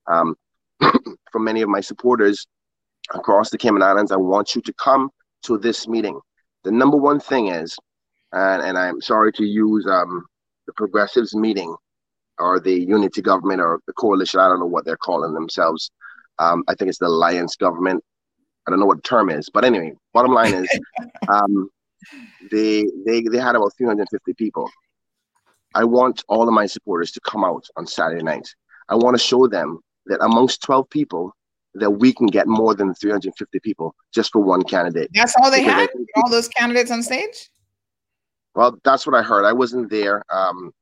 [0.08, 0.36] Um,
[1.32, 2.48] from many of my supporters
[3.14, 5.10] across the Cayman Islands, I want you to come
[5.44, 6.20] to this meeting.
[6.64, 7.78] The number one thing is
[8.34, 10.26] and, and I'm sorry to use um,
[10.66, 11.76] the progressives meeting
[12.40, 14.40] or the unity government or the coalition.
[14.40, 15.90] I don't know what they're calling themselves.
[16.40, 18.04] Um, I think it's the alliance government.
[18.66, 20.70] I don't know what the term is, but anyway, bottom line is,
[21.30, 21.70] um,
[22.52, 24.70] they they they had about 350 people.
[25.74, 28.48] I want all of my supporters to come out on Saturday night.
[28.90, 31.36] I want to show them that amongst 12 people,
[31.76, 35.10] that we can get more than 350 people just for one candidate.
[35.14, 35.90] That's all they because had.
[36.16, 37.50] All those candidates on stage.
[38.56, 39.46] Well, that's what I heard.
[39.46, 40.24] I wasn't there.
[40.32, 40.74] Um,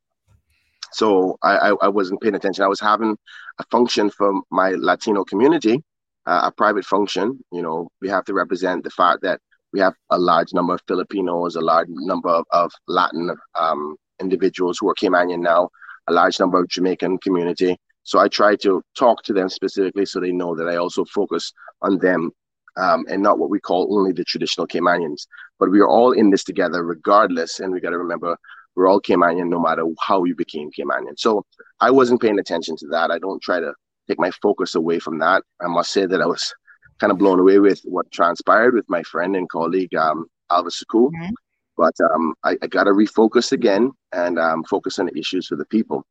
[0.96, 2.64] so I, I, I, wasn't paying attention.
[2.64, 3.18] I was having
[3.58, 5.82] a function for my Latino community,
[6.24, 7.38] uh, a private function.
[7.52, 9.38] You know, we have to represent the fact that
[9.74, 14.78] we have a large number of Filipinos, a large number of, of Latin um, individuals
[14.80, 15.68] who are Caymanian now,
[16.08, 17.76] a large number of Jamaican community.
[18.04, 21.52] So I try to talk to them specifically so they know that I also focus
[21.82, 22.30] on them
[22.78, 25.26] um, and not what we call only the traditional Caymanians.
[25.58, 27.60] But we are all in this together regardless.
[27.60, 28.38] And we got to remember
[28.76, 31.18] we're all Caymanian no matter how we became Caymanian.
[31.18, 31.44] So
[31.80, 33.10] I wasn't paying attention to that.
[33.10, 33.72] I don't try to
[34.06, 35.42] take my focus away from that.
[35.60, 36.54] I must say that I was
[36.98, 41.10] kind of blown away with what transpired with my friend and colleague, um, Alva Suckoo.
[41.10, 41.34] Mm-hmm.
[41.76, 45.56] But um, I, I got to refocus again and um, focus on the issues for
[45.56, 46.04] the people.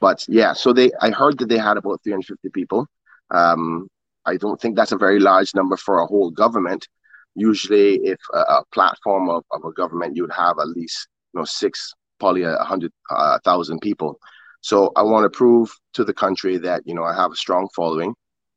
[0.00, 2.86] But yeah, so they I heard that they had about 350 people.
[3.30, 3.88] Um,
[4.26, 6.88] I don't think that's a very large number for a whole government.
[7.36, 11.44] Usually, if a, a platform of, of a government, you'd have at least you know
[11.44, 14.18] six, probably a hundred uh, thousand people.
[14.60, 17.68] So I want to prove to the country that you know I have a strong
[17.74, 18.14] following,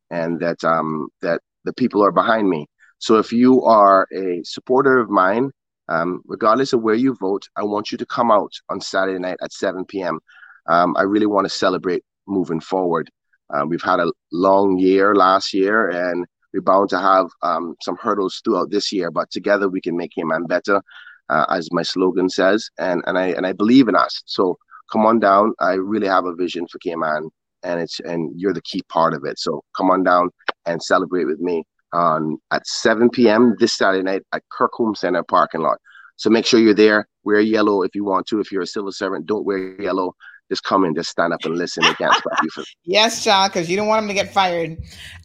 [0.10, 2.68] and that um, that the people are behind me.
[3.00, 5.52] So if you are a supporter of mine,
[5.90, 9.38] um, regardless of where you vote, I want you to come out on Saturday night
[9.42, 10.20] at 7 p.m.
[10.68, 13.10] Um, I really want to celebrate moving forward.
[13.54, 17.96] Uh, we've had a long year last year, and we're bound to have um, some
[17.96, 19.12] hurdles throughout this year.
[19.12, 20.82] But together, we can make Cayman better,
[21.30, 24.22] uh, as my slogan says, and and I and I believe in us.
[24.26, 24.58] So
[24.92, 25.54] come on down.
[25.60, 27.30] I really have a vision for Cayman,
[27.64, 29.40] and it's and you're the key part of it.
[29.40, 30.30] So come on down
[30.66, 31.64] and celebrate with me
[31.94, 33.56] on at 7 p.m.
[33.60, 35.78] this Saturday night at Kirk Home Center parking lot.
[36.18, 37.08] So make sure you're there.
[37.24, 38.40] Wear yellow if you want to.
[38.40, 40.14] If you're a civil servant, don't wear yellow
[40.50, 41.84] just come and just stand up and listen.
[41.84, 42.64] They can't stop you from.
[42.86, 44.78] yes, Sean, because you don't want them to get fired.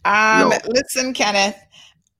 [0.05, 0.57] Um, no.
[0.67, 1.57] Listen, Kenneth.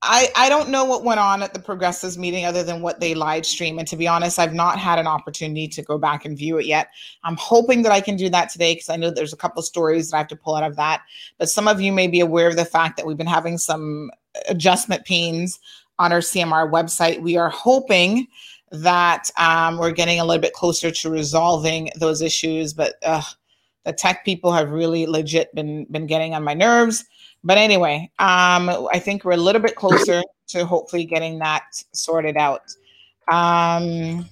[0.06, 3.14] I, I don't know what went on at the progressives meeting other than what they
[3.14, 3.78] live stream.
[3.78, 6.66] And to be honest, I've not had an opportunity to go back and view it
[6.66, 6.88] yet.
[7.24, 10.10] I'm hoping that I can do that today because I know there's a couple stories
[10.10, 11.02] that I have to pull out of that.
[11.38, 14.10] But some of you may be aware of the fact that we've been having some
[14.48, 15.58] adjustment pains
[15.98, 17.22] on our CMR website.
[17.22, 18.26] We are hoping
[18.70, 23.22] that um, we're getting a little bit closer to resolving those issues, but uh,
[23.84, 27.04] the tech people have really legit been been getting on my nerves.
[27.44, 32.36] But anyway, um, I think we're a little bit closer to hopefully getting that sorted
[32.36, 32.74] out.
[33.30, 34.26] Um,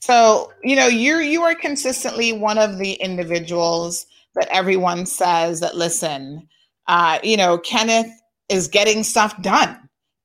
[0.00, 5.76] so you know, you're you are consistently one of the individuals that everyone says that
[5.76, 6.48] listen,
[6.86, 8.10] uh, you know, Kenneth
[8.48, 9.78] is getting stuff done.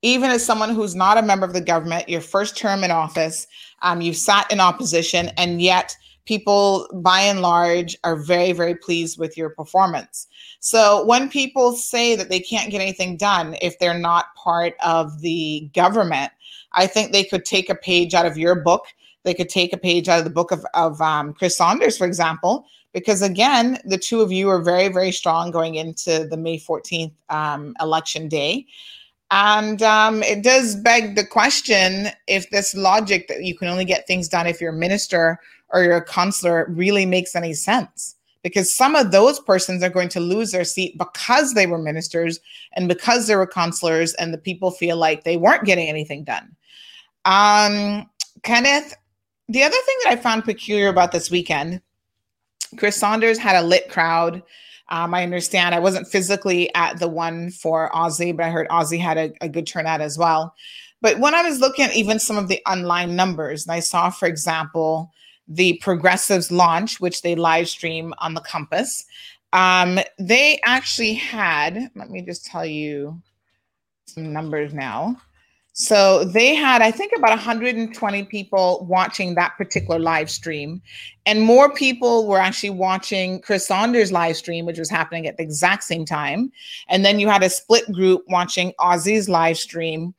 [0.04, 3.48] Even as someone who's not a member of the government, your first term in office,
[3.82, 5.96] um, you've sat in opposition, and yet
[6.28, 10.28] people by and large are very very pleased with your performance.
[10.60, 15.22] So when people say that they can't get anything done if they're not part of
[15.22, 16.32] the government
[16.74, 18.86] i think they could take a page out of your book.
[19.24, 22.06] They could take a page out of the book of, of um, chris saunders for
[22.06, 26.60] example because again the two of you are very very strong going into the may
[26.60, 28.66] 14th um, election day.
[29.30, 34.08] And um, it does beg the question if this logic that you can only get
[34.08, 38.16] things done if you're a minister or you're a counselor really makes any sense.
[38.44, 42.40] Because some of those persons are going to lose their seat because they were ministers
[42.74, 46.56] and because they were counselors, and the people feel like they weren't getting anything done.
[47.26, 48.10] Um,
[48.44, 48.96] Kenneth,
[49.50, 51.82] the other thing that I found peculiar about this weekend,
[52.78, 54.44] Chris Saunders had a lit crowd
[54.90, 59.00] um, I understand I wasn't physically at the one for Aussie, but I heard Aussie
[59.00, 60.54] had a, a good turnout as well.
[61.02, 64.10] But when I was looking at even some of the online numbers, and I saw,
[64.10, 65.12] for example,
[65.48, 69.06] the Progressives launch, which they live stream on the Compass,
[69.54, 73.22] um, they actually had, let me just tell you
[74.06, 75.18] some numbers now.
[75.80, 80.82] So they had, I think, about 120 people watching that particular live stream.
[81.28, 85.44] And more people were actually watching Chris Saunders' live stream, which was happening at the
[85.44, 86.52] exact same time.
[86.90, 90.16] And then you had a split group watching Aussie's live stream.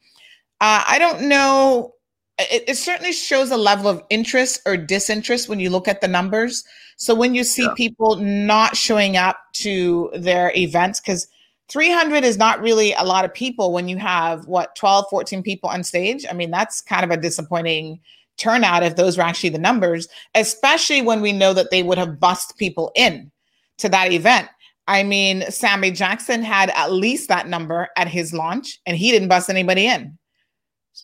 [0.60, 1.92] Uh, I don't know.
[2.39, 6.09] It, it, certainly shows a level of interest or disinterest when you look at the
[6.09, 6.65] numbers.
[6.97, 7.74] So when you see yeah.
[7.77, 11.27] people not showing up to their events, because
[11.69, 15.69] 300 is not really a lot of people when you have what 12 14 people
[15.69, 18.01] on stage i mean that's kind of a disappointing
[18.36, 22.20] turnout if those were actually the numbers especially when we know that they would have
[22.20, 23.31] bussed people in
[23.77, 24.48] to that event
[24.86, 29.28] i mean sammy jackson had at least that number at his launch and he didn't
[29.28, 30.16] bust anybody in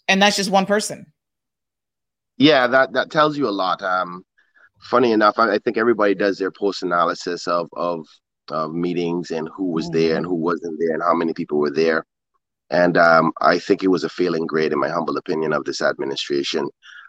[0.08, 1.06] and that's just one person
[2.36, 4.24] yeah that that tells you a lot um
[4.80, 8.06] funny enough i, I think everybody does their post analysis of of
[8.50, 9.98] of meetings and who was mm-hmm.
[9.98, 12.04] there and who wasn't there and how many people were there.
[12.70, 15.82] And um, I think it was a failing grade, in my humble opinion, of this
[15.82, 16.68] administration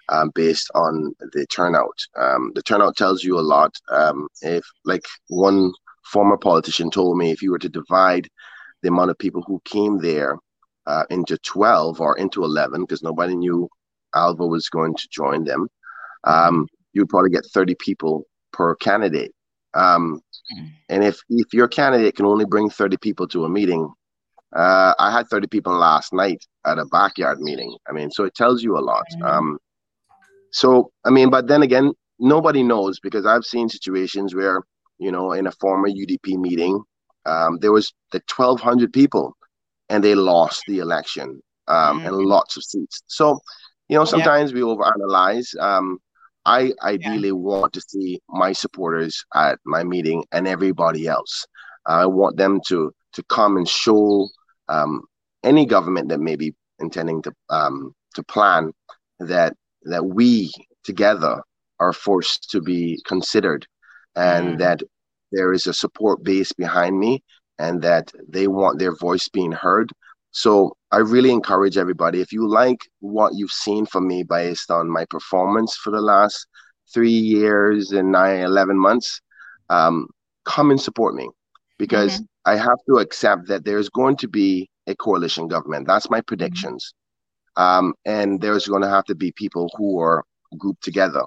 [0.10, 1.97] um, based on the turnout.
[2.18, 3.76] Um, the turnout tells you a lot.
[3.89, 5.72] Um, if, like one
[6.06, 8.27] former politician told me, if you were to divide
[8.81, 10.38] the amount of people who came there
[10.85, 13.68] uh, into 12 or into 11, because nobody knew
[14.15, 15.67] Alva was going to join them,
[16.23, 19.33] um, you'd probably get 30 people per candidate.
[19.73, 20.21] Um,
[20.57, 20.69] mm.
[20.89, 23.91] and if if your candidate can only bring 30 people to a meeting,
[24.55, 27.75] uh, I had 30 people last night at a backyard meeting.
[27.87, 29.05] I mean, so it tells you a lot.
[29.17, 29.25] Mm.
[29.25, 29.59] Um,
[30.51, 34.63] so I mean, but then again, nobody knows because I've seen situations where
[34.97, 36.81] you know in a former UDP meeting,
[37.25, 39.35] um, there was the 1,200 people,
[39.89, 42.07] and they lost the election um, mm.
[42.07, 43.01] and lots of seats.
[43.07, 43.41] So
[43.89, 44.55] you know, sometimes yeah.
[44.55, 45.57] we overanalyze.
[45.59, 45.99] Um,
[46.45, 47.33] I ideally yeah.
[47.33, 51.45] want to see my supporters at my meeting and everybody else.
[51.85, 54.27] I want them to to come and show
[54.69, 55.03] um,
[55.43, 58.71] any government that may be intending to um, to plan
[59.19, 59.53] that
[59.83, 60.51] that we
[60.83, 61.41] together
[61.79, 63.67] are forced to be considered,
[64.15, 64.57] and mm.
[64.59, 64.81] that
[65.31, 67.23] there is a support base behind me,
[67.59, 69.91] and that they want their voice being heard.
[70.35, 74.89] So I really encourage everybody if you like what you've seen from me based on
[74.89, 76.45] my performance for the last
[76.93, 79.21] three years and nine, 11 months,
[79.69, 80.07] um,
[80.43, 81.29] come and support me
[81.79, 82.51] because mm-hmm.
[82.51, 85.87] I have to accept that there's going to be a coalition government.
[85.87, 86.93] That's my predictions.
[87.55, 90.25] Um, and there's going to have to be people who are
[90.57, 91.23] grouped together.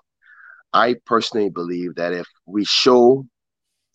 [0.74, 3.24] I personally believe that if we show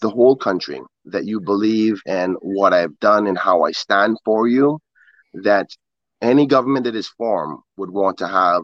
[0.02, 4.48] the whole country that you believe in what I've done and how I stand for
[4.48, 4.80] you,
[5.34, 5.70] that
[6.22, 8.64] any government that is formed would want to have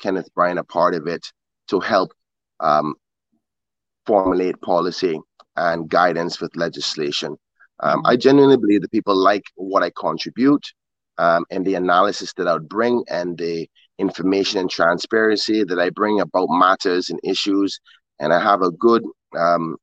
[0.00, 1.26] Kenneth Bryan a part of it
[1.68, 2.12] to help
[2.60, 2.94] um,
[4.06, 5.18] formulate policy
[5.56, 7.36] and guidance with legislation.
[7.80, 10.64] Um, I genuinely believe that people like what I contribute
[11.18, 13.68] um, and the analysis that I would bring and the
[13.98, 17.78] information and transparency that I bring about matters and issues.
[18.18, 19.02] And I have a good
[19.38, 19.76] um,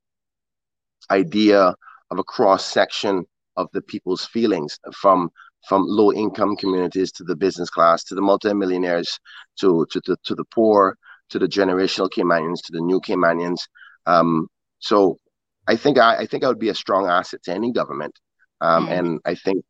[1.10, 1.76] idea
[2.12, 5.30] of a cross section of the people's feelings from
[5.68, 9.20] from low income communities to the business class to the multimillionaires
[9.60, 10.98] to to to, to the poor
[11.30, 13.60] to the generational Caymanians to the new Caymanians.
[14.06, 14.48] Um,
[14.80, 15.20] so
[15.68, 18.18] I think I, I think I would be a strong asset to any government,
[18.62, 18.98] um, mm.
[18.98, 19.64] and I think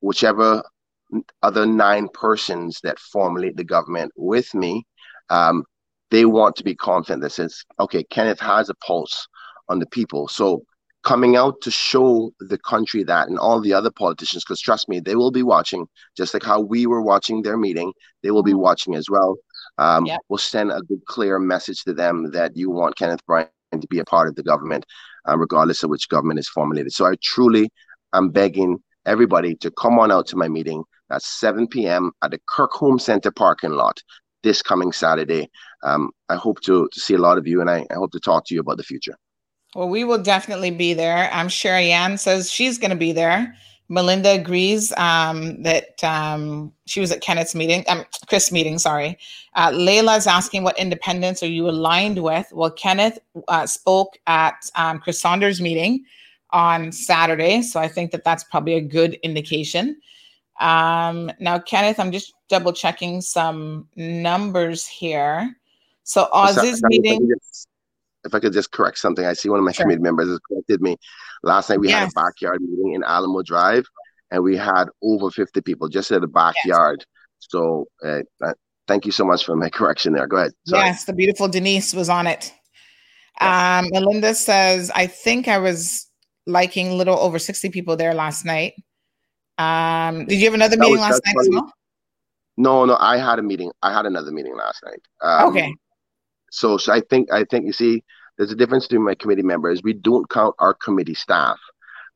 [0.00, 0.62] whichever
[1.42, 4.84] other nine persons that formulate the government with me,
[5.30, 5.62] um,
[6.10, 9.28] they want to be confident that says, okay, Kenneth has a pulse
[9.68, 10.28] on the people.
[10.28, 10.62] So
[11.06, 14.98] coming out to show the country that and all the other politicians, because trust me,
[14.98, 17.92] they will be watching, just like how we were watching their meeting,
[18.24, 18.62] they will be mm-hmm.
[18.62, 19.36] watching as well.
[19.78, 20.18] Um, yep.
[20.28, 24.00] We'll send a good, clear message to them that you want Kenneth Bryan to be
[24.00, 24.84] a part of the government,
[25.28, 26.92] uh, regardless of which government is formulated.
[26.92, 27.70] So I truly
[28.12, 32.10] am begging everybody to come on out to my meeting at 7 p.m.
[32.22, 34.02] at the Kirk Home Center parking lot
[34.42, 35.48] this coming Saturday.
[35.84, 38.20] Um, I hope to, to see a lot of you and I, I hope to
[38.20, 39.14] talk to you about the future.
[39.76, 41.28] Well, we will definitely be there.
[41.30, 43.54] I'm sure Ann says she's going to be there.
[43.90, 49.18] Melinda agrees um, that um, she was at Kenneth's meeting, um, Chris' meeting, sorry.
[49.54, 52.50] Uh, Layla is asking what independents are you aligned with?
[52.52, 56.06] Well, Kenneth uh, spoke at um, Chris Saunders' meeting
[56.52, 60.00] on Saturday, so I think that that's probably a good indication.
[60.58, 65.54] Um, now, Kenneth, I'm just double checking some numbers here.
[66.02, 67.30] So Oz's meeting
[68.26, 69.84] if I could just correct something, I see one of my sure.
[69.84, 70.96] committee members has corrected me.
[71.42, 71.98] Last night we yes.
[72.00, 73.86] had a backyard meeting in Alamo Drive,
[74.30, 76.98] and we had over 50 people just at the backyard.
[77.00, 77.06] Yes.
[77.50, 78.52] So uh, uh,
[78.86, 80.26] thank you so much for my correction there.
[80.26, 80.52] Go ahead.
[80.66, 80.86] Sorry.
[80.86, 82.52] Yes, the beautiful Denise was on it.
[83.40, 83.84] Yes.
[83.84, 86.06] Um, Melinda says, I think I was
[86.46, 88.74] liking little over 60 people there last night.
[89.58, 91.48] Um, did you have another meeting last night funny.
[91.48, 91.72] as well?
[92.58, 93.70] No, no, I had a meeting.
[93.82, 95.00] I had another meeting last night.
[95.22, 95.74] Um, okay.
[96.56, 98.02] So, so I think I think you see,
[98.38, 99.82] there's a difference between my committee members.
[99.82, 101.58] We don't count our committee staff,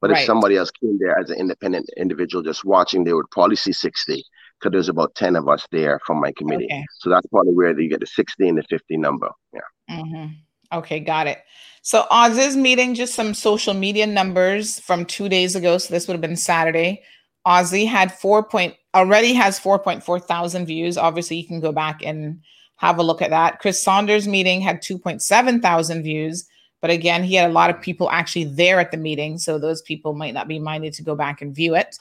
[0.01, 0.21] but right.
[0.21, 3.73] if somebody else came there as an independent individual just watching, they would probably see
[3.73, 4.25] 60
[4.59, 6.65] because there's about 10 of us there from my committee.
[6.65, 6.87] Okay.
[7.01, 9.29] So that's probably where you get the 60 and the 50 number.
[9.53, 9.61] Yeah.
[9.91, 10.33] Mm-hmm.
[10.73, 11.43] Okay, got it.
[11.83, 15.77] So Oz's meeting, just some social media numbers from two days ago.
[15.77, 17.03] So this would have been Saturday.
[17.47, 20.97] Ozzy had four point already has 4.4 thousand views.
[20.97, 22.41] Obviously, you can go back and
[22.81, 23.59] have a look at that.
[23.59, 26.49] Chris Saunders' meeting had 2.7 thousand views,
[26.81, 29.83] but again, he had a lot of people actually there at the meeting, so those
[29.83, 31.99] people might not be minded to go back and view it.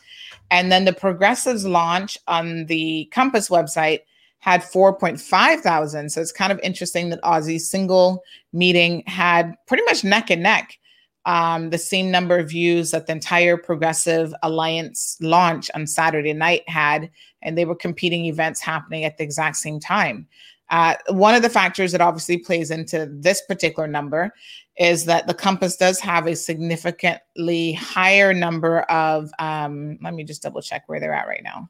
[0.51, 3.99] And then the Progressives launch on the Compass website
[4.39, 6.09] had 4.5 thousand.
[6.11, 8.23] So it's kind of interesting that Ozzy's single
[8.53, 10.79] meeting had pretty much neck and neck
[11.25, 16.67] um, the same number of views that the entire Progressive Alliance launch on Saturday night
[16.67, 17.09] had,
[17.41, 20.27] and they were competing events happening at the exact same time.
[20.69, 24.31] Uh, one of the factors that obviously plays into this particular number
[24.77, 30.43] is that the Compass does have a significantly higher number of, um, let me just
[30.43, 31.69] double check where they're at right now.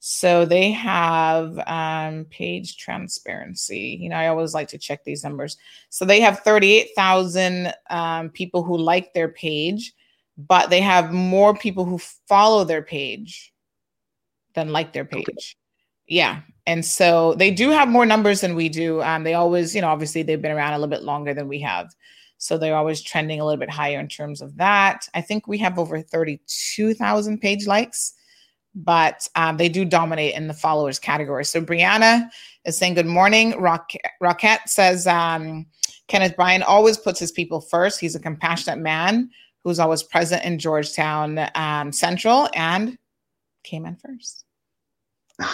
[0.00, 3.98] So they have um, page transparency.
[4.00, 5.56] You know, I always like to check these numbers.
[5.90, 9.92] So they have 38,000 um, people who like their page,
[10.36, 13.52] but they have more people who follow their page
[14.54, 15.56] than like their page.
[16.08, 16.40] Yeah.
[16.66, 19.00] And so they do have more numbers than we do.
[19.02, 21.60] Um, they always, you know, obviously they've been around a little bit longer than we
[21.60, 21.94] have.
[22.38, 25.08] So they're always trending a little bit higher in terms of that.
[25.14, 28.14] I think we have over 32,000 page likes,
[28.74, 31.44] but um, they do dominate in the followers category.
[31.44, 32.28] So Brianna
[32.64, 33.58] is saying, Good morning.
[33.60, 35.66] Rock- Roquette says, um,
[36.06, 37.98] Kenneth Bryan always puts his people first.
[37.98, 39.30] He's a compassionate man
[39.64, 42.96] who's always present in Georgetown um, Central and
[43.64, 44.44] came in first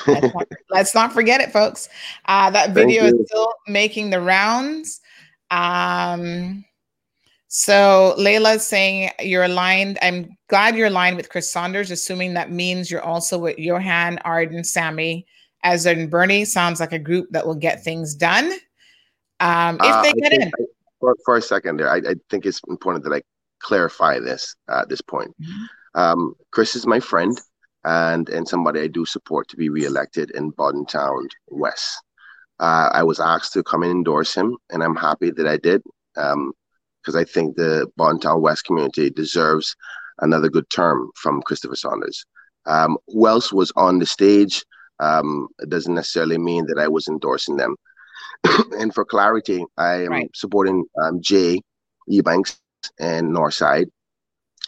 [0.07, 1.89] let's, not, let's, not, forget it, folks.
[2.27, 5.01] Uh, that video is still making the rounds.
[5.51, 6.65] Um,
[7.49, 9.99] so Layla is saying you're aligned.
[10.03, 14.65] I'm glad you're aligned with Chris Saunders, assuming that means you're also with Johan, Arden,
[14.65, 15.27] Sammy,
[15.63, 16.45] as and Bernie.
[16.45, 18.53] Sounds like a group that will get things done.
[19.41, 20.43] Um, if uh, they get in.
[20.49, 20.51] I,
[20.99, 23.23] for, for, a second there, I, I, think it's important that I
[23.61, 25.35] clarify this at this point.
[25.41, 26.01] Mm-hmm.
[26.01, 27.41] Um, Chris is my friend
[27.85, 30.53] and and somebody I do support to be reelected in
[30.87, 32.03] Town West.
[32.61, 35.83] Uh, I was asked to come and endorse him, and I'm happy that I did
[36.15, 37.91] because um, I think the
[38.21, 39.75] Town West community deserves
[40.21, 42.25] another good term from Christopher Saunders.
[42.67, 44.65] Um, who else was on the stage?
[45.01, 47.77] Um, it doesn't necessarily mean that I was endorsing them.
[48.79, 50.31] and for clarity, I am right.
[50.35, 51.61] supporting um, Jay
[52.11, 52.59] Ebanks
[52.99, 53.87] and Northside.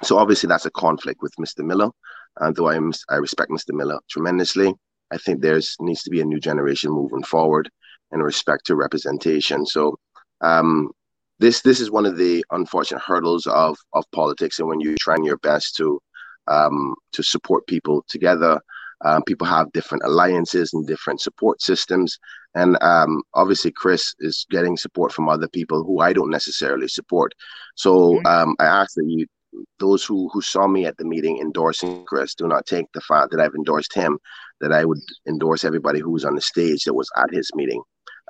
[0.03, 1.65] So obviously that's a conflict with Mr.
[1.65, 1.91] Miller.
[2.39, 3.73] And though I'm, I respect Mr.
[3.73, 4.75] Miller tremendously,
[5.11, 7.71] I think there's needs to be a new generation moving forward
[8.13, 9.67] in respect to representation.
[9.67, 9.99] So
[10.41, 10.91] um,
[11.39, 15.25] this this is one of the unfortunate hurdles of of politics, and when you're trying
[15.25, 16.01] your best to
[16.49, 18.61] um, to support people together.
[19.05, 22.19] Um, people have different alliances and different support systems.
[22.55, 27.35] And um, obviously, Chris is getting support from other people who I don't necessarily support.
[27.75, 28.27] So mm-hmm.
[28.27, 29.27] um, I ask that you,
[29.79, 33.31] those who, who saw me at the meeting endorsing Chris, do not take the fact
[33.31, 34.19] that I've endorsed him,
[34.61, 37.83] that I would endorse everybody who was on the stage that was at his meeting.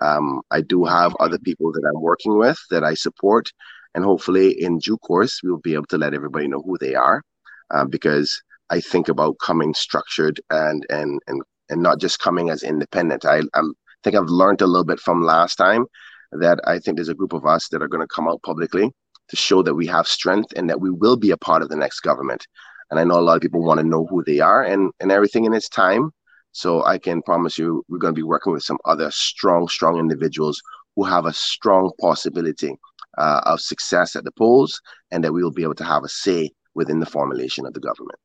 [0.02, 3.50] Um, I do have other people that I'm working with that I support,
[3.94, 7.22] and hopefully, in due course, we'll be able to let everybody know who they are,
[7.70, 12.62] uh, because I think about coming structured and and and and not just coming as
[12.62, 13.24] independent.
[13.24, 13.72] I I'm,
[14.04, 15.86] think I've learned a little bit from last time
[16.32, 18.92] that I think there's a group of us that are going to come out publicly
[19.28, 21.76] to show that we have strength and that we will be a part of the
[21.76, 22.46] next government.
[22.90, 25.10] And I know a lot of people want to know who they are and and
[25.10, 26.12] everything in its time.
[26.52, 29.98] So I can promise you, we're going to be working with some other strong, strong
[29.98, 30.62] individuals
[30.94, 32.74] who have a strong possibility
[33.18, 34.80] uh, of success at the polls,
[35.10, 37.80] and that we will be able to have a say within the formulation of the
[37.80, 38.18] government.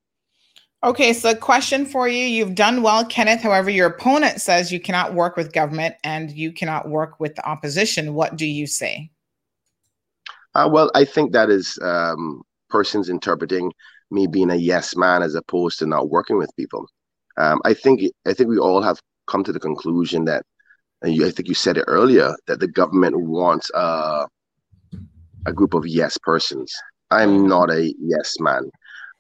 [0.84, 2.26] Okay, so a question for you.
[2.26, 3.42] You've done well, Kenneth.
[3.42, 7.48] However, your opponent says you cannot work with government and you cannot work with the
[7.48, 8.16] opposition.
[8.16, 9.12] What do you say?
[10.54, 13.72] Uh, well, I think that is um, persons interpreting
[14.12, 16.86] me being a yes man as opposed to not working with people.
[17.38, 20.44] Um, I think I think we all have come to the conclusion that,
[21.02, 24.26] and you, I think you said it earlier, that the government wants uh,
[25.46, 26.74] a group of yes persons.
[27.10, 28.70] I'm not a yes man.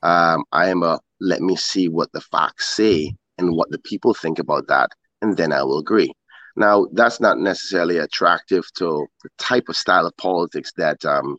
[0.03, 4.13] Um, I am a let me see what the facts say and what the people
[4.13, 4.89] think about that,
[5.21, 6.11] and then I will agree.
[6.55, 11.37] Now, that's not necessarily attractive to the type of style of politics that um,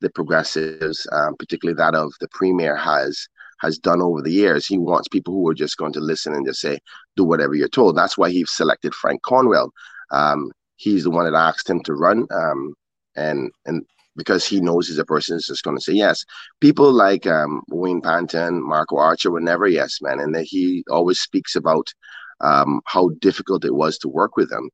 [0.00, 3.26] the progressives, um, particularly that of the premier, has
[3.60, 4.66] has done over the years.
[4.66, 6.78] He wants people who are just going to listen and just say,
[7.16, 7.94] do whatever you're told.
[7.96, 9.70] That's why he selected Frank Cornwell.
[10.10, 12.26] Um, he's the one that asked him to run.
[12.30, 12.74] Um,
[13.16, 13.84] and and
[14.16, 16.24] because he knows he's a person who's just going to say yes.
[16.60, 21.20] People like um, Wayne Panton, Marco Archer were never yes men, and that he always
[21.20, 21.92] speaks about
[22.40, 24.68] um, how difficult it was to work with them.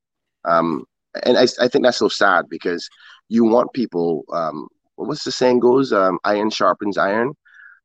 [0.45, 0.85] Um,
[1.25, 2.89] and I, I think that's so sad because
[3.29, 4.25] you want people.
[4.33, 5.93] Um, what's the saying goes?
[5.93, 7.33] Um, iron sharpens iron.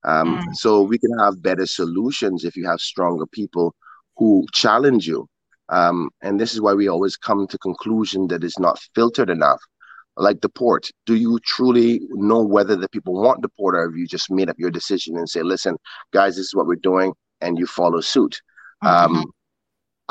[0.04, 0.56] Um, mm.
[0.56, 3.76] So we can have better solutions if you have stronger people
[4.18, 5.28] who challenge you.
[5.70, 9.62] Um, and this is why we always come to conclusion that it's not filtered enough.
[10.18, 13.98] Like the port, do you truly know whether the people want the port, or have
[13.98, 15.78] you just made up your decision and say, "Listen,
[16.12, 18.42] guys, this is what we're doing," and you follow suit?
[18.84, 19.16] Mm-hmm.
[19.16, 19.32] Um,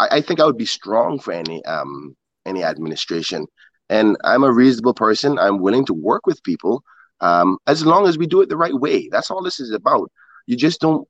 [0.01, 2.16] I, I, think I would be strong for any um,
[2.47, 3.47] any administration,
[3.89, 5.39] and I'm a reasonable person.
[5.39, 6.82] I'm willing to work with people
[7.20, 9.09] um, as long as we do it the right way.
[9.10, 10.10] That's all this is about.
[10.47, 11.06] You just don't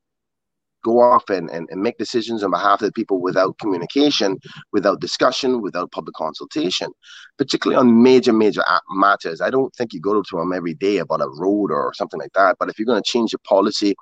[0.82, 4.38] go off and, and, and make decisions on behalf of the people without communication,
[4.72, 6.90] without discussion, without public consultation,
[7.38, 9.40] particularly on major, major matters.
[9.40, 12.32] I don't think you go to them every day about a road or something like
[12.34, 12.56] that.
[12.58, 13.94] But if you're going to change a policy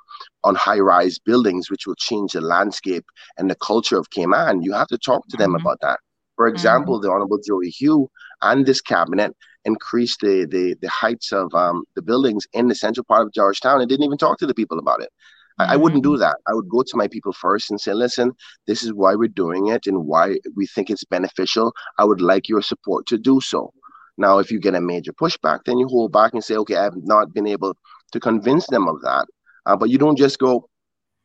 [0.44, 3.04] on high rise buildings, which will change the landscape
[3.36, 5.66] and the culture of Cayman, you have to talk to them mm-hmm.
[5.66, 6.00] about that.
[6.36, 7.06] For example, mm-hmm.
[7.06, 8.08] the Honorable Joey Hew
[8.42, 9.34] and this cabinet
[9.64, 13.80] increased the the, the heights of um, the buildings in the central part of Georgetown
[13.80, 15.10] and didn't even talk to the people about it.
[15.58, 16.20] I, I, wouldn't do mm-hmm.
[16.20, 16.38] that.
[16.46, 18.32] I would go to my people first and say, listen,
[18.66, 21.72] this is why we're doing it and why we think it's beneficial.
[21.98, 23.72] I would like your support to do so.
[24.16, 26.84] Now, if you get a major pushback, then you hold back and say, okay, I
[26.84, 27.76] have not been able
[28.12, 29.26] to convince them of that.
[29.66, 30.68] Uh, but you don't just go,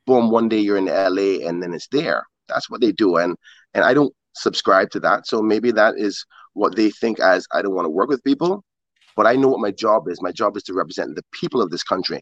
[0.06, 2.26] boom, one day you're in LA and then it's there.
[2.48, 3.18] That's what they do.
[3.18, 3.36] And
[3.74, 5.28] and I don't subscribe to that.
[5.28, 8.64] So maybe that is what they think as I don't want to work with people,
[9.16, 10.22] but I know what my job is.
[10.22, 12.22] My job is to represent the people of this country,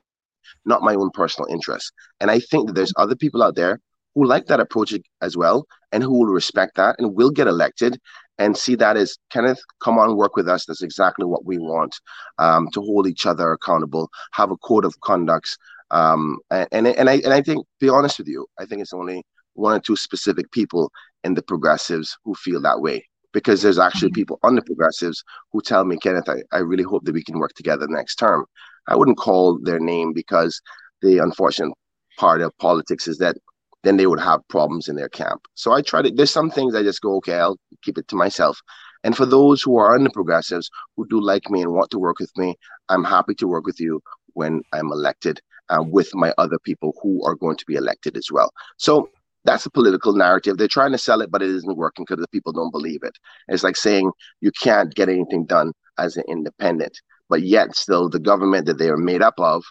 [0.65, 1.91] not my own personal interests.
[2.19, 3.80] And I think that there's other people out there
[4.15, 7.99] who like that approach as well and who will respect that and will get elected
[8.38, 10.65] and see that as Kenneth, come on, work with us.
[10.65, 11.95] That's exactly what we want
[12.39, 15.57] um, to hold each other accountable, have a code of conducts.
[15.91, 18.81] Um, and, and, and, I, and I think, to be honest with you, I think
[18.81, 19.23] it's only
[19.53, 20.91] one or two specific people
[21.23, 24.15] in the progressives who feel that way because there's actually mm-hmm.
[24.15, 27.39] people on the progressives who tell me, Kenneth, I, I really hope that we can
[27.39, 28.45] work together next term.
[28.87, 30.61] I wouldn't call their name because
[31.01, 31.73] the unfortunate
[32.17, 33.37] part of politics is that
[33.83, 35.41] then they would have problems in their camp.
[35.55, 38.15] So I try to, there's some things I just go, okay, I'll keep it to
[38.15, 38.61] myself.
[39.03, 41.99] And for those who are on the progressives who do like me and want to
[41.99, 42.55] work with me,
[42.89, 44.01] I'm happy to work with you
[44.33, 48.27] when I'm elected uh, with my other people who are going to be elected as
[48.31, 48.51] well.
[48.77, 49.09] So
[49.43, 50.57] that's a political narrative.
[50.57, 53.17] They're trying to sell it, but it isn't working because the people don't believe it.
[53.47, 57.01] It's like saying you can't get anything done as an independent,
[57.31, 59.63] but yet still the government that they are made up of,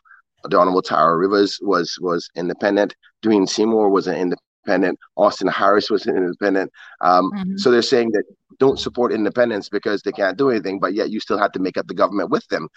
[0.44, 2.96] the Honorable Tara Rivers was was independent.
[3.22, 4.98] Dwayne Seymour was an independent.
[5.16, 6.72] Austin Harris was an independent.
[7.02, 7.58] Um, mm-hmm.
[7.58, 8.24] So they're saying that
[8.58, 11.76] don't support independence because they can't do anything, but yet you still have to make
[11.76, 12.68] up the government with them.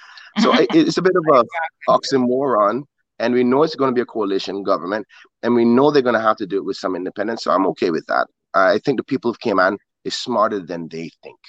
[0.41, 2.83] So it's a bit of a oxymoron
[3.19, 5.05] and we know it's going to be a coalition government,
[5.43, 7.43] and we know they're going to have to do it with some independence.
[7.43, 8.27] So I'm okay with that.
[8.53, 11.39] I think the people of Cayman is smarter than they think.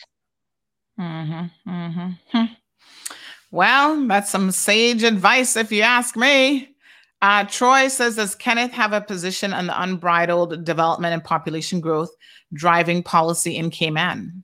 [1.00, 2.44] Mm-hmm, mm-hmm.
[3.54, 6.70] Well, that's some sage advice, if you ask me.
[7.22, 12.10] Uh, Troy says, Does Kenneth have a position on the unbridled development and population growth
[12.52, 14.42] driving policy in Cayman?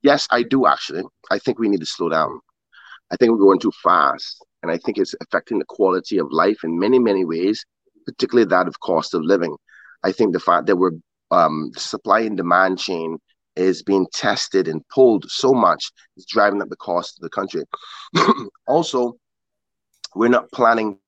[0.00, 1.02] Yes, I do actually.
[1.30, 2.40] I think we need to slow down.
[3.10, 4.42] I think we're going too fast.
[4.62, 7.62] And I think it's affecting the quality of life in many, many ways,
[8.06, 9.54] particularly that of cost of living.
[10.02, 10.92] I think the fact that we're
[11.30, 13.18] um, supply and demand chain
[13.58, 17.62] is being tested and pulled so much is driving up the cost of the country.
[18.66, 19.14] also,
[20.14, 20.98] we're not planning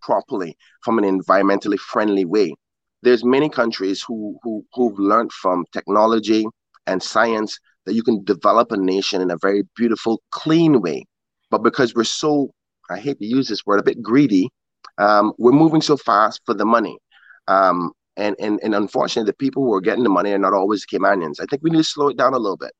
[0.00, 2.54] properly from an environmentally friendly way.
[3.02, 6.46] There's many countries who, who who've learned from technology
[6.86, 11.04] and science that you can develop a nation in a very beautiful, clean way.
[11.50, 12.50] But because we're so,
[12.90, 14.48] I hate to use this word, a bit greedy,
[14.98, 16.98] um, we're moving so fast for the money.
[17.46, 20.86] Um, and, and, and unfortunately, the people who are getting the money are not always
[20.86, 21.40] Caymanians.
[21.40, 22.72] I think we need to slow it down a little bit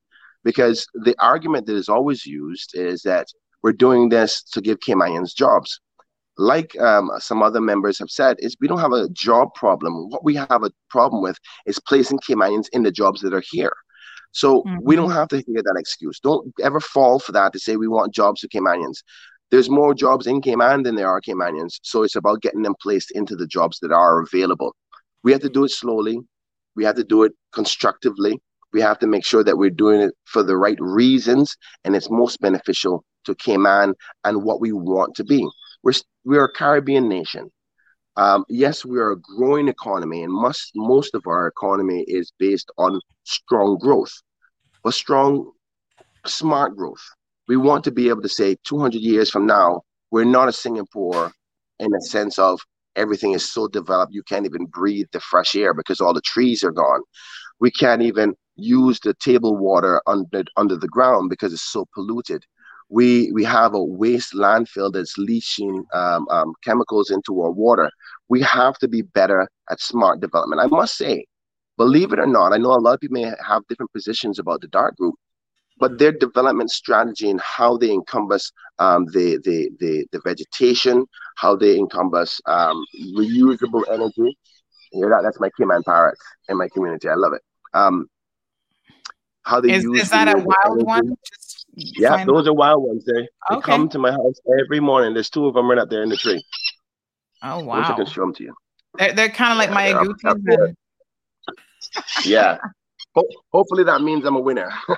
[0.45, 3.27] because the argument that is always used is that
[3.63, 5.81] we're doing this to give Caymanians jobs.
[6.37, 10.11] Like um, some other members have said, is we don't have a job problem.
[10.11, 13.73] What we have a problem with is placing Caymanians in the jobs that are here.
[14.33, 14.79] So mm-hmm.
[14.83, 16.19] we don't have to hear that excuse.
[16.21, 19.03] Don't ever fall for that to say we want jobs for Caymanians.
[19.51, 21.79] There's more jobs in Cayman than there are Caymanians.
[21.83, 24.75] So it's about getting them placed into the jobs that are available.
[25.25, 26.21] We have to do it slowly.
[26.77, 28.41] We have to do it constructively.
[28.73, 32.11] We have to make sure that we're doing it for the right reasons and it's
[32.11, 33.95] most beneficial to Cayman
[34.25, 35.49] and what we want to be.
[35.83, 35.93] We're,
[36.25, 37.51] we're a Caribbean nation.
[38.17, 42.71] Um, yes, we are a growing economy, and most most of our economy is based
[42.79, 44.13] on strong growth,
[44.85, 45.51] but strong,
[46.25, 47.03] smart growth.
[47.49, 49.83] We want to be able to say 200 years from now,
[50.13, 51.33] we're not a Singapore
[51.81, 52.61] in a sense of
[52.97, 56.63] everything is so developed you can't even breathe the fresh air because all the trees
[56.63, 57.01] are gone.
[57.61, 62.45] We can't even use the table water under under the ground because it's so polluted
[62.89, 67.91] we we have a waste landfill that's leaching um, um, chemicals into our water.
[68.29, 70.61] We have to be better at smart development.
[70.63, 71.25] I must say,
[71.77, 74.61] believe it or not, I know a lot of people may have different positions about
[74.61, 75.15] the Dart group,
[75.85, 81.05] but their development strategy and how they encompass um, the, the, the the vegetation,
[81.37, 82.83] how they encompass um,
[83.19, 84.39] reusable energy.
[84.95, 85.21] You that?
[85.23, 87.07] That's my Cayman parrots in my community.
[87.11, 87.43] I love it.
[87.75, 88.07] Um,
[89.43, 90.85] how they is, use is that a wild energy.
[90.85, 91.17] one?
[91.31, 93.05] Just yeah, those are wild ones.
[93.05, 93.21] They,
[93.51, 93.71] they okay.
[93.71, 95.13] come to my house every morning.
[95.13, 96.43] There's two of them right up there in the tree.
[97.43, 97.83] Oh wow!
[97.83, 98.55] I, I can show them to you.
[98.97, 100.75] They're, they're kind of like my agoutis.
[102.25, 102.57] yeah.
[103.15, 104.71] Ho- hopefully that means I'm a winner.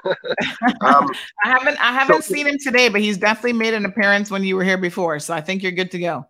[0.80, 1.08] um,
[1.44, 4.42] I haven't I haven't so, seen him today, but he's definitely made an appearance when
[4.42, 5.18] you were here before.
[5.18, 6.26] So I think you're good to go.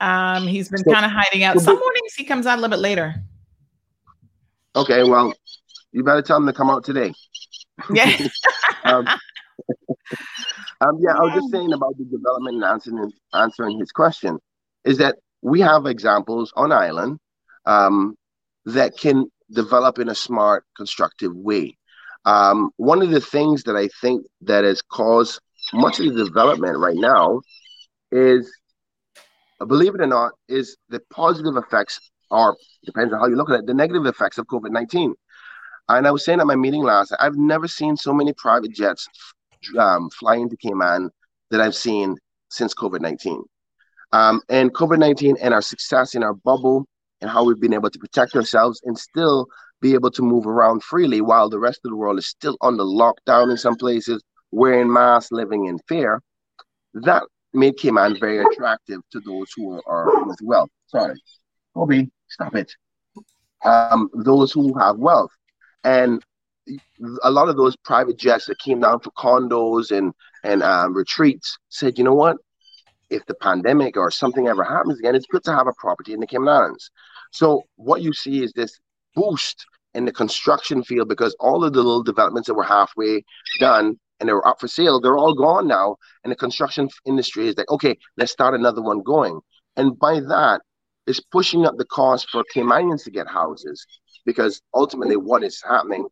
[0.00, 1.60] Um, he's been so, kind of hiding out.
[1.60, 3.14] Some mornings he comes out a little bit later.
[4.76, 5.32] Okay, well,
[5.92, 7.12] you better tell him to come out today.
[7.92, 8.10] Yeah.
[8.84, 9.06] um,
[10.80, 14.38] um, yeah, I was just saying about the development and answering, answering his question
[14.84, 17.18] is that we have examples on island
[17.66, 18.16] um,
[18.66, 21.76] that can develop in a smart, constructive way.
[22.24, 25.40] Um, one of the things that I think that has caused
[25.72, 27.40] much of the development right now
[28.10, 28.52] is,
[29.66, 32.00] believe it or not, is the positive effects,
[32.30, 35.14] are depends on how you look at it, the negative effects of COVID 19.
[35.88, 39.06] And I was saying at my meeting last, I've never seen so many private jets
[39.78, 41.10] um, flying to Cayman
[41.50, 42.16] that I've seen
[42.50, 43.42] since COVID 19.
[44.12, 46.86] Um, and COVID 19 and our success in our bubble
[47.24, 49.46] and how we've been able to protect ourselves and still
[49.80, 52.82] be able to move around freely while the rest of the world is still under
[52.84, 54.22] lockdown in some places,
[54.52, 56.20] wearing masks, living in fear.
[56.92, 57.22] That
[57.54, 60.68] made Cayman very attractive to those who are with wealth.
[60.88, 61.18] Sorry,
[61.72, 62.70] Kobe, stop it.
[63.64, 65.30] Um, those who have wealth.
[65.82, 66.22] And
[67.22, 71.56] a lot of those private jets that came down for condos and and um, retreats
[71.70, 72.36] said, you know what?
[73.08, 76.20] If the pandemic or something ever happens again, it's good to have a property in
[76.20, 76.90] the Cayman Islands.
[77.34, 78.78] So what you see is this
[79.16, 83.24] boost in the construction field because all of the little developments that were halfway
[83.58, 85.96] done and they were up for sale, they're all gone now.
[86.22, 89.40] And the construction industry is like, okay, let's start another one going.
[89.76, 90.60] And by that,
[91.08, 93.84] it's pushing up the cost for Caymanians to get houses
[94.24, 96.06] because ultimately what is happening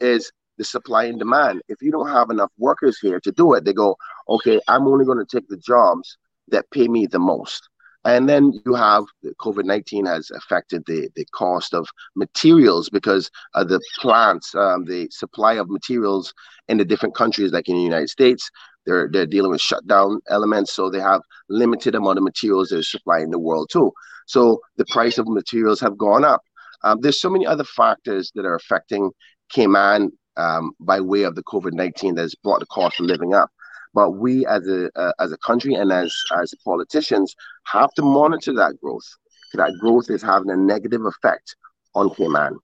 [0.00, 1.62] is the supply and demand.
[1.68, 3.96] If you don't have enough workers here to do it, they go,
[4.28, 6.18] okay, I'm only going to take the jobs
[6.48, 7.62] that pay me the most.
[8.04, 9.04] And then you have
[9.40, 15.08] COVID 19 has affected the, the cost of materials because of the plants, um, the
[15.10, 16.34] supply of materials
[16.68, 18.50] in the different countries, like in the United States,
[18.84, 20.74] they're, they're dealing with shutdown elements.
[20.74, 23.92] So they have limited amount of materials they're supplying the world too.
[24.26, 26.42] So the price of materials have gone up.
[26.82, 29.10] Um, there's so many other factors that are affecting
[29.50, 33.32] Cayman um, by way of the COVID 19 that has brought the cost of living
[33.32, 33.50] up.
[33.94, 37.34] But we, as a uh, as a country and as as politicians,
[37.64, 39.08] have to monitor that growth.
[39.54, 41.56] That growth is having a negative effect
[41.94, 42.58] on Cayman.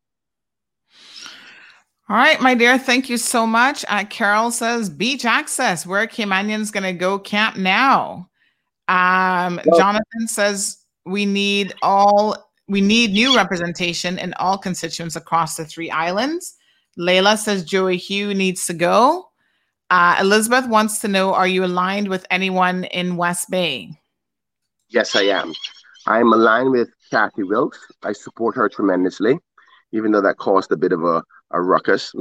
[2.09, 2.77] All right, my dear.
[2.77, 3.85] Thank you so much.
[3.89, 5.87] Uh, Carol says beach access.
[5.87, 8.29] Where Caymanians going to go camp now?
[8.89, 12.37] Um, well, Jonathan says we need all
[12.67, 16.57] we need new representation in all constituents across the three islands.
[16.99, 19.30] Layla says Joey Hew needs to go.
[19.91, 23.91] Uh, Elizabeth wants to know Are you aligned with anyone in West Bay?
[24.89, 25.53] Yes, I am.
[26.07, 27.79] I'm aligned with Kathy Wilks.
[28.03, 29.39] I support her tremendously,
[29.93, 32.13] even though that caused a bit of a, a ruckus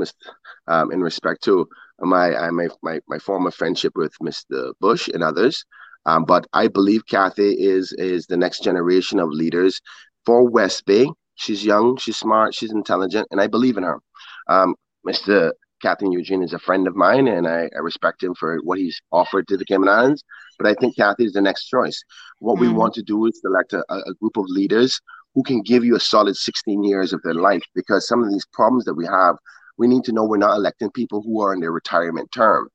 [0.67, 1.67] um, in respect to
[1.99, 4.73] my, my, my, my former friendship with Mr.
[4.79, 5.63] Bush and others.
[6.05, 9.81] Um, but I believe Kathy is, is the next generation of leaders
[10.25, 11.07] for West Bay.
[11.35, 13.99] She's young, she's smart, she's intelligent, and I believe in her.
[14.47, 14.75] Um,
[15.07, 15.51] Mr.
[15.81, 18.99] Captain Eugene is a friend of mine, and I, I, respect him for what he's
[19.11, 20.23] offered to the Cayman Islands.
[20.57, 22.03] But I think Kathy is the next choice.
[22.39, 22.61] What mm.
[22.61, 24.99] we want to do is select a, a group of leaders
[25.35, 28.45] who can give you a solid 16 years of their life because some of these
[28.51, 29.35] problems that we have,
[29.77, 32.69] we need to know we're not electing people who are in their retirement term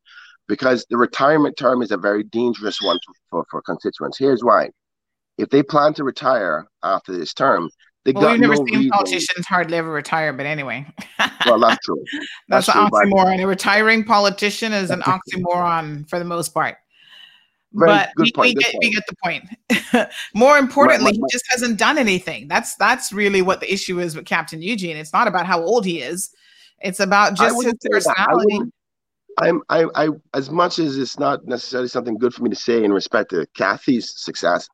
[0.49, 4.19] because the retirement term is a very dangerous one for, for, for constituents.
[4.19, 4.71] Here's why.
[5.37, 7.71] If they plan to retire after this term,
[8.05, 8.91] they well, we've never no seen reason.
[8.91, 10.87] politicians hardly ever retire, but anyway.
[11.47, 12.03] well, that's true.
[12.49, 13.43] That's, that's an oxymoron.
[13.43, 16.77] A retiring politician is an oxymoron for the most part.
[17.73, 20.09] Very but we, we, get, we, get, the point.
[20.35, 21.31] More importantly, right, right, right.
[21.31, 22.47] he just hasn't done anything.
[22.47, 24.97] That's that's really what the issue is with Captain Eugene.
[24.97, 26.31] It's not about how old he is.
[26.81, 28.71] It's about just his personality.
[29.39, 32.85] I'm I, I as much as it's not necessarily something good for me to say
[32.85, 34.69] in respect to Kathy's success,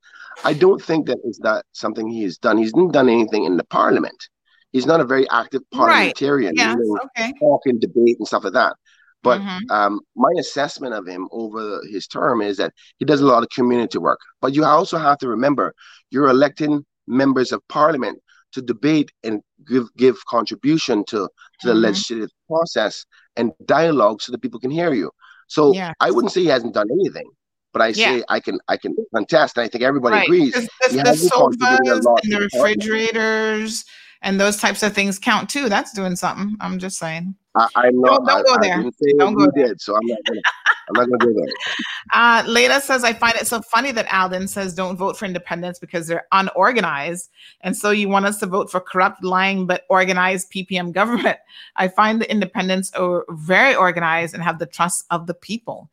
[0.45, 2.59] I don't think that is that something he has done.
[2.59, 4.29] He's not done anything in the parliament.
[4.73, 6.55] He's not a very active parliamentarian.
[6.57, 6.77] Right.
[6.79, 7.33] Yes, okay.
[7.41, 8.77] Talk and debate and stuff like that.
[9.23, 9.71] But mm-hmm.
[9.71, 13.51] um, my assessment of him over his term is that he does a lot of
[13.51, 14.19] community work.
[14.41, 15.75] But you also have to remember
[16.11, 18.19] you're electing members of parliament
[18.53, 21.29] to debate and give give contribution to, to
[21.65, 21.81] the mm-hmm.
[21.81, 23.05] legislative process
[23.37, 25.11] and dialogue so that people can hear you.
[25.49, 25.93] So yeah.
[26.01, 27.31] I wouldn't say he hasn't done anything
[27.73, 28.17] but I yeah.
[28.19, 30.27] say I can I can contest, and I think everybody right.
[30.27, 30.53] agrees.
[30.53, 33.85] The, the sofas and the refrigerators
[34.23, 35.69] and those types of things count too.
[35.69, 36.57] That's doing something.
[36.61, 37.35] I'm just saying.
[37.55, 38.01] I, I'm.
[38.03, 38.79] Don't, don't go I, there.
[38.79, 39.69] I don't go there.
[39.69, 40.41] Did, so I'm not gonna.
[40.89, 41.53] I'm not gonna go there.
[42.13, 45.79] Uh, Leila says, I find it so funny that Alden says don't vote for independence
[45.79, 47.31] because they're unorganized.
[47.61, 51.39] And so you want us to vote for corrupt, lying, but organized PPM government.
[51.77, 55.89] I find the independents are very organized and have the trust of the people.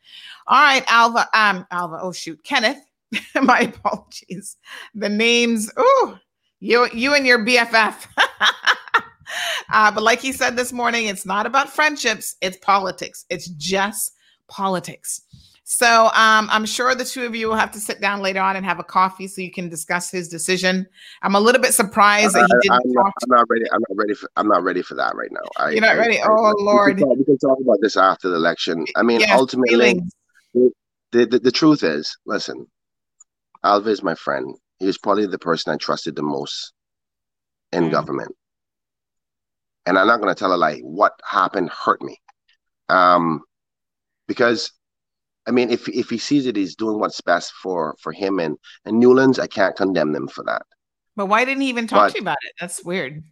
[0.47, 1.27] All right, Alva.
[1.33, 1.99] Um, Alva.
[2.01, 2.81] Oh shoot, Kenneth.
[3.41, 4.57] My apologies.
[4.95, 5.71] The names.
[5.77, 6.17] Oh,
[6.59, 8.07] you, you and your BFF.
[9.71, 12.35] uh, but like he said this morning, it's not about friendships.
[12.41, 13.25] It's politics.
[13.29, 14.13] It's just
[14.47, 15.21] politics.
[15.69, 18.55] So um, I'm sure the two of you will have to sit down later on
[18.55, 20.87] and have a coffee so you can discuss his decision.
[21.23, 22.71] I'm a little bit surprised that he didn't.
[22.85, 23.65] I'm not, I'm not, ready.
[23.73, 24.29] I'm not ready for.
[24.37, 25.41] I'm not ready for that right now.
[25.57, 26.21] I, You're not I, ready.
[26.21, 26.95] I, oh Lord.
[26.95, 28.85] We can, talk, we can, talk, about this after the election.
[28.95, 29.99] I mean, yes, ultimately,
[30.53, 32.65] the, the, the truth is, listen,
[33.61, 34.55] Alva is my friend.
[34.79, 36.71] He was probably the person I trusted the most
[37.73, 37.91] in mm.
[37.91, 38.33] government.
[39.87, 40.79] And I'm not going to tell a lie.
[40.79, 42.19] What happened hurt me.
[42.89, 43.41] Um,
[44.27, 44.71] because
[45.47, 48.57] I mean, if if he sees it, he's doing what's best for for him and
[48.85, 49.39] and Newlands.
[49.39, 50.63] I can't condemn them for that.
[51.15, 52.53] But why didn't he even talk but, to you about it?
[52.59, 53.23] That's weird.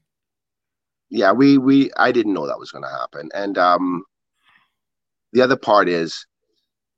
[1.09, 4.03] Yeah, we we I didn't know that was going to happen, and um,
[5.33, 6.25] the other part is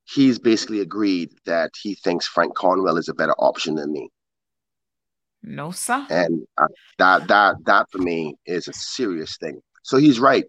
[0.06, 4.10] he's basically agreed that he thinks Frank Cornwell is a better option than me.
[5.44, 6.06] No, sir.
[6.10, 9.62] And uh, that that that for me is a serious thing.
[9.84, 10.46] So he's right.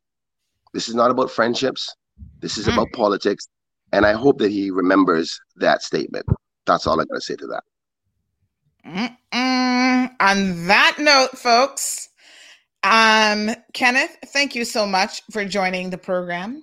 [0.74, 1.94] This is not about friendships.
[2.40, 2.72] This is mm.
[2.72, 3.48] about politics.
[3.92, 6.26] And I hope that he remembers that statement.
[6.66, 7.64] That's all I'm going to say to that.
[8.86, 10.10] Mm-mm.
[10.20, 12.08] On that note, folks,
[12.82, 16.62] um, Kenneth, thank you so much for joining the program.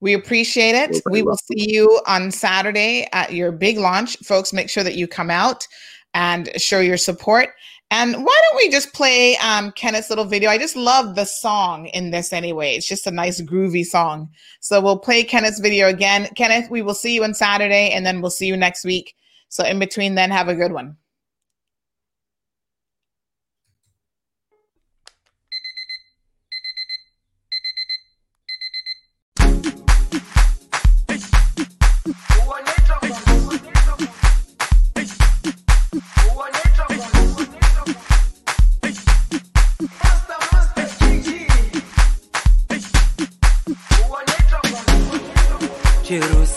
[0.00, 1.00] We appreciate it.
[1.10, 4.16] We will see you on Saturday at your big launch.
[4.18, 5.66] Folks, make sure that you come out
[6.14, 7.50] and show your support.
[7.90, 10.48] And why don't we just play um, Kenneth's little video?
[10.48, 12.74] I just love the song in this anyway.
[12.74, 14.30] It's just a nice groovy song.
[14.60, 16.28] So we'll play Kenneth's video again.
[16.34, 19.14] Kenneth, we will see you on Saturday and then we'll see you next week.
[19.50, 20.96] So in between then, have a good one.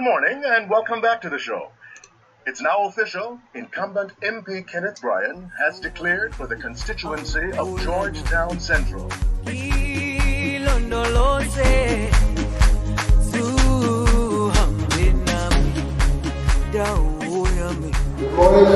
[0.00, 1.72] Good morning and welcome back to the show.
[2.46, 3.38] It's now official.
[3.52, 9.10] Incumbent MP Kenneth Bryan has declared for the constituency of Georgetown Central.
[9.44, 9.52] Good
[18.32, 18.72] morning.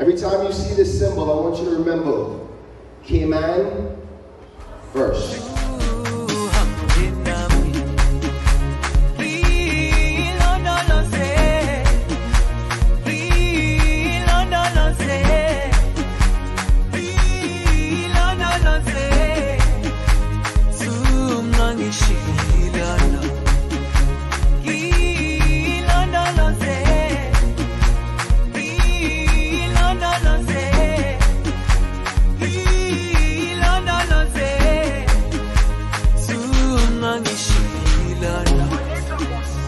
[0.00, 2.40] Every time you see this symbol, I want you to remember
[3.04, 3.96] Cayman
[4.92, 5.79] first.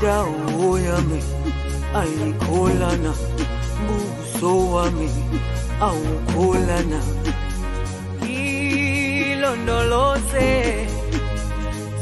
[0.02, 1.20] Dawo yami
[2.00, 3.12] ayikholana
[3.86, 5.08] buso wami
[5.80, 7.00] awukholana
[9.22, 10.50] ilondoloze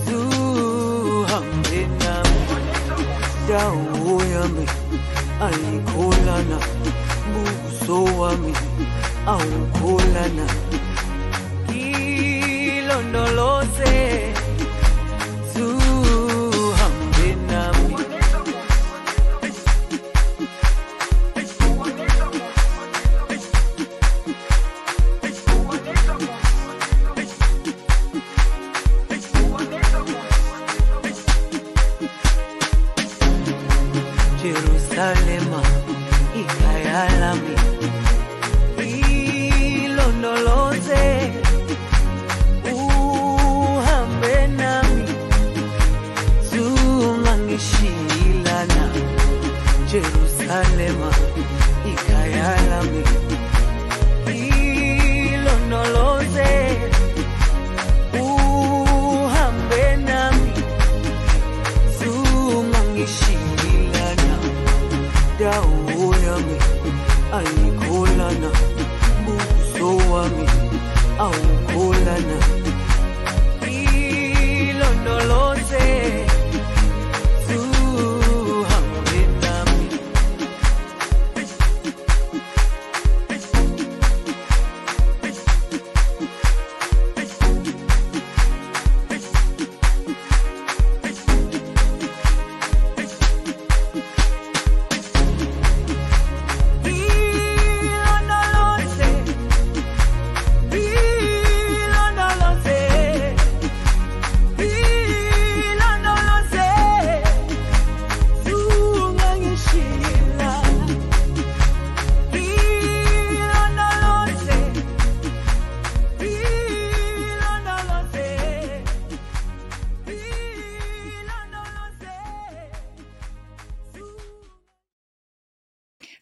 [0.06, 2.40] zuhambe nami.
[3.50, 4.64] Yami
[5.46, 6.58] ayikholana
[7.32, 8.52] buso wami
[9.32, 10.46] awukholana
[12.68, 13.94] ilondoloze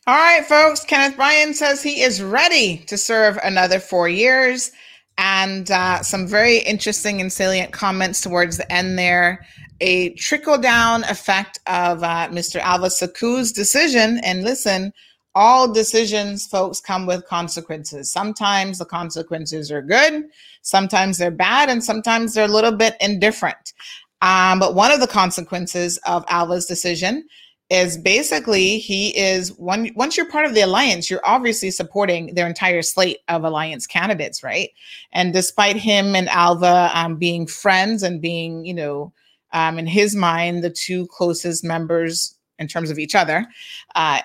[0.08, 0.86] All right, folks.
[0.86, 4.72] Kenneth Bryan says he is ready to serve another four years.
[5.18, 9.44] And uh, some very interesting and salient comments towards the end there.
[9.82, 12.58] A trickle down effect of uh, Mr.
[12.58, 14.18] Alva Suckoo's decision.
[14.24, 14.94] And listen,
[15.34, 18.10] all decisions, folks, come with consequences.
[18.10, 20.24] Sometimes the consequences are good,
[20.62, 23.74] sometimes they're bad, and sometimes they're a little bit indifferent.
[24.22, 27.28] Um, but one of the consequences of Alva's decision
[27.70, 32.46] is basically he is one once you're part of the alliance you're obviously supporting their
[32.46, 34.70] entire slate of alliance candidates right?
[35.12, 39.12] And despite him and alva um, being friends and being you know
[39.52, 43.46] um, in his mind the two closest members in terms of each other
[43.94, 44.20] uh,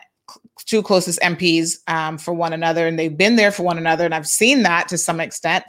[0.65, 4.15] two closest mps um, for one another and they've been there for one another and
[4.15, 5.65] i've seen that to some extent.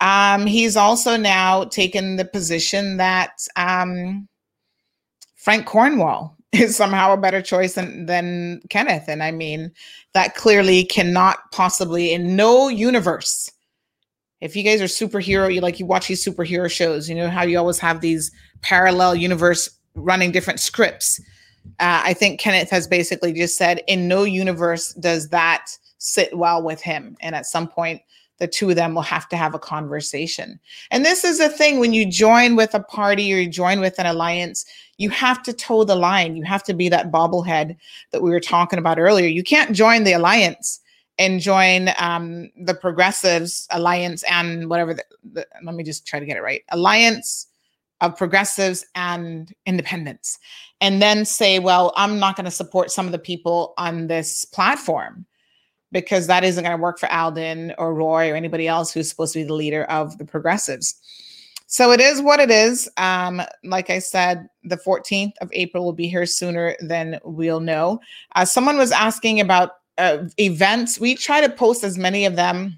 [0.00, 4.28] Um, he's also now taken the position that um,
[5.36, 9.08] frank cornwall is somehow a better choice than, than Kenneth.
[9.08, 9.72] And I mean,
[10.12, 13.50] that clearly cannot possibly, in no universe,
[14.44, 17.44] If you guys are superhero, you like you watch these superhero shows, you know how
[17.44, 21.18] you always have these parallel universe running different scripts.
[21.80, 26.62] Uh, I think Kenneth has basically just said, in no universe does that sit well
[26.62, 27.16] with him.
[27.22, 28.02] And at some point,
[28.38, 30.58] the two of them will have to have a conversation.
[30.90, 33.98] And this is a thing when you join with a party or you join with
[33.98, 34.64] an alliance,
[34.98, 36.36] you have to toe the line.
[36.36, 37.76] You have to be that bobblehead
[38.10, 39.28] that we were talking about earlier.
[39.28, 40.80] You can't join the alliance
[41.18, 44.94] and join um, the progressives alliance and whatever.
[44.94, 46.62] The, the, let me just try to get it right.
[46.70, 47.46] Alliance
[48.00, 50.38] of progressives and independents,
[50.80, 54.44] and then say, well, I'm not going to support some of the people on this
[54.44, 55.24] platform
[55.94, 59.32] because that isn't going to work for Alden or Roy or anybody else who's supposed
[59.32, 61.00] to be the leader of the progressives.
[61.68, 62.90] So it is what it is.
[62.96, 68.00] Um, like I said, the 14th of April will be here sooner than we'll know.
[68.34, 70.98] Uh, someone was asking about uh, events.
[70.98, 72.76] We try to post as many of them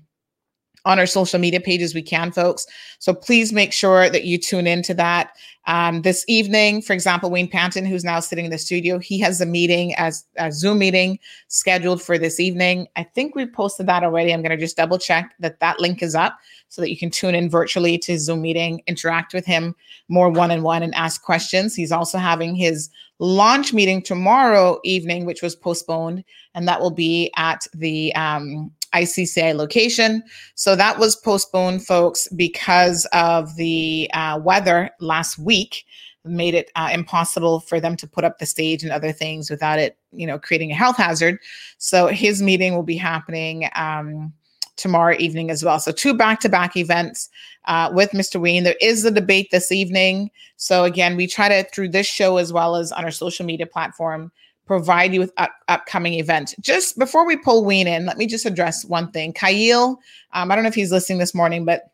[0.87, 2.65] on our social media pages we can, folks.
[3.01, 5.33] So please make sure that you tune into that.
[5.67, 9.41] Um, this evening, for example, Wayne Panton, who's now sitting in the studio, he has
[9.41, 11.19] a meeting as a Zoom meeting
[11.49, 12.87] scheduled for this evening.
[12.95, 14.33] I think we posted that already.
[14.33, 16.39] I'm going to just double check that that link is up
[16.69, 19.75] so that you can tune in virtually to Zoom meeting, interact with him
[20.09, 21.75] more one on one, and ask questions.
[21.75, 22.89] He's also having his
[23.19, 26.23] launch meeting tomorrow evening, which was postponed,
[26.55, 28.71] and that will be at the um,
[29.03, 30.23] ICCI location.
[30.55, 35.85] So that was postponed, folks, because of the uh, weather last week
[36.27, 39.79] made it uh, impossible for them to put up the stage and other things without
[39.79, 41.39] it, you know, creating a health hazard.
[41.79, 44.33] So his meeting will be happening um,
[44.77, 45.79] tomorrow evening as well.
[45.79, 47.29] So two back-to-back events
[47.67, 48.41] uh, with Mr.
[48.41, 48.65] Wayne.
[48.65, 50.31] There is a debate this evening.
[50.57, 53.67] So again, we try to through this show as well as on our social media
[53.67, 54.33] platform
[54.67, 56.55] provide you with up- upcoming events.
[56.61, 59.33] Just before we pull Wayne in, let me just address one thing.
[59.33, 60.01] Kyle,
[60.33, 61.85] um, I don't know if he's listening this morning, but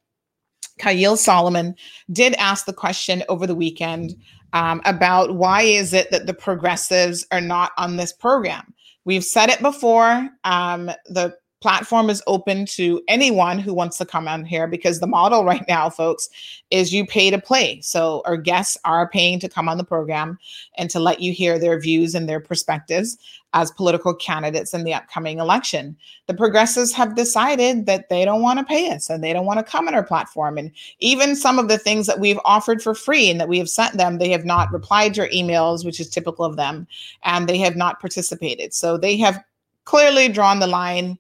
[0.79, 1.75] Kyle Solomon
[2.11, 4.15] did ask the question over the weekend
[4.53, 8.75] um, about why is it that the progressives are not on this program.
[9.05, 10.29] We've said it before.
[10.45, 15.07] Um, the platform is open to anyone who wants to come on here because the
[15.07, 16.29] model right now, folks,
[16.71, 17.81] is you pay to play.
[17.81, 20.39] So our guests are paying to come on the program
[20.77, 23.17] and to let you hear their views and their perspectives
[23.55, 25.97] as political candidates in the upcoming election.
[26.27, 29.59] The progressives have decided that they don't want to pay us and they don't want
[29.59, 30.57] to come on our platform.
[30.59, 33.69] And even some of the things that we've offered for free and that we have
[33.69, 36.87] sent them, they have not replied to our emails, which is typical of them,
[37.25, 38.73] and they have not participated.
[38.73, 39.43] So they have
[39.85, 41.19] clearly drawn the line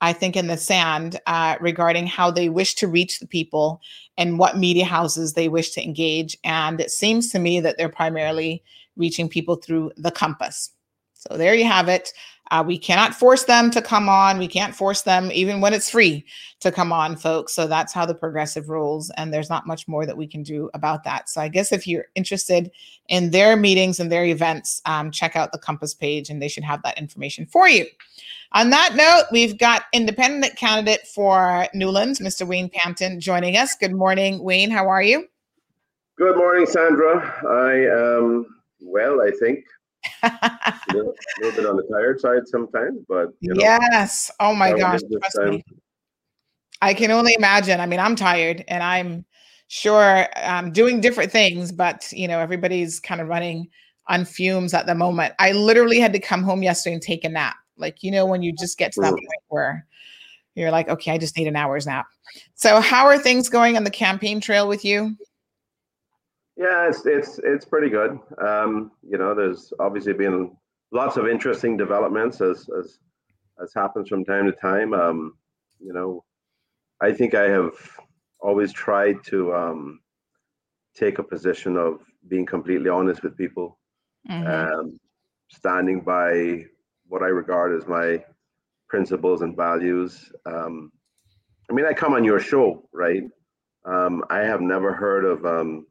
[0.00, 3.80] I think, in the sand uh, regarding how they wish to reach the people
[4.16, 6.36] and what media houses they wish to engage.
[6.44, 8.62] And it seems to me that they're primarily
[8.96, 10.70] reaching people through the compass.
[11.14, 12.12] So there you have it.
[12.50, 14.38] Uh, we cannot force them to come on.
[14.38, 16.24] We can't force them, even when it's free,
[16.58, 17.52] to come on, folks.
[17.52, 19.10] So that's how the progressive rules.
[19.16, 21.28] And there's not much more that we can do about that.
[21.28, 22.72] So I guess if you're interested
[23.08, 26.64] in their meetings and their events, um, check out the Compass page and they should
[26.64, 27.86] have that information for you.
[28.52, 32.44] On that note, we've got independent candidate for Newlands, Mr.
[32.44, 33.76] Wayne Panton, joining us.
[33.76, 34.72] Good morning, Wayne.
[34.72, 35.28] How are you?
[36.18, 37.32] Good morning, Sandra.
[37.48, 38.46] I am
[38.80, 39.64] well, I think.
[40.24, 44.32] a, little, a little bit on the tired side sometimes, but you know, yes.
[44.40, 45.00] Oh my gosh.
[45.12, 45.50] Trust time.
[45.50, 45.64] me.
[46.82, 47.78] I can only imagine.
[47.78, 49.24] I mean, I'm tired and I'm
[49.68, 53.68] sure I'm doing different things, but you know, everybody's kind of running
[54.08, 55.34] on fumes at the moment.
[55.38, 57.54] I literally had to come home yesterday and take a nap.
[57.80, 59.86] Like, you know, when you just get to that point where
[60.54, 62.06] you're like, okay, I just need an hour's nap.
[62.54, 65.16] So, how are things going on the campaign trail with you?
[66.56, 68.18] Yeah, it's it's it's pretty good.
[68.38, 70.56] Um, you know, there's obviously been
[70.92, 72.98] lots of interesting developments as as
[73.62, 74.92] as happens from time to time.
[74.92, 75.34] Um,
[75.80, 76.24] you know,
[77.00, 77.72] I think I have
[78.40, 80.00] always tried to um,
[80.94, 83.78] take a position of being completely honest with people,
[84.28, 84.98] um,
[85.48, 86.64] standing by
[87.10, 88.24] what I regard as my
[88.88, 90.32] principles and values.
[90.46, 90.92] Um,
[91.68, 93.24] I mean, I come on your show, right?
[93.84, 95.86] Um, I have never heard of um,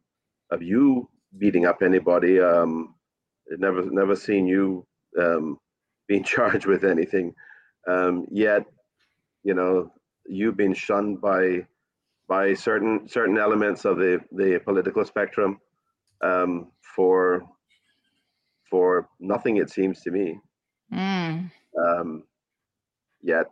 [0.49, 2.39] of you beating up anybody.
[2.39, 2.95] Um,
[3.49, 4.87] never never seen you
[5.19, 5.57] um,
[6.07, 7.33] being charged with anything.
[7.87, 8.63] Um, yet,
[9.43, 9.91] you know,
[10.25, 11.65] you've been shunned by
[12.29, 15.59] by certain certain elements of the the political spectrum
[16.23, 17.43] um, for
[18.69, 19.57] for nothing.
[19.57, 20.39] It seems to me.
[21.79, 22.23] Um,
[23.21, 23.47] yet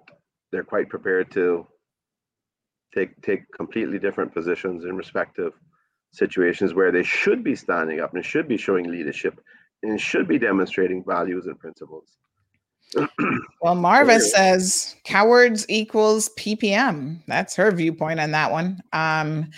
[0.51, 1.67] they're quite prepared to
[2.93, 5.53] take take completely different positions in respective
[6.13, 9.39] situations where they should be standing up and should be showing leadership
[9.83, 12.17] and should be demonstrating values and principles.
[13.61, 17.19] Well, Marva says cowards equals PPM.
[17.27, 18.81] That's her viewpoint on that one.
[18.93, 19.51] Um,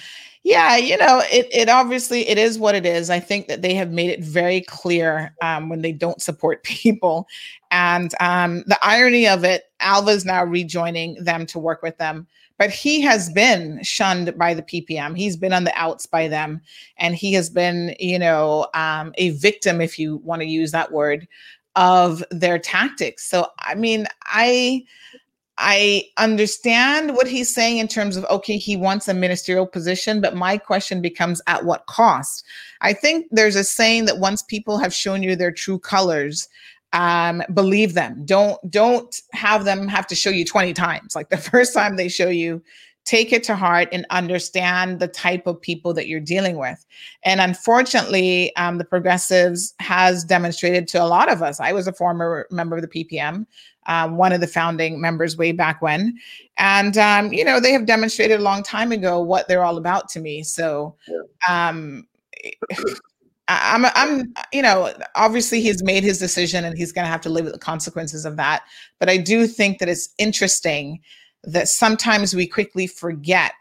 [0.43, 3.09] yeah, you know, it it obviously it is what it is.
[3.09, 7.27] I think that they have made it very clear um, when they don't support people,
[7.71, 12.25] and um, the irony of it, Alva's now rejoining them to work with them,
[12.57, 15.15] but he has been shunned by the PPM.
[15.15, 16.61] He's been on the outs by them,
[16.97, 20.91] and he has been, you know, um, a victim, if you want to use that
[20.91, 21.27] word,
[21.75, 23.25] of their tactics.
[23.29, 24.83] So, I mean, I.
[25.61, 30.33] I understand what he's saying in terms of okay, he wants a ministerial position, but
[30.33, 32.45] my question becomes at what cost?
[32.79, 36.47] I think there's a saying that once people have shown you their true colors,
[36.93, 38.23] um, believe them.
[38.25, 41.15] Don't don't have them have to show you 20 times.
[41.15, 42.63] Like the first time they show you,
[43.05, 46.85] take it to heart and understand the type of people that you're dealing with.
[47.23, 51.59] And unfortunately, um, the progressives has demonstrated to a lot of us.
[51.59, 53.45] I was a former member of the PPM,
[53.87, 56.19] um, one of the founding members way back when,
[56.57, 60.09] and um, you know they have demonstrated a long time ago what they're all about
[60.09, 60.43] to me.
[60.43, 60.95] So.
[61.49, 62.05] Um,
[63.49, 67.29] I'm, I'm, you know, obviously he's made his decision and he's going to have to
[67.29, 68.61] live with the consequences of that.
[68.99, 70.99] But I do think that it's interesting
[71.43, 73.53] that sometimes we quickly forget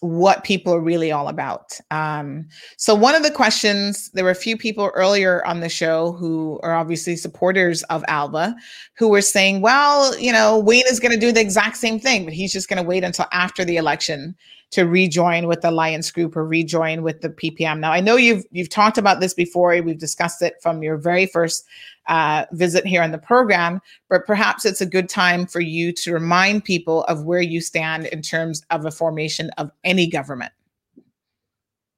[0.00, 1.78] what people are really all about.
[1.90, 2.46] Um,
[2.76, 6.60] so, one of the questions there were a few people earlier on the show who
[6.62, 8.54] are obviously supporters of Alva
[8.96, 12.24] who were saying, well, you know, Wayne is going to do the exact same thing,
[12.24, 14.36] but he's just going to wait until after the election
[14.70, 17.80] to rejoin with the Alliance Group or rejoin with the PPM.
[17.80, 19.80] Now, I know you've you've talked about this before.
[19.80, 21.66] We've discussed it from your very first
[22.08, 26.12] uh, visit here on the program, but perhaps it's a good time for you to
[26.12, 30.52] remind people of where you stand in terms of a formation of any government.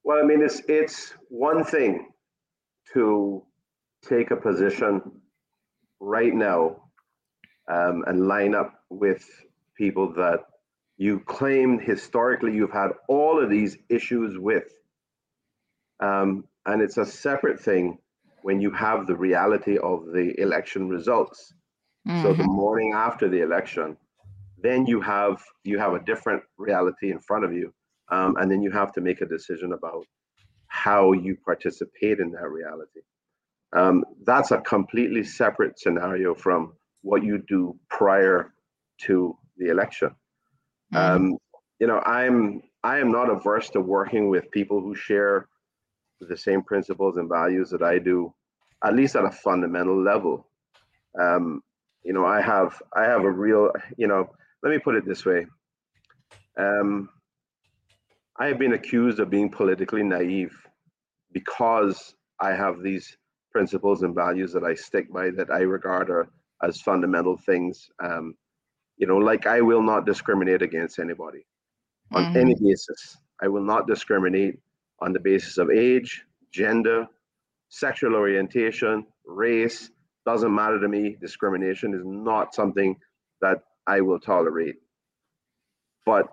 [0.05, 2.09] Well, I mean, it's it's one thing
[2.95, 3.45] to
[4.09, 5.03] take a position
[6.01, 6.83] right now
[7.69, 9.29] um, and line up with
[9.77, 10.41] people that
[11.01, 14.73] you claim historically you've had all of these issues with.
[16.01, 17.99] Um, and it's a separate thing
[18.43, 21.55] when you have the reality of the election results.
[22.15, 22.45] So the Mhm.
[22.45, 23.99] morning after the election,
[24.59, 27.75] then you have you have a different reality in front of you,
[28.11, 30.07] um, and then you have to make a decision about
[30.69, 33.03] how you participate in that reality.
[33.75, 38.55] Um, that's a completely separate scenario from what you do prior
[39.03, 40.17] to the election.
[40.95, 41.37] Um,
[41.79, 45.49] you know, I'm I am not averse to working with people who share
[46.21, 48.35] the same principles and values that I do,
[48.85, 50.47] at least at a fundamental level.
[51.21, 51.63] Um,
[52.05, 54.31] you know, I have I have a real, you know,
[54.63, 55.47] let me put it this way.
[56.59, 57.09] Um,
[58.39, 60.57] I have been accused of being politically naive
[61.33, 63.17] because I have these
[63.53, 66.29] principles and values that I stick by that I regard are
[66.63, 67.91] as fundamental things.
[68.03, 68.35] Um,
[69.01, 71.47] you know, like I will not discriminate against anybody
[72.13, 73.17] on any basis.
[73.43, 74.59] I will not discriminate
[75.01, 76.23] on the basis of age,
[76.53, 77.07] gender,
[77.71, 79.91] sexual orientation, race.
[80.27, 81.17] Doesn't matter to me.
[81.19, 82.95] Discrimination is not something
[83.41, 84.77] that I will tolerate.
[86.05, 86.27] But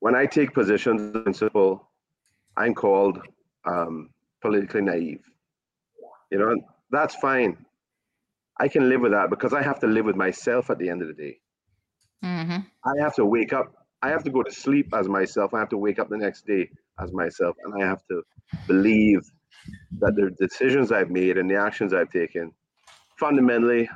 [0.00, 1.88] when I take positions in principle,
[2.58, 3.20] I'm called
[3.64, 4.10] um,
[4.42, 5.22] politically naive.
[6.30, 6.54] You know,
[6.90, 7.64] that's fine.
[8.58, 11.02] I can live with that because I have to live with myself at the end
[11.02, 11.38] of the day.
[12.24, 12.58] Mm-hmm.
[12.84, 13.72] I have to wake up.
[14.02, 15.54] I have to go to sleep as myself.
[15.54, 16.70] I have to wake up the next day
[17.00, 17.56] as myself.
[17.64, 18.22] And I have to
[18.66, 19.20] believe
[19.98, 22.52] that the decisions I've made and the actions I've taken
[23.18, 23.88] fundamentally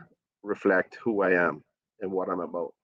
[0.42, 1.62] reflect who I am
[2.00, 2.74] and what I'm about.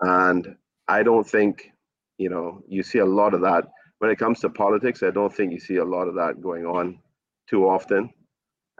[0.00, 0.56] And
[0.88, 1.70] I don't think,
[2.16, 3.64] you know, you see a lot of that
[3.98, 5.02] when it comes to politics.
[5.02, 6.98] I don't think you see a lot of that going on
[7.48, 8.10] too often.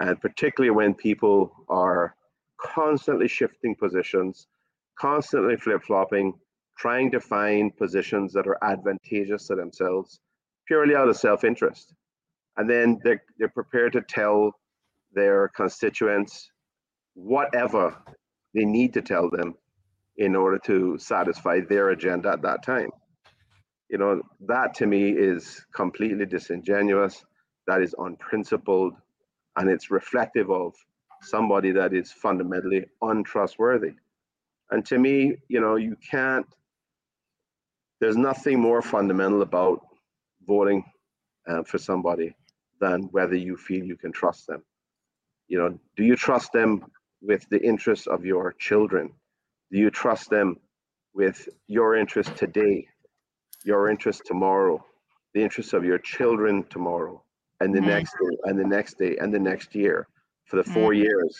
[0.01, 2.15] And particularly when people are
[2.59, 4.47] constantly shifting positions,
[4.99, 6.35] constantly flip flopping,
[6.79, 10.21] trying to find positions that are advantageous to themselves
[10.69, 11.95] purely out of self interest.
[12.57, 14.53] And then they're, they're prepared to tell
[15.13, 16.51] their constituents
[17.15, 17.97] whatever
[18.55, 19.55] they need to tell them
[20.17, 22.91] in order to satisfy their agenda at that time.
[23.89, 27.25] You know, that to me is completely disingenuous,
[27.67, 28.95] that is unprincipled,
[29.59, 30.75] and it's reflective of
[31.21, 33.93] somebody that is fundamentally untrustworthy.
[34.71, 36.47] And to me, you know, you can't,
[38.01, 39.81] there's nothing more fundamental about
[40.47, 40.85] voting
[41.49, 42.37] uh, for somebody
[42.81, 44.63] than whether you feel you can trust them.
[45.49, 46.85] You know, do you trust them
[47.21, 49.13] with the interests of your children?
[49.73, 50.59] Do you trust them
[51.15, 52.87] with your interest today,
[53.65, 54.85] your interest tomorrow,
[55.35, 57.23] the interests of your children tomorrow,
[57.61, 57.87] and the Mhm.
[57.87, 60.07] next day, and the next day, and the next year
[60.45, 61.03] for the four Mhm.
[61.05, 61.39] years?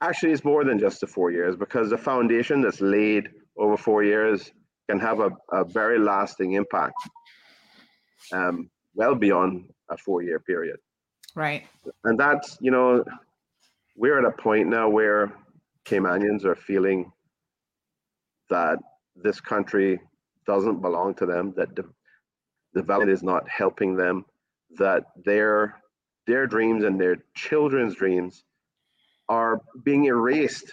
[0.00, 4.02] actually it's more than just the four years because the foundation that's laid over four
[4.02, 4.52] years
[4.86, 6.96] can have a, a very lasting impact
[8.32, 10.78] um, well beyond a four year period
[11.34, 11.66] Right.
[12.02, 13.02] and that's you know
[13.96, 15.32] we're at a point now where
[15.86, 17.10] caymanians are feeling
[18.50, 18.78] that
[19.16, 20.00] this country
[20.44, 21.84] doesn't belong to them that de-
[22.74, 24.26] development is not helping them
[24.78, 25.80] that their
[26.26, 28.44] their dreams and their children's dreams
[29.28, 30.72] are being erased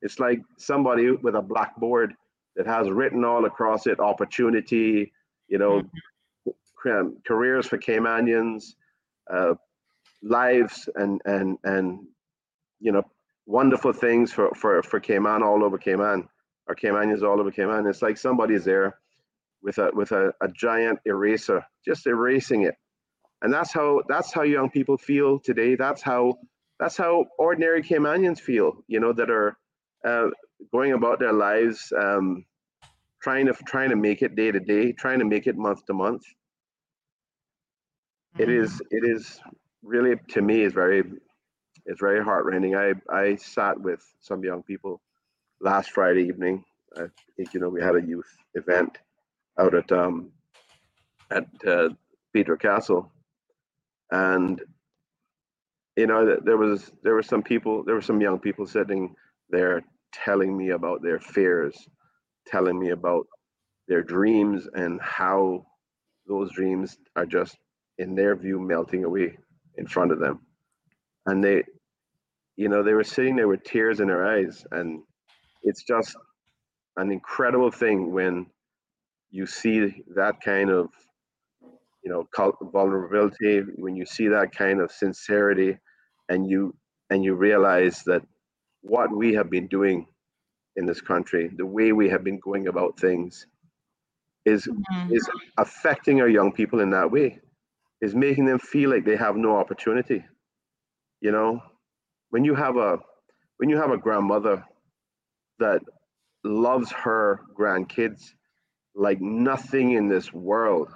[0.00, 2.14] it's like somebody with a blackboard
[2.56, 5.12] that has written all across it opportunity
[5.48, 5.82] you know
[6.86, 8.74] um, careers for caymanians
[9.32, 9.54] uh,
[10.22, 12.00] lives and and and
[12.80, 13.04] you know
[13.46, 16.28] wonderful things for for for Cayman all over Cayman
[16.68, 17.86] or Caymanians all over Cayman.
[17.86, 18.98] It's like somebody's there
[19.62, 22.74] with a with a, a giant eraser, just erasing it.
[23.42, 25.74] And that's how that's how young people feel today.
[25.74, 26.38] That's how
[26.78, 28.84] that's how ordinary Caymanians feel.
[28.86, 29.56] You know that are
[30.04, 30.28] uh,
[30.72, 32.44] going about their lives, um,
[33.20, 35.92] trying to trying to make it day to day, trying to make it month to
[35.92, 36.22] month.
[38.38, 39.40] It is it is
[39.82, 41.02] really to me is very
[41.84, 42.76] it's very heartrending.
[42.76, 45.02] I I sat with some young people
[45.60, 46.64] last Friday evening.
[46.96, 47.06] I
[47.36, 48.98] think you know we had a youth event
[49.58, 50.30] out at um
[51.30, 51.88] at uh,
[52.32, 53.10] Pedro Castle,
[54.12, 54.60] and
[55.96, 59.14] you know there was there were some people there were some young people sitting
[59.50, 59.82] there
[60.12, 61.76] telling me about their fears,
[62.46, 63.26] telling me about
[63.88, 65.66] their dreams and how
[66.26, 67.56] those dreams are just
[67.98, 69.36] in their view melting away
[69.76, 70.40] in front of them.
[71.26, 71.64] And they
[72.56, 74.64] you know they were sitting there with tears in their eyes.
[74.72, 75.02] And
[75.62, 76.14] it's just
[76.96, 78.46] an incredible thing when
[79.30, 80.90] you see that kind of
[82.02, 82.26] you know
[82.72, 85.78] vulnerability when you see that kind of sincerity
[86.28, 86.74] and you
[87.10, 88.22] and you realize that
[88.82, 90.06] what we have been doing
[90.76, 93.46] in this country the way we have been going about things
[94.44, 95.14] is mm-hmm.
[95.14, 97.38] is affecting our young people in that way
[98.00, 100.24] is making them feel like they have no opportunity
[101.22, 101.62] you know?
[102.30, 102.98] When you have a
[103.56, 104.64] when you have a grandmother
[105.60, 105.80] that
[106.44, 108.32] loves her grandkids
[108.94, 110.88] like nothing in this world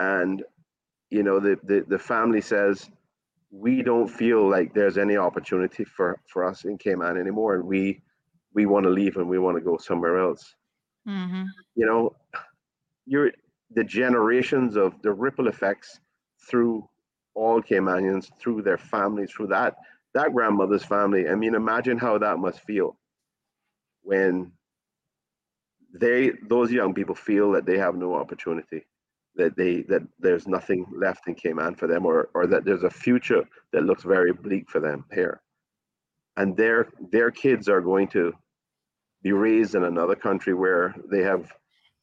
[0.00, 0.44] and
[1.10, 2.90] you know the, the the family says
[3.52, 8.02] we don't feel like there's any opportunity for for us in cayman anymore and we
[8.54, 10.56] we want to leave and we want to go somewhere else
[11.08, 11.44] Mm-hmm.
[11.76, 12.14] you know
[13.06, 13.32] you're
[13.72, 16.00] the generations of the ripple effects
[16.48, 16.88] through
[17.34, 19.76] all Caymanians, through their families, through that
[20.14, 21.28] that grandmother's family.
[21.28, 22.98] I mean, imagine how that must feel
[24.02, 24.52] when
[25.94, 28.84] they those young people feel that they have no opportunity,
[29.36, 32.90] that they that there's nothing left in Cayman for them, or or that there's a
[32.90, 35.40] future that looks very bleak for them here,
[36.36, 38.32] and their their kids are going to
[39.22, 41.52] be raised in another country where they have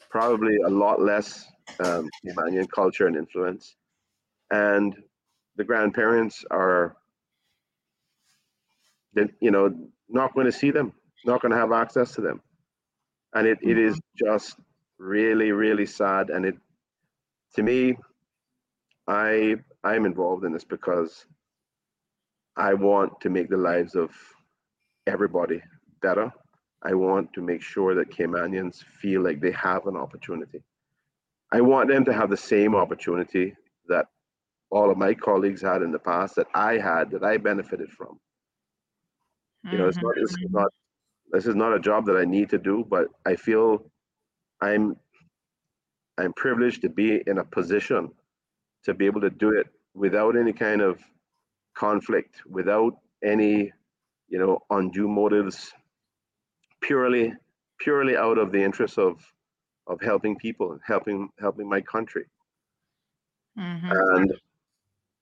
[0.10, 1.46] probably a lot less
[1.84, 3.76] um, Caymanian culture and influence,
[4.52, 4.96] and
[5.58, 6.96] the grandparents are,
[9.14, 9.76] then you know,
[10.08, 10.94] not going to see them,
[11.26, 12.42] not going to have access to them,
[13.34, 14.56] and it, it is just
[14.98, 16.30] really really sad.
[16.30, 16.56] And it,
[17.56, 17.98] to me,
[19.08, 21.26] I I'm involved in this because
[22.56, 24.12] I want to make the lives of
[25.06, 25.62] everybody
[26.02, 26.32] better.
[26.84, 30.62] I want to make sure that Caymanians feel like they have an opportunity.
[31.52, 33.56] I want them to have the same opportunity
[33.88, 34.08] that
[34.70, 38.20] all of my colleagues had in the past, that I had, that I benefited from.
[39.72, 40.58] You know, it's not, this is mm-hmm.
[40.58, 40.72] not,
[41.32, 43.92] this is not a job that I need to do, but I feel
[44.62, 44.98] I'm,
[46.18, 48.12] I'm privileged to be in a position
[48.84, 51.00] to be able to do it without any kind of
[51.76, 53.72] conflict, without any,
[54.30, 55.74] you know, undue motives,
[56.82, 57.34] purely,
[57.80, 59.20] purely out of the interest of,
[59.88, 62.26] of helping people, helping, helping my country.
[63.58, 63.92] Mm-hmm.
[63.92, 64.34] And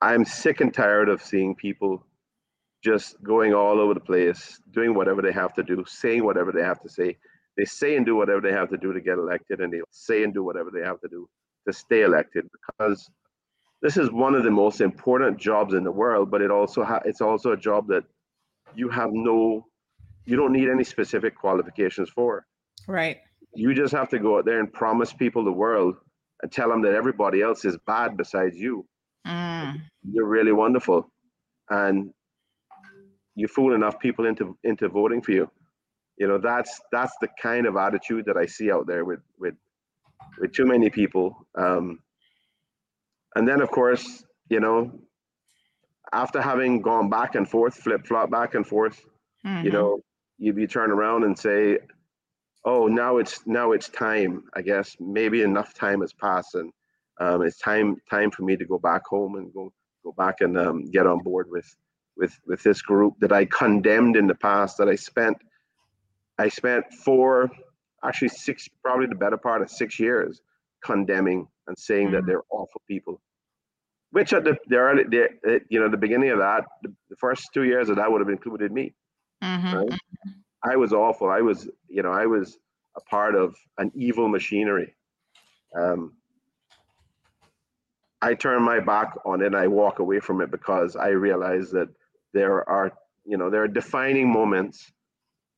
[0.02, 2.06] I'm sick and tired of seeing people
[2.84, 6.62] just going all over the place, doing whatever they have to do, saying whatever they
[6.62, 7.18] have to say.
[7.58, 10.24] They say and do whatever they have to do to get elected, and they say
[10.24, 11.28] and do whatever they have to do
[11.68, 13.10] to stay elected because
[13.82, 16.30] this is one of the most important jobs in the world.
[16.32, 18.04] But it also ha- it's also a job that
[18.76, 19.66] you have no,
[20.26, 22.46] you don't need any specific qualifications for.
[22.88, 23.20] Right.
[23.54, 25.96] You just have to go out there and promise people the world
[26.42, 28.86] and tell them that everybody else is bad besides you
[29.26, 29.82] Mm.
[30.04, 31.10] you're really wonderful
[31.72, 32.12] and
[33.34, 35.50] you fool enough people into into voting for you
[36.18, 39.56] you know that's that's the kind of attitude that i see out there with with
[40.40, 42.00] with too many people um
[43.36, 44.92] and then of course you know
[46.14, 49.06] after having gone back and forth flip flop back and forth
[49.46, 49.64] Mhm.
[49.64, 50.00] You know,
[50.38, 51.78] you, you turn around and say,
[52.66, 56.72] "Oh, now it's now it's time." I guess maybe enough time has passed, and
[57.20, 59.72] um, it's time time for me to go back home and go
[60.04, 61.76] go back and um, get on board with
[62.18, 64.78] with with this group that I condemned in the past.
[64.78, 65.38] That I spent
[66.38, 67.50] I spent four,
[68.04, 70.42] actually six, probably the better part of six years
[70.84, 73.22] condemning and saying that they're awful people.
[74.12, 77.16] Which at the the early, the, uh, you know the beginning of that, the, the
[77.18, 78.94] first two years of that would have included me.
[79.44, 79.90] Mhm.
[79.90, 80.00] Right?
[80.64, 81.30] I was awful.
[81.30, 82.58] I was, you know, I was
[82.96, 84.96] a part of an evil machinery.
[85.76, 86.14] Um,
[88.22, 89.48] I turn my back on it.
[89.48, 91.90] And I walk away from it because I realize that
[92.34, 92.94] there are,
[93.26, 94.92] you know, there are defining moments,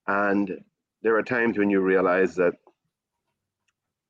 [0.07, 0.63] and
[1.01, 2.53] there are times when you realize that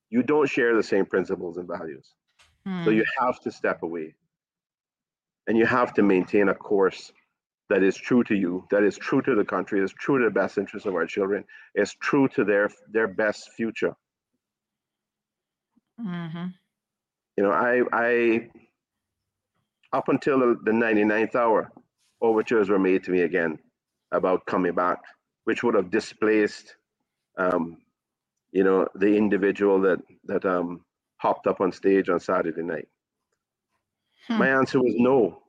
[0.10, 2.14] you don't share the same principles and values.
[2.82, 4.16] So you have to step away,
[5.48, 7.12] and you have to maintain a course
[7.70, 10.32] that is true to you, that is true to the country, is true to the
[10.32, 13.96] best interests of our children, is true to their their best future.
[15.98, 16.58] Mhm.
[17.38, 18.50] You know, I I
[19.94, 21.72] up until the, the 99th hour,
[22.22, 23.60] overtures were made to me again
[24.12, 25.00] about coming back,
[25.44, 26.77] which would have displaced
[27.38, 27.78] um,
[28.52, 30.82] you know, the individual that that um
[31.18, 32.88] hopped up on stage on Saturday night.
[34.38, 35.42] My answer was no.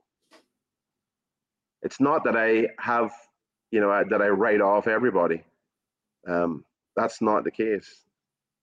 [1.83, 3.12] It's not that I have,
[3.70, 5.42] you know, I, that I write off everybody.
[6.26, 6.65] Um,
[6.97, 8.05] that's not the case.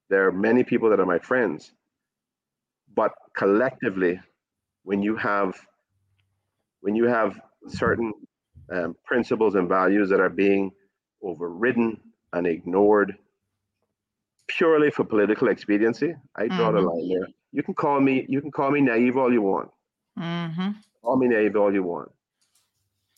[0.09, 1.73] There are many people that are my friends,
[2.95, 4.19] but collectively,
[4.83, 5.55] when you have
[6.81, 8.13] when you have certain
[8.71, 10.71] um, principles and values that are being
[11.23, 11.99] overridden
[12.35, 13.17] and ignored
[14.47, 16.93] purely for political expediency, I draw the Mhm.
[16.93, 17.27] line there.
[17.51, 19.71] You can call me you can call me naive all you want.
[20.19, 20.75] Mhm.
[21.01, 22.11] Call me naive all you want.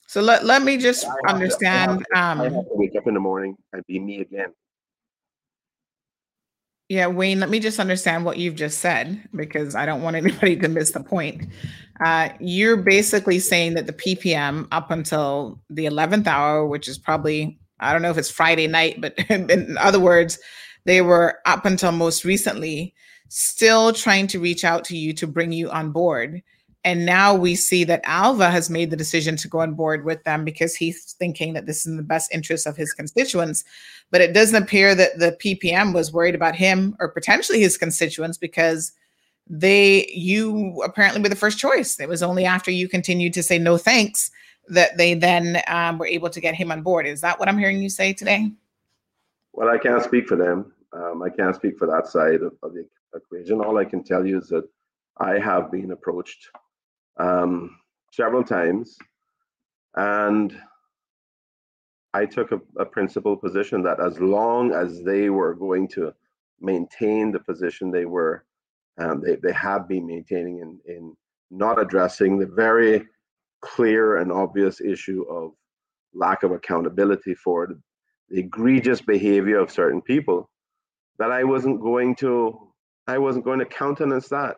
[0.08, 2.00] So let, let me just I have to- I have understand.
[2.00, 4.54] to- I have Um, to wake up in the morning and be me again.
[6.90, 10.56] yeah, Wayne, let me just understand what you've just said because I don't want anybody
[10.62, 11.50] to miss the point.
[12.00, 17.60] Uh, you're basically saying that the PPM up until the 11th hour, which is probably,
[17.80, 20.40] I don't know if it's Friday night, but in other words,
[20.86, 22.94] they were up until most recently
[23.30, 26.42] still trying to reach out to you to bring you on board.
[26.84, 30.24] And now we see that Alva has made the decision to go on board with
[30.24, 33.66] them because he's thinking that this is in the best interest of his constituents.
[34.10, 38.38] But it doesn't appear that the PPM was worried about him or potentially his constituents
[38.38, 38.94] because
[39.50, 42.00] they you apparently were the first choice.
[42.00, 44.32] It was only after you continued to say no thanks
[44.70, 47.08] that they then um, were able to get him on board.
[47.08, 48.52] Is that what I'm hearing you say today?
[49.54, 50.74] Well, I can't speak for them.
[50.94, 53.62] Um, I can't speak for that side of, the equation.
[53.62, 54.68] All I can tell you is that
[55.18, 56.50] I have been approached
[57.18, 57.78] um,
[58.12, 58.98] several times,
[59.96, 60.56] and
[62.14, 66.14] I took a, a principled position that as long as they were going to
[66.60, 68.46] maintain the position they were,
[68.98, 71.16] um, they, they have been maintaining in, in
[71.52, 73.08] not addressing the very
[73.62, 75.52] clear and obvious issue of
[76.14, 77.82] lack of accountability for the,
[78.30, 80.50] the egregious behavior of certain people,
[81.20, 82.74] that I wasn't going to
[83.08, 84.58] I wasn't going to countenance that.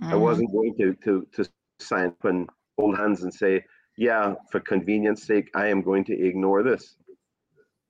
[0.00, 0.20] I Mhm.
[0.20, 3.64] wasn't going to to to sign up and hold hands and say,
[3.96, 6.96] yeah, for convenience sake, I am going to ignore this.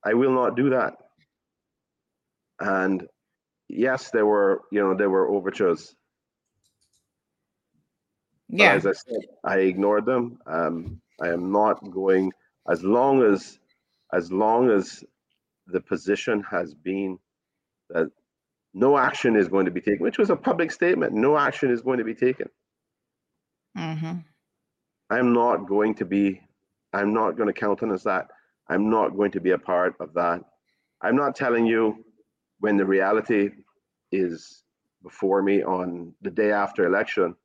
[0.05, 0.93] I will not do that.
[2.59, 3.07] And
[3.69, 5.95] yes, there were, you know, there were overtures.
[8.57, 8.73] But Yeah.
[8.73, 10.39] as I said, I ignored them.
[10.47, 12.33] Um, I am not going
[12.69, 13.59] as long as
[14.13, 15.03] as long as
[15.67, 17.19] the position has been
[17.89, 18.11] that
[18.73, 21.13] no action is going to be taken, which was a public statement.
[21.13, 22.49] No action is going to be taken.
[23.75, 24.25] Mhm.
[25.09, 26.41] I'm not going to be,
[26.93, 28.29] I'm not going to countenance that.
[28.69, 30.41] I'm not going to be a part of that.
[31.01, 32.05] I'm not telling you
[32.59, 33.51] when the reality
[34.11, 34.63] is
[35.03, 37.35] before me on the day after election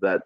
[0.00, 0.22] that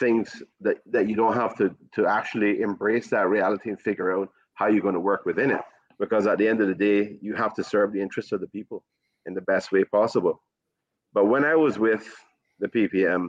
[0.00, 4.28] things that, that you don't have to, to actually embrace that reality and figure out
[4.54, 5.60] how you're going to work within it.
[6.00, 8.48] Because at the end of the day, you have to serve the interests of the
[8.48, 8.82] people
[9.26, 10.42] in the best way possible.
[11.12, 12.08] But when I was with
[12.58, 13.28] the PPM,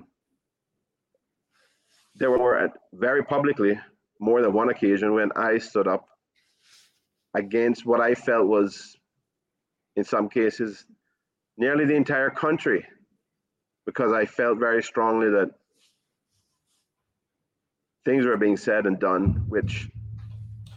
[2.16, 3.80] there were at very publicly
[4.19, 6.08] more than one occasion when I stood up
[7.33, 8.95] against what I felt was,
[9.95, 10.85] in some cases,
[11.58, 12.85] nearly the entire country,
[13.85, 15.51] because I felt very strongly that
[18.05, 19.89] things were being said and done which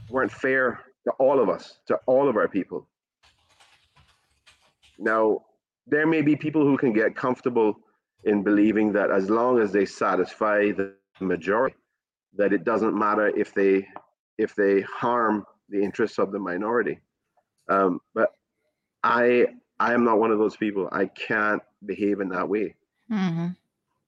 [0.08, 2.88] weren't fair to all of us, to all of our people.
[4.98, 5.42] Now,
[5.86, 7.76] there may be people who can get comfortable
[8.24, 11.76] in believing that as long as they satisfy the majority,
[12.36, 13.86] that it doesn't matter if they
[14.38, 16.98] if they harm the interests of the minority.
[17.68, 18.30] Um, but
[19.02, 19.46] I
[19.78, 20.88] I am not one of those people.
[20.92, 22.74] I can't behave in that way
[23.08, 23.48] hmm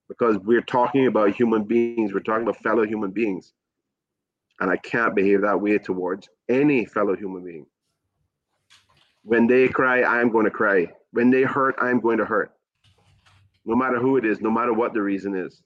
[0.07, 2.13] because we're talking about human beings.
[2.13, 3.53] We're talking about fellow human beings,
[4.59, 7.65] and I can't behave that way towards any fellow human being.
[9.23, 10.87] When they cry, I'm going to cry.
[11.11, 12.51] When they hurt, I'm going to hurt.
[13.65, 15.61] No matter who it is, no matter what the reason is.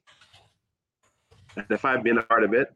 [1.56, 2.74] And if I've been a part of it,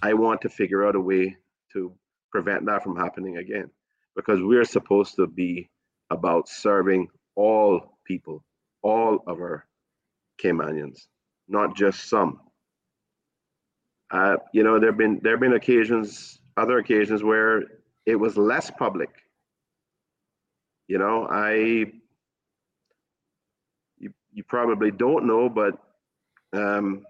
[0.00, 1.36] I want to figure out a way
[1.72, 1.92] to
[2.30, 3.70] prevent that from happening again.
[4.14, 5.70] Because we're supposed to be
[6.10, 8.44] about serving all people,
[8.82, 9.66] all of our
[10.42, 11.06] Caymanians,
[11.48, 12.40] not just some.
[14.10, 17.62] Uh, you know, there've been there've been occasions, other occasions where
[18.06, 19.10] it was less public.
[20.88, 21.52] You know, I
[23.98, 25.78] you you probably don't know, but
[26.52, 27.04] um,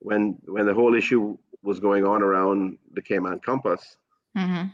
[0.00, 3.96] when when the whole issue was going on around the Cayman Compass,
[4.36, 4.64] hmm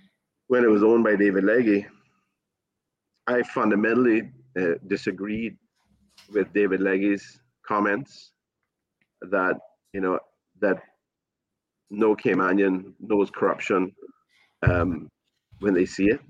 [0.48, 1.86] when it was owned by David Legge,
[3.26, 5.56] I fundamentally uh, disagreed
[6.32, 8.32] with David Legge's comments
[9.22, 9.56] that
[9.92, 10.18] you know
[10.60, 10.82] that
[11.90, 13.92] no Caymanian knows corruption
[14.62, 15.08] um,
[15.60, 16.20] when they see it,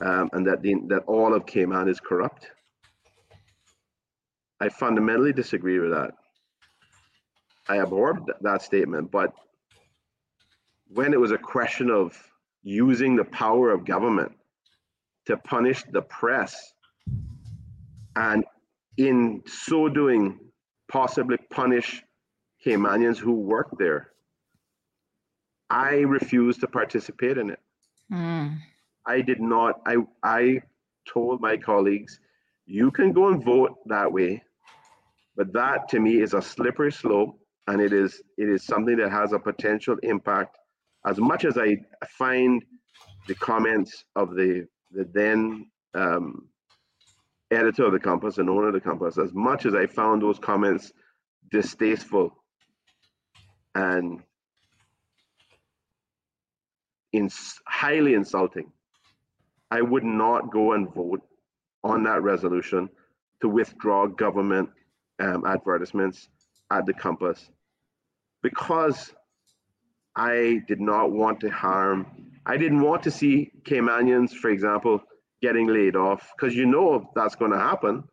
[0.00, 2.48] um, and that the, that all of Cayman is corrupt.
[4.60, 6.12] I fundamentally disagree with that.
[7.68, 9.32] I abhor th- that statement, but
[10.88, 12.16] when it was a question of
[12.62, 14.32] using the power of government
[15.26, 16.72] to punish the press
[18.16, 18.44] and
[18.96, 20.38] in so doing
[20.88, 22.02] possibly punish
[22.64, 24.12] Caymanians who work there.
[25.70, 27.60] I refused to participate in it.
[28.12, 28.58] Mm.
[29.06, 29.80] I did not.
[29.86, 30.62] I I
[31.08, 32.20] told my colleagues,
[32.66, 34.42] you can go and vote that way,
[35.34, 39.10] but that to me is a slippery slope, and it is it is something that
[39.10, 40.58] has a potential impact.
[41.06, 42.62] As much as I find
[43.26, 46.48] the comments of the the then um,
[47.52, 50.38] editor of the compass and owner of the compass, as much as I found those
[50.38, 50.92] comments
[51.50, 52.36] distasteful
[53.74, 54.20] and
[57.12, 58.72] ins- highly insulting,
[59.70, 61.22] I would not go and vote
[61.84, 62.88] on that resolution
[63.40, 64.70] to withdraw government
[65.18, 66.28] um, advertisements
[66.70, 67.48] at the compass
[68.42, 69.12] because
[70.14, 72.06] I did not want to harm.
[72.44, 75.02] I didn't want to see Caymanians, for example,
[75.42, 78.04] getting laid off because you know that's going to happen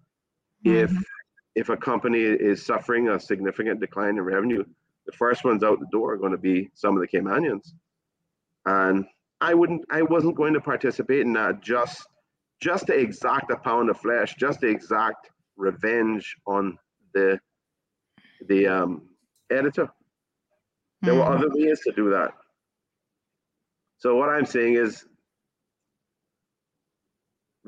[0.63, 0.91] if
[1.55, 4.63] if a company is suffering a significant decline in revenue.
[5.05, 7.69] The first ones out the door are going to be some of the Caymanians,
[8.65, 9.05] and
[9.41, 9.83] I wouldn't.
[9.89, 12.05] I wasn't going to participate in that just
[12.61, 16.77] just to exact a pound of flesh, just to exact revenge on
[17.13, 17.39] the
[18.47, 19.03] the um,
[19.49, 19.89] editor.
[21.01, 22.33] There were other ways to do that.
[23.99, 25.05] So what I'm saying is,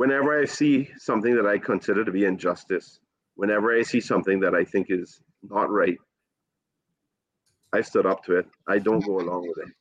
[0.02, 3.00] whenever I see something that I consider to be injustice,
[3.36, 6.00] whenever I see something that I think is not right,
[7.72, 8.48] I stood up to it.
[8.68, 9.72] I don't go along with it.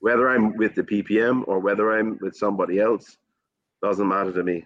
[0.00, 3.18] Whether I'm with the PPM or whether I'm with somebody else,
[3.84, 4.64] doesn't matter to me.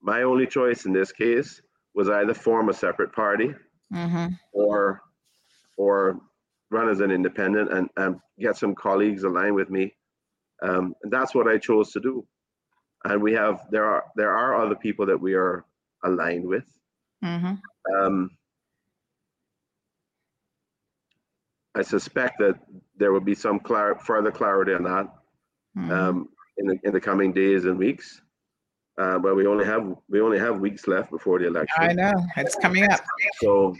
[0.00, 1.60] My only choice in this case
[1.96, 3.54] was either form a separate party
[3.90, 5.00] hmm or
[5.76, 6.20] or
[6.70, 9.96] run as an independent and, and get some colleagues aligned with me.
[10.62, 12.24] Um, and that's what I chose to do.
[13.04, 15.64] And we have there are there are other people that we are
[16.04, 16.64] aligned with.
[17.22, 17.54] hmm
[17.98, 18.30] Um,
[21.74, 22.58] I suspect that
[22.96, 25.08] there will be some clar- further clarity on that
[25.92, 28.20] um, in the in the coming days and weeks.
[28.96, 31.74] Uh, but we only have we only have weeks left before the election.
[31.76, 33.00] I know it's coming up.
[33.42, 33.74] So,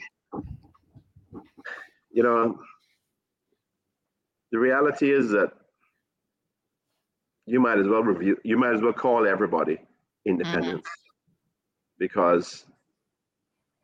[2.10, 2.58] you know,
[4.50, 5.52] the reality is that
[7.46, 9.78] you might as well review, you might as well call everybody
[10.24, 10.88] independents
[11.98, 12.64] because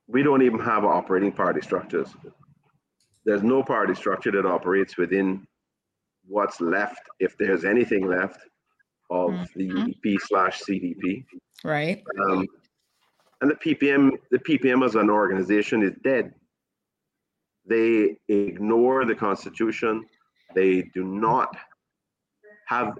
[0.08, 2.08] we don't even have operating party structures.
[3.24, 5.46] There's no party structure that operates within
[6.26, 8.40] what's left, if there's anything left,
[9.10, 11.24] of the UDP slash CDP.
[11.64, 12.02] Right.
[12.28, 12.46] Um,
[13.40, 16.32] and the PPM, the PPM as an organization is dead.
[17.66, 20.04] They ignore the Constitution.
[20.54, 21.56] They do not
[22.70, 22.96] have.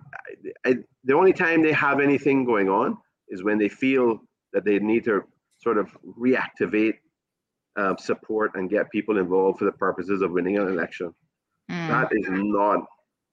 [0.65, 4.21] I, the only time they have anything going on is when they feel
[4.53, 5.23] that they need to
[5.59, 6.99] sort of reactivate
[7.77, 11.15] um, support and get people involved for the purposes of winning an election.
[11.69, 12.85] That is not.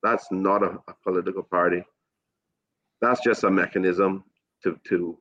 [0.04, 1.82] That's not a, a political party.
[3.02, 4.24] That's just a mechanism
[4.64, 5.18] to to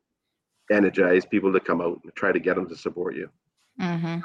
[0.71, 3.31] energize people to come out and try to get them to support you.
[3.81, 4.19] hmm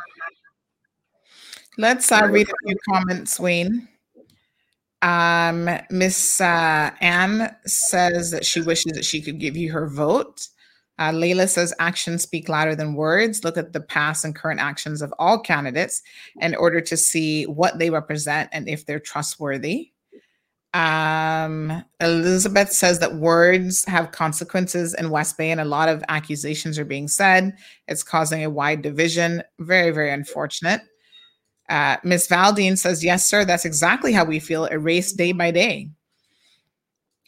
[1.78, 3.88] Let's uh, read a few comments, Wayne.
[5.02, 10.48] Um, Miss uh, Anne says that she wishes that she could give you her vote.
[11.00, 13.44] Uh, Layla says actions speak louder than words.
[13.44, 16.04] Look at the past and current actions of all candidates
[16.40, 19.92] in order to see what they represent and if they're trustworthy.
[20.74, 26.80] Um, Elizabeth says that words have consequences in West Bay, and a lot of accusations
[26.80, 27.58] are being said.
[27.88, 29.44] It's causing a wide division.
[29.60, 30.82] Very, very unfortunate.
[31.72, 35.90] Uh, Miss Valdine says, Yes, sir, that's exactly how we feel, erased day by day.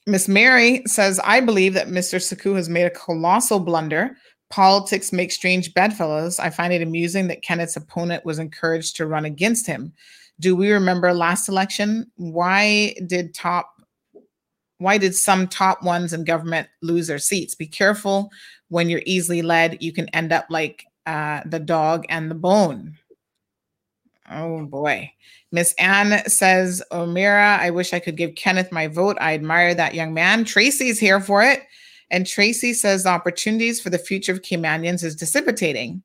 [0.06, 2.20] Miss Mary says, I believe that Mr.
[2.20, 4.18] Suckoo has made a colossal blunder.
[4.50, 6.40] Politics make strange bedfellows.
[6.40, 9.94] I find it amusing that Kenneth's opponent was encouraged to run against him.
[10.42, 12.12] Do we remember last election?
[12.18, 13.70] Why did top
[14.80, 17.56] why did some top ones in government lose their seats?
[17.56, 18.30] Be careful
[18.68, 19.82] when you're easily led.
[19.82, 22.98] You can end up like uh, the dog and the bone.
[24.30, 25.12] Oh boy.
[25.52, 29.18] Miss Anne says, Omira, I wish I could give Kenneth my vote.
[29.20, 30.46] I admire that young man.
[30.46, 31.62] Tracy's here for it.
[32.10, 36.04] And Tracy says the opportunities for the future of Caymanians is dissipating.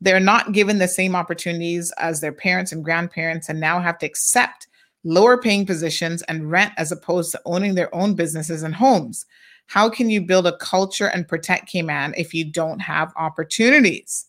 [0.00, 4.06] They're not given the same opportunities as their parents and grandparents and now have to
[4.06, 4.68] accept
[5.04, 9.26] lower paying positions and rent as opposed to owning their own businesses and homes.
[9.66, 14.26] How can you build a culture and protect Cayman if you don't have opportunities?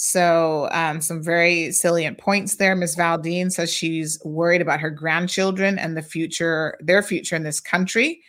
[0.00, 2.76] So, um, some very salient points there.
[2.76, 2.94] Ms.
[2.94, 8.22] Valdine says she's worried about her grandchildren and the future, their future in this country.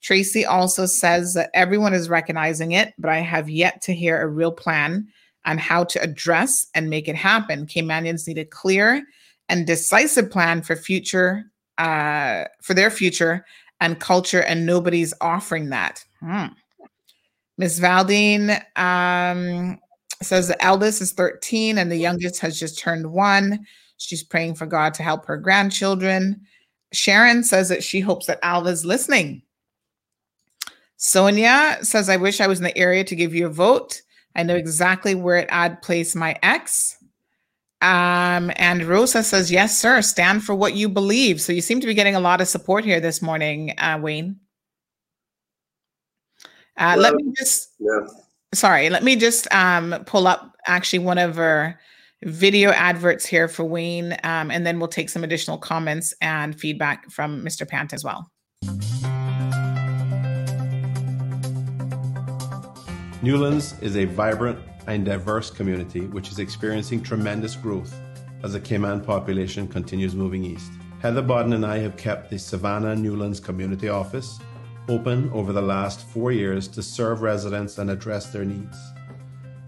[0.00, 4.28] Tracy also says that everyone is recognizing it, but I have yet to hear a
[4.28, 5.08] real plan
[5.44, 7.66] on how to address and make it happen.
[7.66, 9.04] Caymanians need a clear
[9.50, 11.44] and decisive plan for future,
[11.76, 13.44] uh, for their future
[13.78, 16.02] and culture, and nobody's offering that.
[16.20, 16.46] Hmm.
[17.58, 17.78] Ms.
[17.78, 19.78] Valdine, um,
[20.22, 23.66] says the eldest is 13 and the youngest has just turned one.
[23.96, 26.42] She's praying for God to help her grandchildren.
[26.92, 29.42] Sharon says that she hopes that Alva's listening.
[30.96, 34.02] Sonia says, I wish I was in the area to give you a vote.
[34.36, 36.96] I know exactly where it I'd place my ex.
[37.82, 41.40] Um, and Rosa says, Yes, sir, stand for what you believe.
[41.40, 44.38] So you seem to be getting a lot of support here this morning, uh, Wayne.
[46.76, 48.00] Uh, let me just Yeah.
[48.52, 51.78] Sorry, let me just um, pull up actually one of our
[52.24, 57.10] video adverts here for Wayne, um, and then we'll take some additional comments and feedback
[57.10, 57.66] from Mr.
[57.66, 58.30] Pant as well.
[63.22, 67.94] Newlands is a vibrant and diverse community which is experiencing tremendous growth
[68.42, 70.72] as the Cayman population continues moving east.
[71.00, 74.38] Heather Bodden and I have kept the Savannah Newlands Community Office
[74.90, 78.76] open over the last four years to serve residents and address their needs.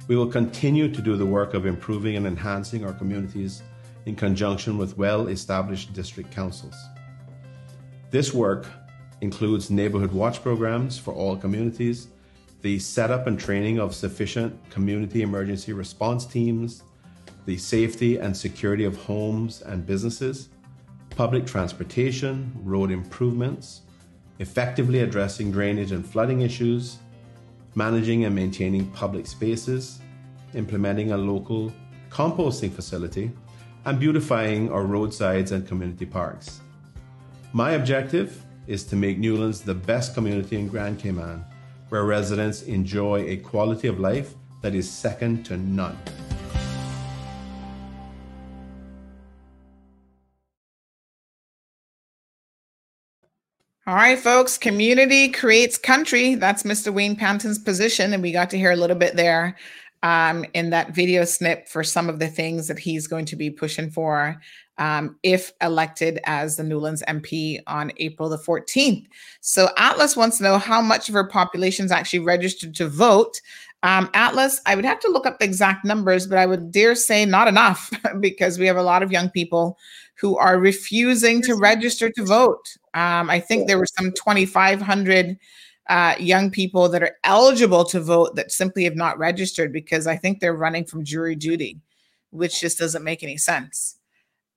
[0.08, 3.62] We will continue to do the work of improving and enhancing our communities
[4.04, 6.74] in conjunction with well established district councils.
[8.10, 8.66] This work
[9.20, 12.08] includes neighborhood watch programs for all communities,
[12.62, 16.82] the setup and training of sufficient community emergency response teams,
[17.46, 20.48] the safety and security of homes and businesses,
[21.10, 23.82] public transportation, road improvements,
[24.38, 26.98] effectively addressing drainage and flooding issues,
[27.74, 30.00] managing and maintaining public spaces,
[30.54, 31.72] implementing a local
[32.10, 33.30] composting facility,
[33.84, 36.60] and beautifying our roadsides and community parks.
[37.52, 41.44] My objective is to make Newlands the best community in Grand Cayman,
[41.88, 45.98] where residents enjoy a quality of life that is second to none.
[53.84, 54.56] All right, folks.
[54.56, 56.36] Community creates country.
[56.36, 56.94] That's Mr.
[56.94, 58.12] Wayne Panton's position.
[58.12, 59.56] And we got to hear a little bit there
[60.04, 63.50] um, in that video snip for some of the things that he's going to be
[63.50, 64.40] pushing for
[64.78, 69.06] um, if elected as the Newlands MP on April the 14th.
[69.40, 73.40] So Atlas wants to know how much of her population is actually registered to vote.
[73.82, 76.94] Um, Atlas, I would have to look up the exact numbers, but I would dare
[76.94, 79.76] say not enough because we have a lot of young people
[80.20, 82.76] who are refusing to register to vote.
[82.94, 85.36] Um, I think there were some 2,500
[85.88, 90.16] uh, young people that are eligible to vote that simply have not registered because I
[90.16, 91.80] think they're running from jury duty,
[92.30, 93.96] which just doesn't make any sense.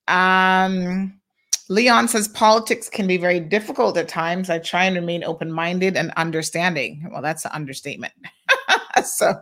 [0.07, 1.19] Um,
[1.67, 4.51] Leon says politics can be very difficult at times.
[4.51, 7.09] I try and remain open minded and understanding.
[7.11, 8.13] Well, that's an understatement.
[9.15, 9.35] so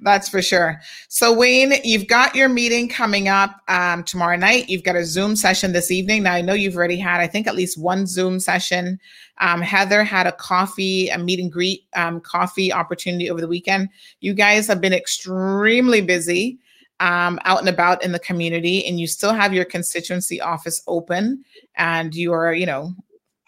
[0.00, 0.80] that's for sure.
[1.08, 4.68] So, Wayne, you've got your meeting coming up um, tomorrow night.
[4.68, 6.22] You've got a Zoom session this evening.
[6.22, 8.98] Now, I know you've already had, I think, at least one Zoom session.
[9.38, 13.88] Um, Heather had a coffee, a meet and greet um, coffee opportunity over the weekend.
[14.20, 16.58] You guys have been extremely busy
[17.00, 21.44] um, out and about in the community, and you still have your constituency office open,
[21.76, 22.94] and you are, you know,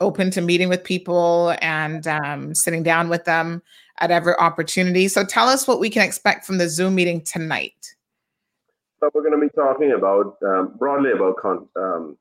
[0.01, 3.63] open to meeting with people and um, sitting down with them
[4.01, 5.09] at every opportunity.
[5.09, 7.95] So tell us what we can expect from the Zoom meeting tonight.
[9.01, 12.17] So we're going to be talking about um, broadly about con- um,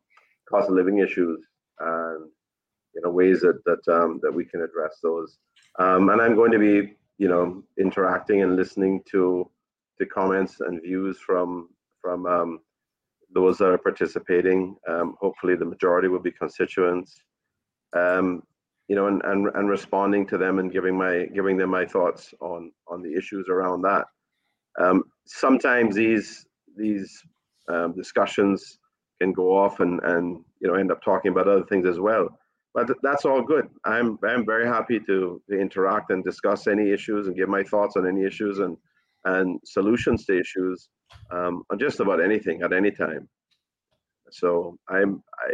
[0.49, 1.45] cost of living issues
[1.79, 2.29] and
[2.93, 5.37] you know ways that that um, that we can address those.
[5.79, 9.49] Um, and I'm going to be you know interacting and listening to
[9.99, 11.69] the comments and views from
[12.01, 12.59] from um,
[13.33, 14.75] those that are participating.
[14.87, 17.21] Um, hopefully, the majority will be constituents.
[17.93, 18.43] Um,
[18.87, 22.33] you know, and, and and responding to them and giving my giving them my thoughts
[22.41, 24.05] on on the issues around that.
[24.79, 26.45] Um, sometimes these
[26.75, 27.21] these
[27.69, 28.79] um, discussions
[29.21, 32.27] can go off and and you know end up talking about other things as well.
[32.73, 33.67] But that's all good.
[33.85, 37.95] I'm I'm very happy to, to interact and discuss any issues and give my thoughts
[37.95, 38.75] on any issues and
[39.25, 40.89] and solutions to issues
[41.31, 43.29] um, on just about anything at any time.
[44.31, 45.53] So I'm I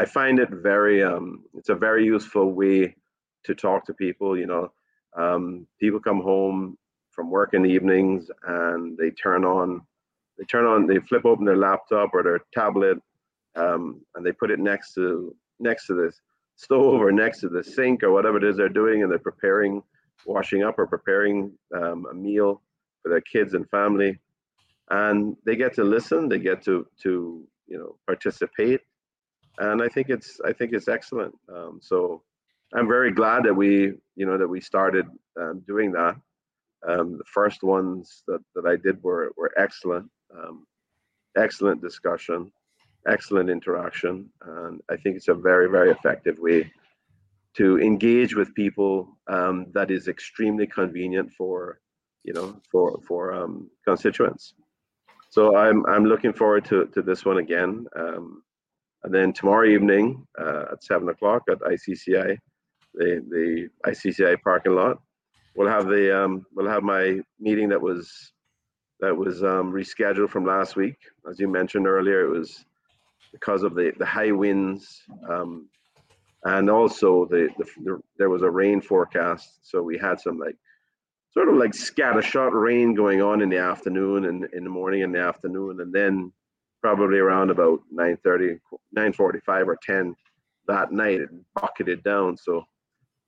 [0.00, 2.96] I find it very um, it's a very useful way
[3.44, 4.38] to talk to people.
[4.38, 4.72] You know,
[5.14, 6.78] um, people come home
[7.10, 9.82] from work in the evenings and they turn on
[10.38, 12.96] they turn on they flip open their laptop or their tablet
[13.56, 16.18] um, and they put it next to next to this
[16.56, 19.82] stove or next to the sink or whatever it is they're doing and they're preparing
[20.24, 22.62] washing up or preparing um, a meal
[23.02, 24.18] for their kids and family
[24.90, 28.80] and they get to listen they get to to you know participate
[29.60, 31.34] and i think it's i think it's excellent.
[31.54, 32.22] Um, so
[32.74, 35.06] i'm very glad that we you know that we started
[35.40, 36.16] um, doing that.
[36.88, 40.66] Um, the first ones that, that i did were were excellent um,
[41.36, 42.50] excellent discussion
[43.08, 44.28] excellent interaction.
[44.42, 46.70] And i think it's a very very effective way
[47.56, 51.80] to engage with people um, that is extremely convenient for
[52.24, 54.54] you know for for um, constituents.
[55.30, 57.86] So i'm i'm looking forward to to this one again.
[57.96, 58.42] Um,
[59.04, 62.38] and then tomorrow evening uh, at seven o'clock at icci
[62.94, 64.98] the the icci parking lot
[65.54, 68.32] we'll have the um, we'll have my meeting that was
[69.00, 70.96] that was um, rescheduled from last week.
[71.28, 72.64] As you mentioned earlier it was
[73.32, 75.68] because of the the high winds um,
[76.44, 80.56] and also the, the, the there was a rain forecast so we had some like
[81.32, 85.14] sort of like scattershot rain going on in the afternoon and in the morning and
[85.14, 85.80] the afternoon.
[85.80, 86.32] And then
[86.80, 88.58] probably around about 9.30
[88.96, 90.14] 9.45 or 10
[90.66, 92.64] that night it bucketed down so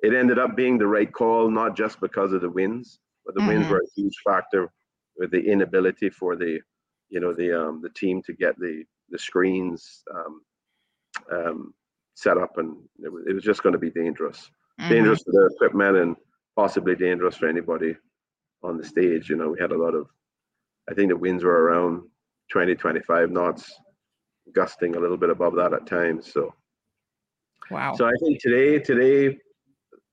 [0.02, 3.42] it ended up being the right call not just because of the winds but the
[3.42, 3.70] winds Mhm.
[3.70, 4.70] were a huge factor
[5.16, 6.60] with the inability for the
[7.08, 10.42] you know the um the team to get the the screens um,
[11.30, 11.74] um
[12.14, 14.50] set up and it was, it was just going to be dangerous
[14.80, 14.88] Mhm.
[14.90, 16.16] dangerous for the equipment and
[16.56, 17.96] possibly dangerous for anybody
[18.62, 20.06] on the stage you know we had a lot of
[20.90, 22.02] i think the winds were around
[22.52, 23.80] 20 25 knots
[24.54, 26.54] gusting a little bit above that at times so.
[27.70, 27.94] Wow.
[27.94, 29.38] so i think today today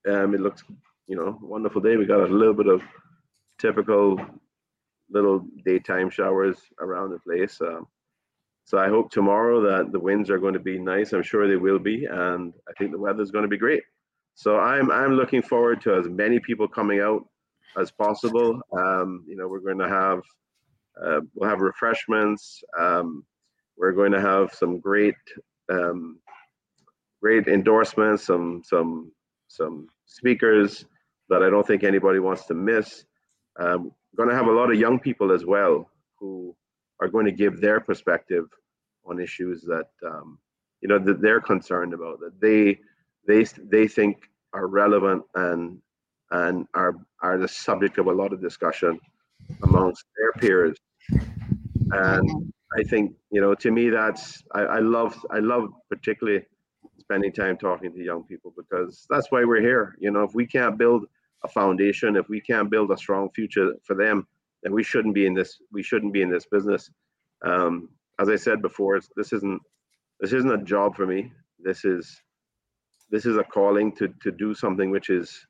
[0.08, 0.64] um it looks
[1.06, 1.96] you know wonderful day.
[1.96, 2.80] We got a little bit of
[3.58, 4.18] typical
[5.10, 7.86] little daytime showers around the place um,
[8.64, 11.12] so i hope tomorrow that the winds are going to be nice.
[11.12, 13.82] I'm sure they will be and i think the weather's going to be great.
[14.34, 17.22] So i'm i'm looking forward to as many people coming out
[17.76, 18.62] as possible.
[18.72, 20.22] Um, you know we're going to have
[21.02, 22.62] uh, we'll have refreshments.
[22.78, 23.24] Um,
[23.76, 25.14] we're going to have some great
[25.70, 26.18] um,
[27.22, 29.12] great endorsements some some
[29.48, 30.84] some speakers
[31.28, 33.04] that i don't think anybody wants to miss.
[33.58, 35.88] Um, going to have a lot of young people as well
[36.18, 36.54] who
[37.00, 38.46] are going to give their perspective
[39.06, 40.38] on issues that um,
[40.80, 42.78] you know that they're concerned about that they
[43.26, 45.78] they they think are relevant and
[46.30, 48.98] and are are the subject of a lot of discussion
[49.62, 50.76] amongst their peers.
[51.92, 56.44] And i think you know to me that's i, I love i love particularly
[56.98, 59.96] spending time talking to young people because that's why we're here.
[59.98, 61.06] You know if we can't build
[61.42, 64.26] a foundation if we can't build a strong future for them
[64.62, 66.90] then we shouldn't be in this we shouldn't be in this business.
[67.44, 67.88] Um,
[68.20, 69.60] as i said before it's, this isn't
[70.20, 71.32] this isn't a job for me.
[71.58, 72.20] This is
[73.10, 75.46] this is a calling to to do something which is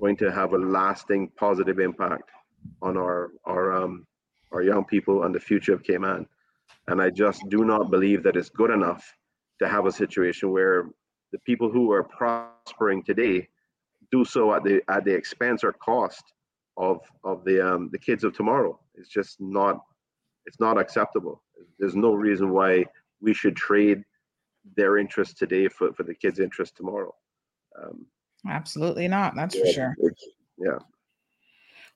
[0.00, 2.30] going to have a lasting positive impact
[2.82, 4.06] on our our um
[4.52, 6.26] our young people and the future of Cayman.
[6.88, 9.04] And I just do not believe that it's good enough
[9.58, 10.90] to have a situation where
[11.32, 13.48] the people who are prospering today
[14.12, 16.24] do so at the at the expense or cost
[16.76, 18.78] of of the um the kids of tomorrow.
[18.94, 19.80] It's just not
[20.46, 21.42] it's not acceptable.
[21.78, 22.84] There's no reason why
[23.20, 24.04] we should trade
[24.76, 27.14] their interest today for, for the kids' interest tomorrow.
[27.80, 28.06] Um,
[28.48, 29.34] Absolutely not.
[29.34, 29.94] That's for sure.
[30.58, 30.78] yeah.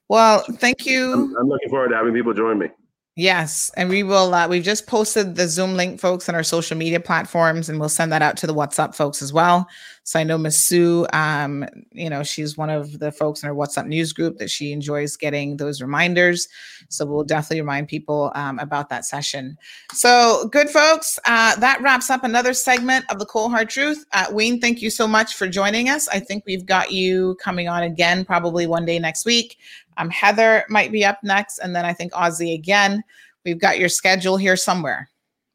[0.09, 1.13] Well, thank you.
[1.13, 2.67] I'm, I'm looking forward to having people join me.
[3.15, 4.33] Yes, and we will.
[4.33, 7.89] Uh, we've just posted the Zoom link, folks, on our social media platforms, and we'll
[7.89, 9.67] send that out to the WhatsApp folks as well.
[10.03, 13.53] So I know Miss Sue, um, you know, she's one of the folks in our
[13.53, 16.47] WhatsApp news group that she enjoys getting those reminders.
[16.87, 19.57] So we'll definitely remind people um, about that session.
[19.91, 21.19] So good, folks.
[21.25, 24.05] Uh, that wraps up another segment of the Cold Hard Truth.
[24.13, 26.07] Uh, Wayne, thank you so much for joining us.
[26.07, 29.57] I think we've got you coming on again, probably one day next week.
[29.99, 33.03] Um, Heather might be up next, and then I think Ozzy again.
[33.45, 35.09] We've got your schedule here somewhere.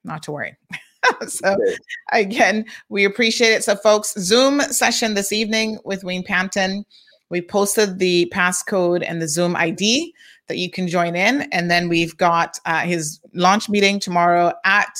[0.04, 0.56] Not to worry.
[1.26, 1.56] so
[2.12, 3.64] again, we appreciate it.
[3.64, 6.84] So, folks, Zoom session this evening with Wayne Panton.
[7.30, 10.14] We posted the passcode and the Zoom ID
[10.48, 14.94] that you can join in, and then we've got uh, his launch meeting tomorrow at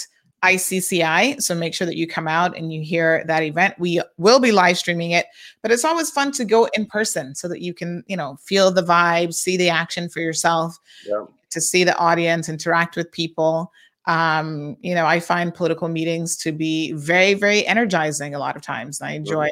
[0.45, 1.41] ICCI.
[1.43, 3.75] So make sure that you come out and you hear that event.
[3.79, 5.27] We will be live streaming it,
[5.63, 8.71] but it's always fun to go in person so that you can, you know, feel
[8.71, 11.25] the vibe, see the action for yourself, Yeah.
[11.51, 13.73] to see the audience, interact with people.
[14.07, 18.63] Um, you know, I find political meetings to be very, very energizing a lot of
[18.63, 19.01] times.
[19.01, 19.49] And I enjoy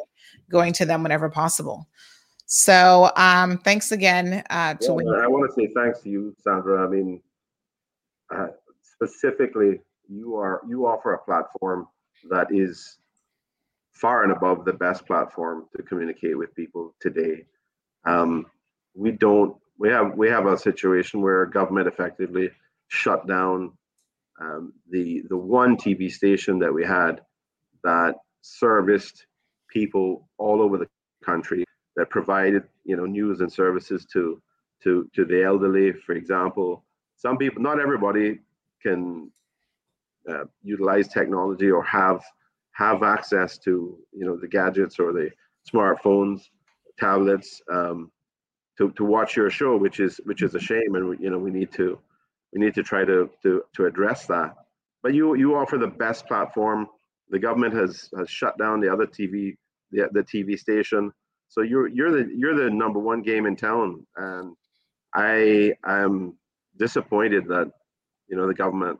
[0.50, 1.88] going to them whenever possible.
[2.46, 6.86] So um, thanks again uh, to Yeah, I want to say thanks to you, Sandra.
[6.86, 7.22] I mean,
[8.34, 8.48] uh,
[8.82, 9.80] specifically,
[10.12, 11.88] you are you offer a platform
[12.30, 12.98] that is
[13.92, 17.44] far and above the best platform to communicate with people today.
[18.04, 18.46] Um,
[18.94, 19.56] we don't.
[19.78, 22.50] We have we have a situation where government effectively
[22.88, 23.72] shut down
[24.40, 27.20] um, the the one TV station that we had
[27.84, 29.26] that serviced
[29.68, 30.88] people all over the
[31.24, 31.64] country
[31.96, 34.40] that provided you know news and services to
[34.82, 36.84] to to the elderly for example
[37.16, 38.40] some people not everybody
[38.82, 39.30] can
[40.30, 42.22] uh, utilize technology or have
[42.72, 45.30] have access to you know the gadgets or the
[45.70, 46.42] smartphones
[46.98, 48.10] tablets um,
[48.78, 51.38] to, to watch your show which is which is a shame and we, you know
[51.38, 51.98] we need to
[52.52, 54.54] we need to try to to to address that.
[55.02, 56.86] But you you offer the best platform.
[57.30, 59.56] The government has has shut down the other tv
[59.90, 61.12] the, the tv station.
[61.48, 64.56] So you're you're the you're the number one game in town and
[65.14, 66.34] i am
[66.78, 67.70] disappointed that
[68.28, 68.98] you know the government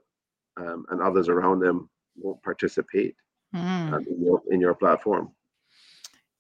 [0.57, 3.17] um, and others around them won't participate
[3.55, 3.93] Mm.
[3.93, 5.31] um, in, your, in your platform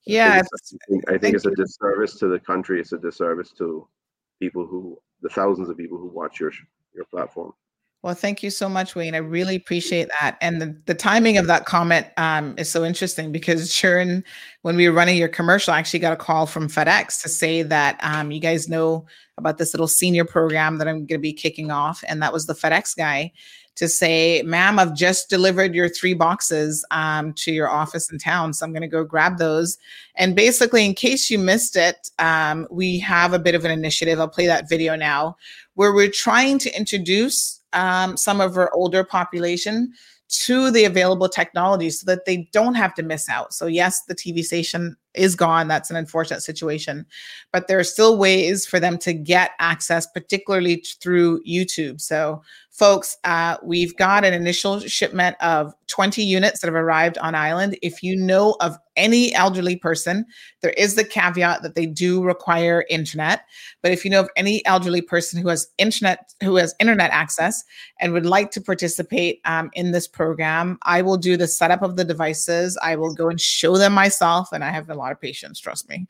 [0.07, 2.81] Yeah, I think, it's, I think, I think it's a disservice to the country.
[2.81, 3.87] It's a disservice to
[4.41, 6.53] people who, the thousands of people who watch your
[6.95, 7.53] your platform.
[8.03, 9.15] Well, thank you so much, Wayne.
[9.15, 10.37] I really appreciate that.
[10.41, 14.25] And the, the timing of that comment um, is so interesting because during
[14.63, 17.63] when we were running your commercial, I actually got a call from FedEx to say
[17.63, 19.07] that um, you guys know
[19.39, 22.03] about this little senior program that I'm going to be kicking off.
[22.09, 23.33] And that was the FedEx guy
[23.76, 28.52] to say, ma'am, I've just delivered your three boxes um, to your office in town.
[28.52, 29.78] So I'm going to go grab those.
[30.17, 34.20] And basically, in case you missed it, um, we have a bit of an initiative.
[34.20, 35.36] I'll play that video now
[35.75, 39.92] where we're trying to introduce um, some of our older population
[40.28, 43.52] to the available technology so that they don't have to miss out.
[43.52, 45.69] So, yes, the TV station is gone.
[45.69, 47.07] That's an unfortunate situation,
[47.53, 52.01] but there are still ways for them to get access, particularly through YouTube.
[52.01, 57.35] So, folks, uh, we've got an initial shipment of 20 units that have arrived on
[57.35, 57.77] island.
[57.83, 60.25] If you know of any elderly person,
[60.63, 63.45] there is the caveat that they do require internet.
[63.83, 67.63] But if you know of any elderly person who has internet who has internet access
[68.01, 71.97] and would like to participate um, in this program, I will do the setup of
[71.97, 72.79] the devices.
[72.83, 75.61] I will go and show them myself, and I have a lot of patience.
[75.61, 76.07] Trust me,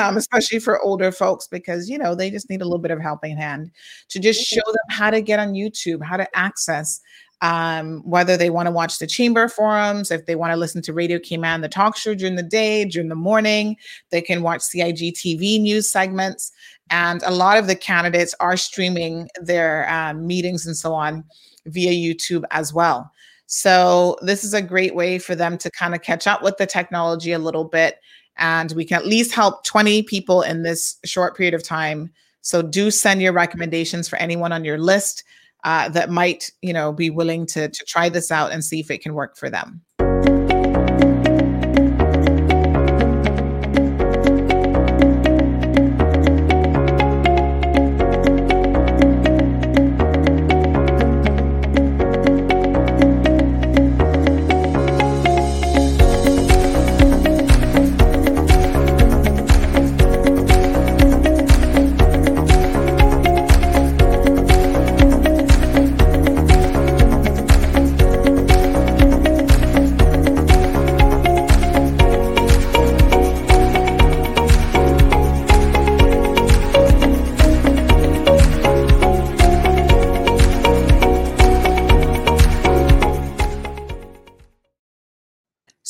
[0.00, 3.00] um, especially for older folks because you know they just need a little bit of
[3.00, 3.70] helping hand
[4.08, 7.00] to just show them how to get on YouTube, how to access
[7.42, 10.92] um, whether they want to watch the chamber forums, if they want to listen to
[10.92, 13.76] Radio Cayman, the talk show during the day, during the morning,
[14.10, 16.52] they can watch CIG TV news segments.
[16.90, 21.24] And a lot of the candidates are streaming their um, meetings and so on
[21.66, 23.10] via YouTube as well.
[23.46, 26.66] So, this is a great way for them to kind of catch up with the
[26.66, 27.98] technology a little bit.
[28.36, 32.10] And we can at least help 20 people in this short period of time.
[32.40, 35.22] So, do send your recommendations for anyone on your list
[35.64, 38.90] uh, that might, you know, be willing to to try this out and see if
[38.90, 39.82] it can work for them.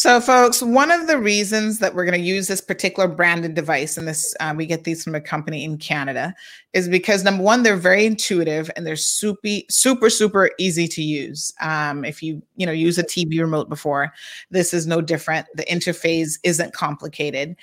[0.02, 3.96] So, folks, one of the reasons that we're going to use this particular branded device,
[3.96, 6.34] and this uh, we get these from a company in Canada,
[6.72, 11.54] is because number one, they're very intuitive and they're super, super, super easy to use.
[11.60, 14.12] Um, if you you know use a TV remote before,
[14.50, 15.46] this is no different.
[15.54, 17.54] The interface isn't complicated,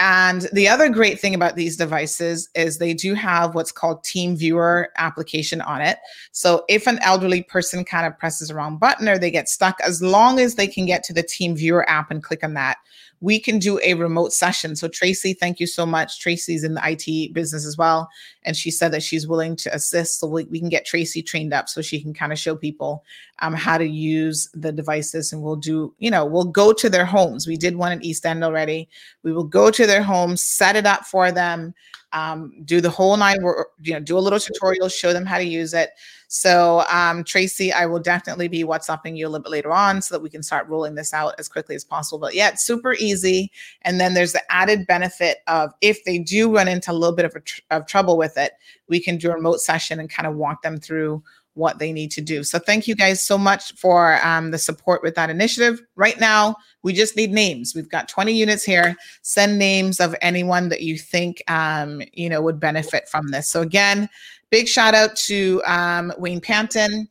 [0.00, 4.34] and the other great thing about these devices is they do have what's called Team
[4.34, 5.98] Viewer application on it.
[6.32, 9.78] So if an elderly person kind of presses the wrong button or they get stuck,
[9.82, 12.78] as long as they can get to the Team Viewer app and click on that,
[13.20, 14.74] we can do a remote session.
[14.74, 16.20] So Tracy, thank you so much.
[16.20, 18.08] Tracy's in the IT business as well.
[18.44, 20.20] And she said that she's willing to assist.
[20.20, 23.04] So we, we can get Tracy trained up so she can kind of show people
[23.40, 25.32] um, how to use the devices.
[25.32, 27.46] And we'll do, you know, we'll go to their homes.
[27.46, 28.88] We did one in East End already.
[29.22, 31.74] We will go to their homes, set it up for them,
[32.12, 33.38] um, do the whole nine,
[33.82, 35.90] you know, do a little tutorial, show them how to use it.
[36.32, 40.14] So, um, Tracy, I will definitely be WhatsApping you a little bit later on so
[40.14, 42.18] that we can start rolling this out as quickly as possible.
[42.18, 43.50] But yeah, it's super easy.
[43.82, 47.24] And then there's the added benefit of if they do run into a little bit
[47.24, 48.52] of, tr- of trouble with it,
[48.88, 51.22] we can do a remote session and kind of walk them through
[51.54, 52.44] what they need to do.
[52.44, 55.82] So thank you guys so much for um, the support with that initiative.
[55.96, 57.74] Right now, we just need names.
[57.74, 58.96] We've got 20 units here.
[59.22, 63.48] Send names of anyone that you think um, you know would benefit from this.
[63.48, 64.08] So again,
[64.50, 67.08] Big shout out to um, Wayne Panton,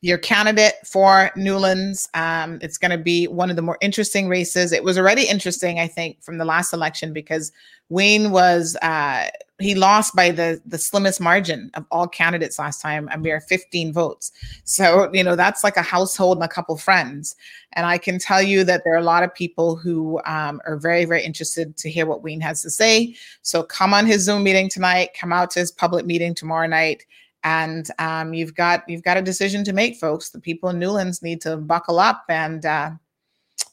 [0.00, 2.08] your candidate for Newlands.
[2.14, 4.72] Um, it's going to be one of the more interesting races.
[4.72, 7.52] It was already interesting, I think, from the last election because
[7.90, 9.28] Wayne was uh,
[9.60, 13.92] he lost by the the slimmest margin of all candidates last time, a mere 15
[13.92, 14.32] votes.
[14.64, 17.36] So you know that's like a household and a couple friends.
[17.72, 20.76] And I can tell you that there are a lot of people who um, are
[20.76, 23.14] very very interested to hear what Wayne has to say.
[23.42, 25.10] So come on his Zoom meeting tonight.
[25.18, 27.04] Come out to his public meeting tomorrow night.
[27.42, 30.30] And um, you've got you've got a decision to make, folks.
[30.30, 32.64] The people in Newlands need to buckle up and.
[32.64, 32.90] Uh,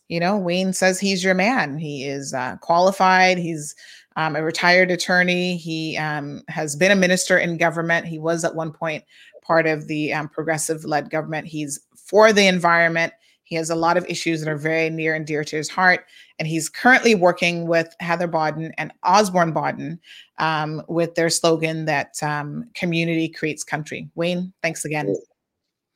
[0.07, 1.77] you know, Wayne says he's your man.
[1.77, 3.37] He is uh, qualified.
[3.37, 3.75] He's
[4.17, 5.55] um, a retired attorney.
[5.55, 8.05] He um, has been a minister in government.
[8.05, 9.05] He was at one point
[9.43, 11.47] part of the um, progressive led government.
[11.47, 13.13] He's for the environment.
[13.43, 16.05] He has a lot of issues that are very near and dear to his heart.
[16.37, 19.99] And he's currently working with Heather Bodden and Osborne Bodden
[20.37, 24.09] um, with their slogan that um, community creates country.
[24.15, 25.15] Wayne, thanks again.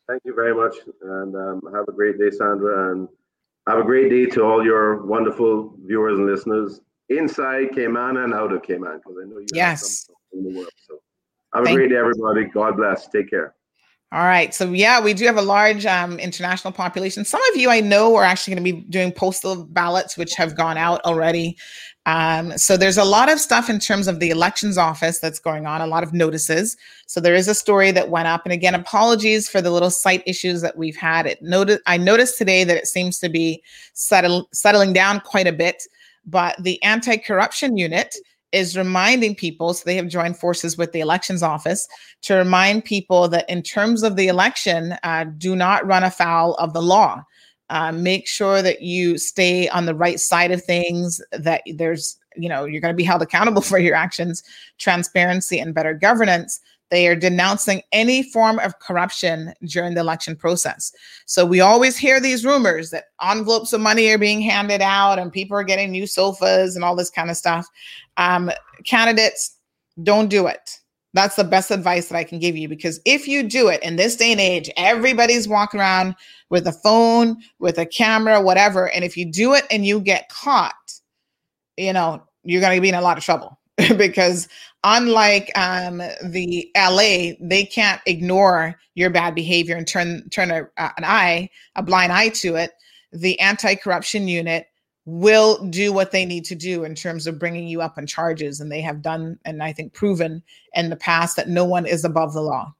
[0.07, 0.75] Thank you very much.
[1.01, 2.91] And um, have a great day, Sandra.
[2.91, 3.09] And
[3.67, 6.79] have a great day to all your wonderful viewers and listeners
[7.17, 10.09] inside Cayman and out of Cayman, because I know you yes.
[10.33, 10.69] in the world.
[10.87, 10.99] So
[11.53, 12.45] have a great day, everybody.
[12.45, 13.07] God bless.
[13.07, 13.53] Take care.
[14.13, 14.53] All right.
[14.53, 17.23] So yeah, we do have a large um, international population.
[17.23, 20.57] Some of you I know are actually going to be doing postal ballots, which have
[20.57, 21.57] gone out already.
[22.05, 25.65] Um, so there's a lot of stuff in terms of the elections office that's going
[25.65, 26.75] on, a lot of notices.
[27.05, 28.41] So there is a story that went up.
[28.43, 31.25] And again, apologies for the little site issues that we've had.
[31.25, 35.53] It noted I noticed today that it seems to be settle, settling down quite a
[35.53, 35.83] bit.
[36.25, 38.15] But the anti corruption unit
[38.51, 41.87] is reminding people, so they have joined forces with the elections office
[42.23, 46.73] to remind people that in terms of the election, uh, do not run afoul of
[46.73, 47.23] the law.
[47.69, 52.49] Uh, make sure that you stay on the right side of things, that there's, you
[52.49, 54.43] know, you're going to be held accountable for your actions,
[54.77, 56.59] transparency, and better governance.
[56.91, 60.91] They are denouncing any form of corruption during the election process.
[61.25, 65.31] So we always hear these rumors that envelopes of money are being handed out and
[65.31, 67.65] people are getting new sofas and all this kind of stuff.
[68.17, 68.51] Um,
[68.83, 69.55] candidates,
[70.03, 70.79] don't do it.
[71.13, 73.95] That's the best advice that I can give you because if you do it in
[73.95, 76.15] this day and age, everybody's walking around
[76.49, 78.89] with a phone, with a camera, whatever.
[78.89, 80.73] And if you do it and you get caught,
[81.77, 83.57] you know, you're going to be in a lot of trouble
[83.97, 84.47] because
[84.83, 90.89] unlike um, the LA, they can't ignore your bad behavior and turn turn a, uh,
[90.97, 92.71] an eye, a blind eye to it.
[93.13, 94.67] The anti-corruption unit
[95.05, 98.59] will do what they need to do in terms of bringing you up on charges,
[98.59, 100.43] and they have done, and I think proven
[100.73, 102.73] in the past that no one is above the law.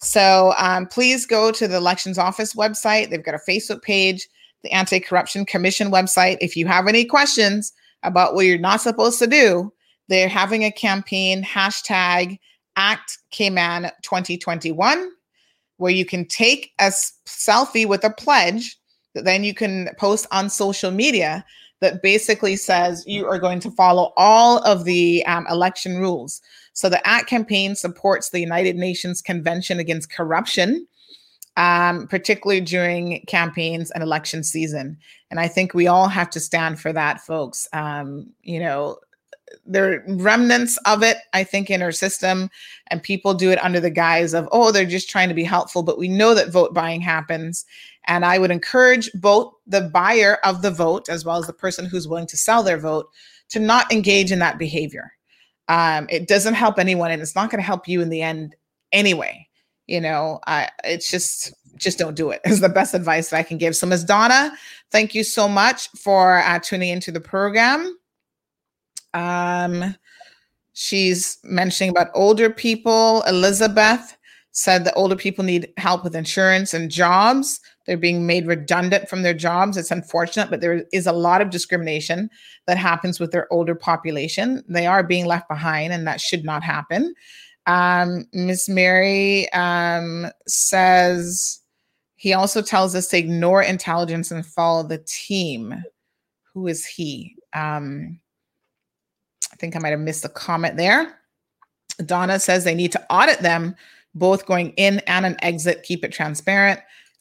[0.00, 3.08] So um, please go to the elections office website.
[3.08, 4.28] They've got a Facebook page,
[4.62, 6.36] the Anti-Corruption Commission website.
[6.40, 9.72] If you have any questions about what you're not supposed to do,
[10.08, 12.38] they're having a campaign, hashtag
[12.76, 15.10] Act Cayman 2021,
[15.76, 16.92] where you can take a
[17.26, 18.76] selfie with a pledge
[19.14, 21.44] that then you can post on social media
[21.80, 26.40] that basically says you are going to follow all of the um, election rules.
[26.72, 30.86] So the ACT campaign supports the United Nations Convention Against Corruption,
[31.56, 34.98] um, particularly during campaigns and election season.
[35.30, 37.68] And I think we all have to stand for that, folks.
[37.72, 38.98] Um, you know,
[39.64, 42.50] there are remnants of it, I think, in our system,
[42.88, 45.82] and people do it under the guise of, oh, they're just trying to be helpful.
[45.82, 47.64] But we know that vote buying happens,
[48.06, 51.86] And I would encourage both the buyer of the vote as well as the person
[51.86, 53.08] who's willing to sell their vote
[53.50, 55.12] to not engage in that behavior.
[55.68, 58.54] Um, it doesn't help anyone, and it's not going to help you in the end
[58.92, 59.48] anyway.
[59.86, 63.42] You know, I, it's just just don't do it is the best advice that I
[63.42, 63.76] can give.
[63.76, 64.04] So, Ms.
[64.04, 64.52] Donna,
[64.90, 67.96] thank you so much for uh, tuning into the program.
[69.14, 69.96] Um,
[70.74, 73.22] she's mentioning about older people.
[73.22, 74.16] Elizabeth
[74.50, 77.60] said that older people need help with insurance and jobs.
[77.86, 79.76] They're being made redundant from their jobs.
[79.76, 82.30] It's unfortunate, but there is a lot of discrimination
[82.66, 84.62] that happens with their older population.
[84.68, 87.14] They are being left behind, and that should not happen.
[87.66, 91.60] Um, Miss Mary um, says
[92.16, 95.74] he also tells us to ignore intelligence and follow the team.
[96.52, 97.34] Who is he?
[97.54, 98.20] Um,
[99.64, 101.18] think I might have missed a comment there.
[102.04, 103.74] Donna says they need to audit them,
[104.14, 106.80] both going in and an exit, keep it transparent.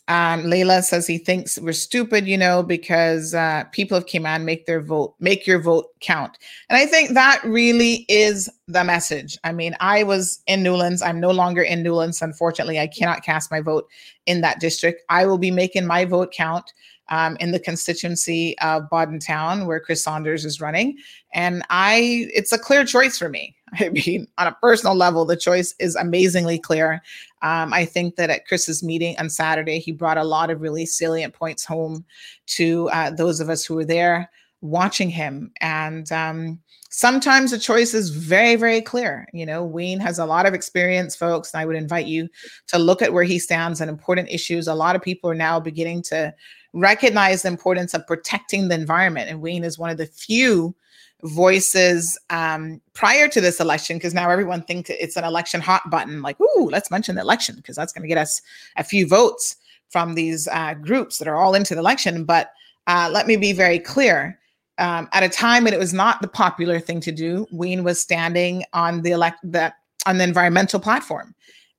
[0.10, 4.66] Um, Layla says he thinks we're stupid, you know, because uh, people of Cayman make
[4.66, 6.38] their vote, make your vote count.
[6.70, 9.38] And I think that really is the message.
[9.46, 11.02] I mean, I was in Newlands.
[11.02, 12.22] I'm no longer in Newlands.
[12.22, 13.88] Unfortunately, I cannot cast my vote
[14.26, 15.04] in that district.
[15.08, 16.74] I will be making my vote count
[17.10, 20.98] um, in the constituency of Bodden Town, where Chris Saunders is running.
[21.34, 23.56] And I, it's a clear choice for me.
[23.80, 27.02] I mean, on a personal level, the choice is amazingly clear.
[27.42, 30.86] Um, I think that at Chris's meeting on Saturday, he brought a lot of really
[30.86, 32.06] salient points home
[32.48, 34.30] to uh, those of us who were there
[34.62, 35.52] watching him.
[35.60, 36.60] And um,
[36.90, 39.28] sometimes the choice is very, very clear.
[39.34, 41.54] You know, Wayne has a lot of experience, folks.
[41.54, 42.30] And I would invite you
[42.68, 44.68] to look at where he stands on important issues.
[44.68, 46.34] A lot of people are now beginning to
[46.74, 49.30] recognize the importance of protecting the environment.
[49.30, 50.76] And Wayne is one of the few
[51.24, 56.22] voices um, prior to this election because now everyone thinks it's an election hot button
[56.22, 58.42] like ooh let's mention the election because that's going to get us
[58.76, 59.56] a few votes
[59.90, 62.52] from these uh, groups that are all into the election but
[62.88, 64.38] uh, let me be very clear
[64.80, 68.02] um, at a time when it was not the popular thing to do wayne was
[68.02, 71.34] standing on the elect that on the environmental platform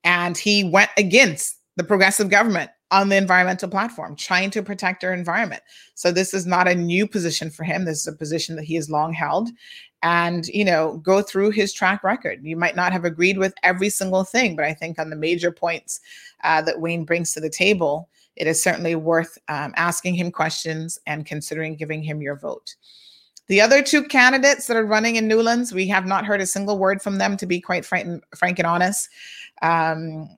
[0.05, 5.13] and he went against the progressive government on the environmental platform, trying to protect our
[5.13, 5.63] environment.
[5.95, 7.85] So this is not a new position for him.
[7.85, 9.49] This is a position that he has long held.
[10.03, 12.39] And, you know, go through his track record.
[12.45, 15.51] You might not have agreed with every single thing, but I think on the major
[15.51, 16.01] points
[16.45, 21.01] uh, that Wayne brings to the table, it is certainly worth um, asking him questions
[21.07, 22.77] and considering giving him your vote.
[23.49, 26.79] The other two candidates that are running in Newlands, we have not heard a single
[26.79, 29.09] word from them, to be quite frank, frank and honest.
[29.63, 30.29] Um,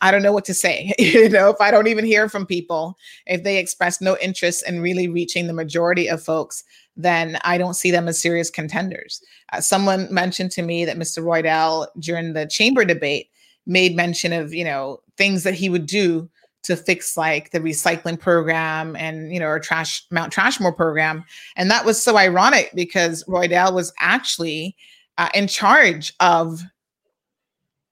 [0.00, 0.92] I don't know what to say.
[0.98, 4.80] you know, if I don't even hear from people, if they express no interest in
[4.80, 6.64] really reaching the majority of folks,
[6.96, 9.22] then I don't see them as serious contenders.
[9.52, 11.22] Uh, someone mentioned to me that Mr.
[11.22, 13.30] Roydell during the chamber debate
[13.66, 16.28] made mention of, you know, things that he would do
[16.64, 21.24] to fix like the recycling program and you know our trash Mount Trashmore program,
[21.56, 24.76] and that was so ironic because Roydell was actually
[25.18, 26.62] uh, in charge of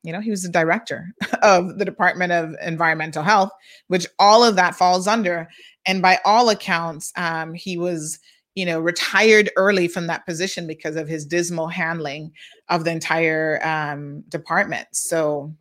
[0.07, 1.13] you know, he was the director
[1.43, 3.51] of the Department of Environmental Health,
[3.89, 5.49] which all of that falls under.
[5.87, 8.19] And by all accounts, um, he was,
[8.55, 12.33] you know, retired early from that position because of his dismal handling
[12.69, 14.87] of the entire um, department.
[14.93, 15.55] So,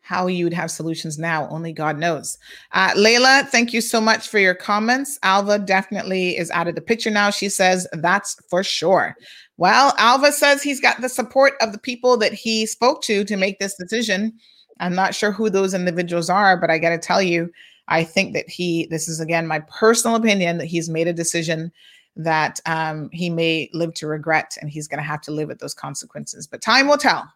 [0.00, 2.38] how you would have solutions now, only God knows.
[2.70, 5.18] Uh, Layla, thank you so much for your comments.
[5.24, 7.28] Alva definitely is out of the picture now.
[7.28, 9.16] She says that's for sure.
[9.58, 13.36] Well, Alva says he's got the support of the people that he spoke to to
[13.36, 14.34] make this decision.
[14.80, 17.50] I'm not sure who those individuals are, but I got to tell you,
[17.88, 21.72] I think that he, this is again my personal opinion, that he's made a decision
[22.16, 25.58] that um, he may live to regret and he's going to have to live with
[25.58, 26.46] those consequences.
[26.46, 27.30] But time will tell.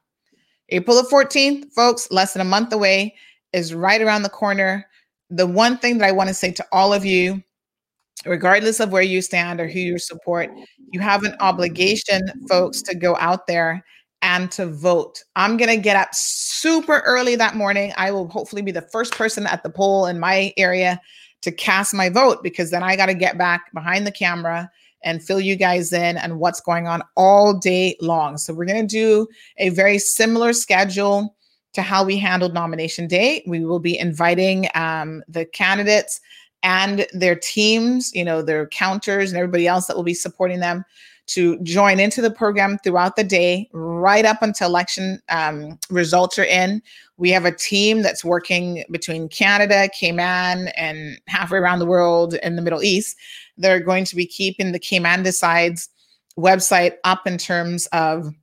[0.71, 3.15] April the 14th, folks, less than a month away,
[3.53, 4.87] is right around the corner.
[5.29, 7.43] The one thing that I want to say to all of you
[8.27, 10.51] regardless of where you stand or who you support,
[10.93, 13.85] you have an obligation, folks, to go out there
[14.23, 15.23] and to vote.
[15.37, 17.93] I'm going to get up super early that morning.
[17.97, 21.01] I will hopefully be the first person at the poll in my area
[21.43, 24.71] to cast my vote because then I got to get back behind the camera
[25.03, 28.37] and fill you guys in and what's going on all day long.
[28.37, 29.27] So we're going to do
[29.57, 31.35] a very similar schedule
[31.73, 33.43] to how we handled nomination day.
[33.47, 36.21] We will be inviting um, the candidates
[36.63, 40.85] and their teams, you know, their counters and everybody else that will be supporting them
[41.27, 46.45] to join into the program throughout the day, right up until election um, results are
[46.45, 46.83] in.
[47.19, 52.57] We have a team that's working between Canada, Cayman, and halfway around the world in
[52.57, 53.17] the Middle East.
[53.57, 55.89] They're going to be keeping the Cayman Decides
[56.37, 58.35] website up in terms of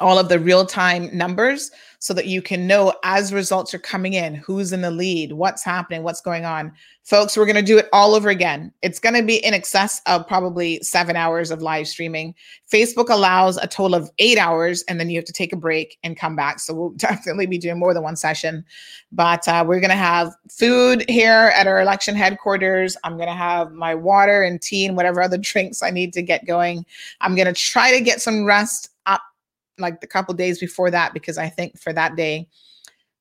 [0.00, 1.70] all of the real time numbers
[2.00, 5.62] so that you can know as results are coming in who's in the lead, what's
[5.62, 6.72] happening, what's going on.
[7.04, 8.72] Folks, we're going to do it all over again.
[8.80, 12.34] It's going to be in excess of probably seven hours of live streaming.
[12.72, 15.98] Facebook allows a total of eight hours, and then you have to take a break
[16.02, 16.58] and come back.
[16.60, 18.64] So we'll definitely be doing more than one session.
[19.12, 22.96] But uh, we're going to have food here at our election headquarters.
[23.04, 26.22] I'm going to have my water and tea and whatever other drinks I need to
[26.22, 26.86] get going.
[27.20, 29.22] I'm going to try to get some rest up
[29.80, 32.48] like the couple days before that because I think for that day,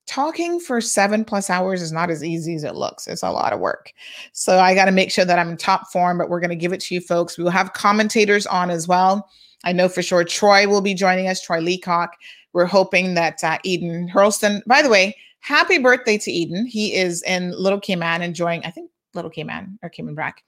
[0.10, 3.08] talking for seven plus hours is not as easy as it looks.
[3.08, 3.94] It's a lot of work.
[4.34, 6.56] So I got to make sure that I'm in top form, but we're going to
[6.56, 7.38] give it to you folks.
[7.38, 9.30] We will have commentators on as well.
[9.64, 12.16] I know for sure Troy will be joining us, Troy Leacock.
[12.54, 16.66] We're hoping that uh, Eden Hurlston, by the way, happy birthday to Eden.
[16.66, 20.44] He is in Little Cayman enjoying, I think Little Cayman or Cayman Brac,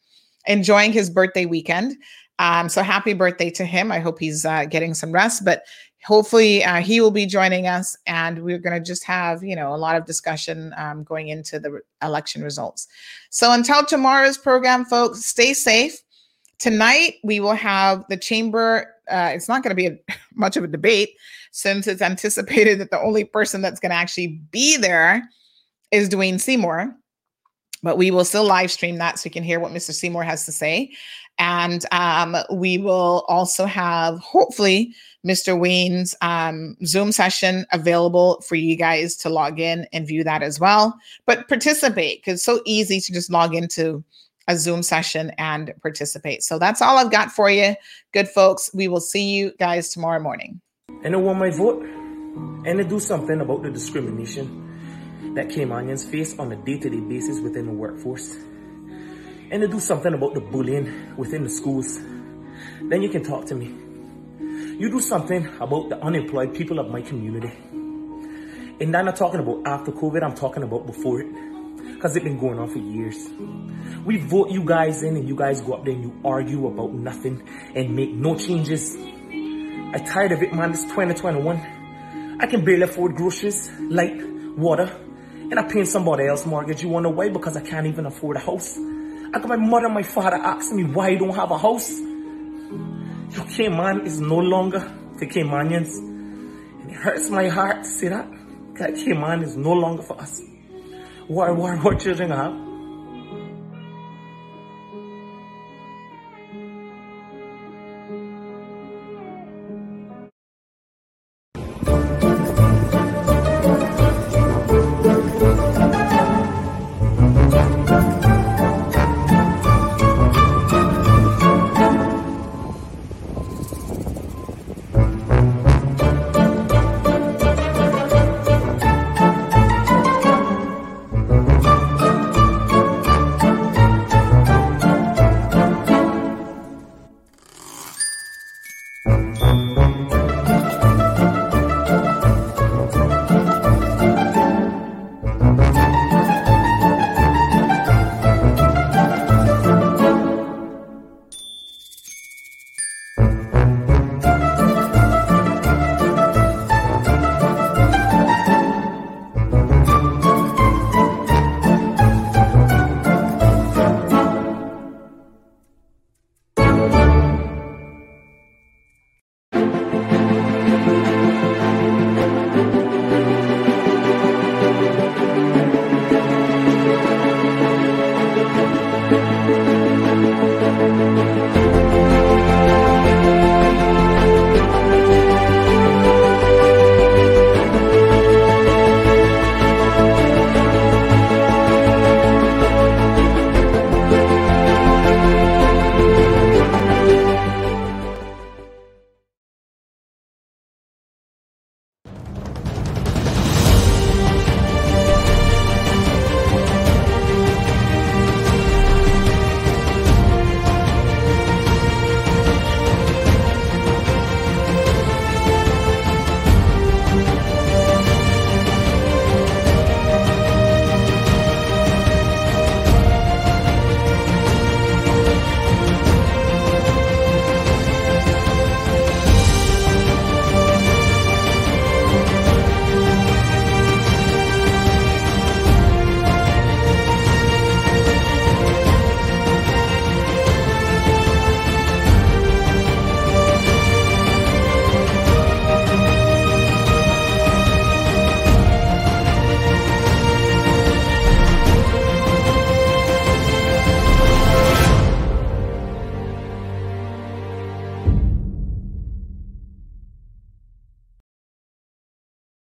[0.48, 1.98] enjoying his birthday weekend.
[2.40, 3.91] Um, so happy birthday to him.
[3.91, 5.64] I hope he's uh, getting some rest, but
[6.03, 9.73] hopefully uh, he will be joining us and we're going to just have you know
[9.73, 12.88] a lot of discussion um, going into the re- election results.
[13.30, 16.01] So until tomorrow's program folks stay safe.
[16.59, 19.97] Tonight we will have the chamber uh, it's not going to be a,
[20.35, 21.17] much of a debate
[21.51, 25.23] since it's anticipated that the only person that's going to actually be there
[25.91, 26.95] is dwayne seymour
[27.83, 30.45] but we will still live stream that so you can hear what mr seymour has
[30.45, 30.91] to say
[31.42, 34.94] and um, we will also have hopefully
[35.26, 35.60] Mr.
[35.60, 40.60] Wayne's um, Zoom session available for you guys to log in and view that as
[40.60, 40.95] well.
[41.26, 44.03] But participate because it's so easy to just log into
[44.48, 46.44] a Zoom session and participate.
[46.44, 47.74] So that's all I've got for you.
[48.14, 48.70] Good folks.
[48.76, 50.61] We will see you guys tomorrow morning.
[51.03, 56.38] And I want my vote and to do something about the discrimination that Caymanians face
[56.38, 58.38] on a day-to-day basis within the workforce.
[59.51, 61.99] And to do something about the bullying within the schools.
[62.81, 63.67] Then you can talk to me.
[64.80, 67.51] You do something about the unemployed people of my community.
[68.80, 71.27] And I'm not talking about after COVID, I'm talking about before it.
[71.93, 73.30] Because it's been going on for years.
[74.05, 76.93] We vote you guys in and you guys go up there and you argue about
[76.93, 78.95] nothing and make no changes.
[78.95, 80.71] I'm tired of it, man.
[80.71, 82.38] It's 2021.
[82.39, 84.19] I can barely afford groceries, light,
[84.57, 84.89] water,
[85.51, 86.81] and I'm paying somebody else mortgage.
[86.81, 87.30] You wanna why?
[87.30, 88.80] Because I can't even afford a house.
[89.34, 91.90] I got my mother my father asking me why I don't have a house.
[92.00, 94.82] Your Cayman is no longer
[95.18, 95.98] for Caymanians.
[95.98, 98.27] And it hurts my heart to see that.
[98.76, 100.42] That Cayman is no longer for us.
[101.27, 102.70] What, what, what children have?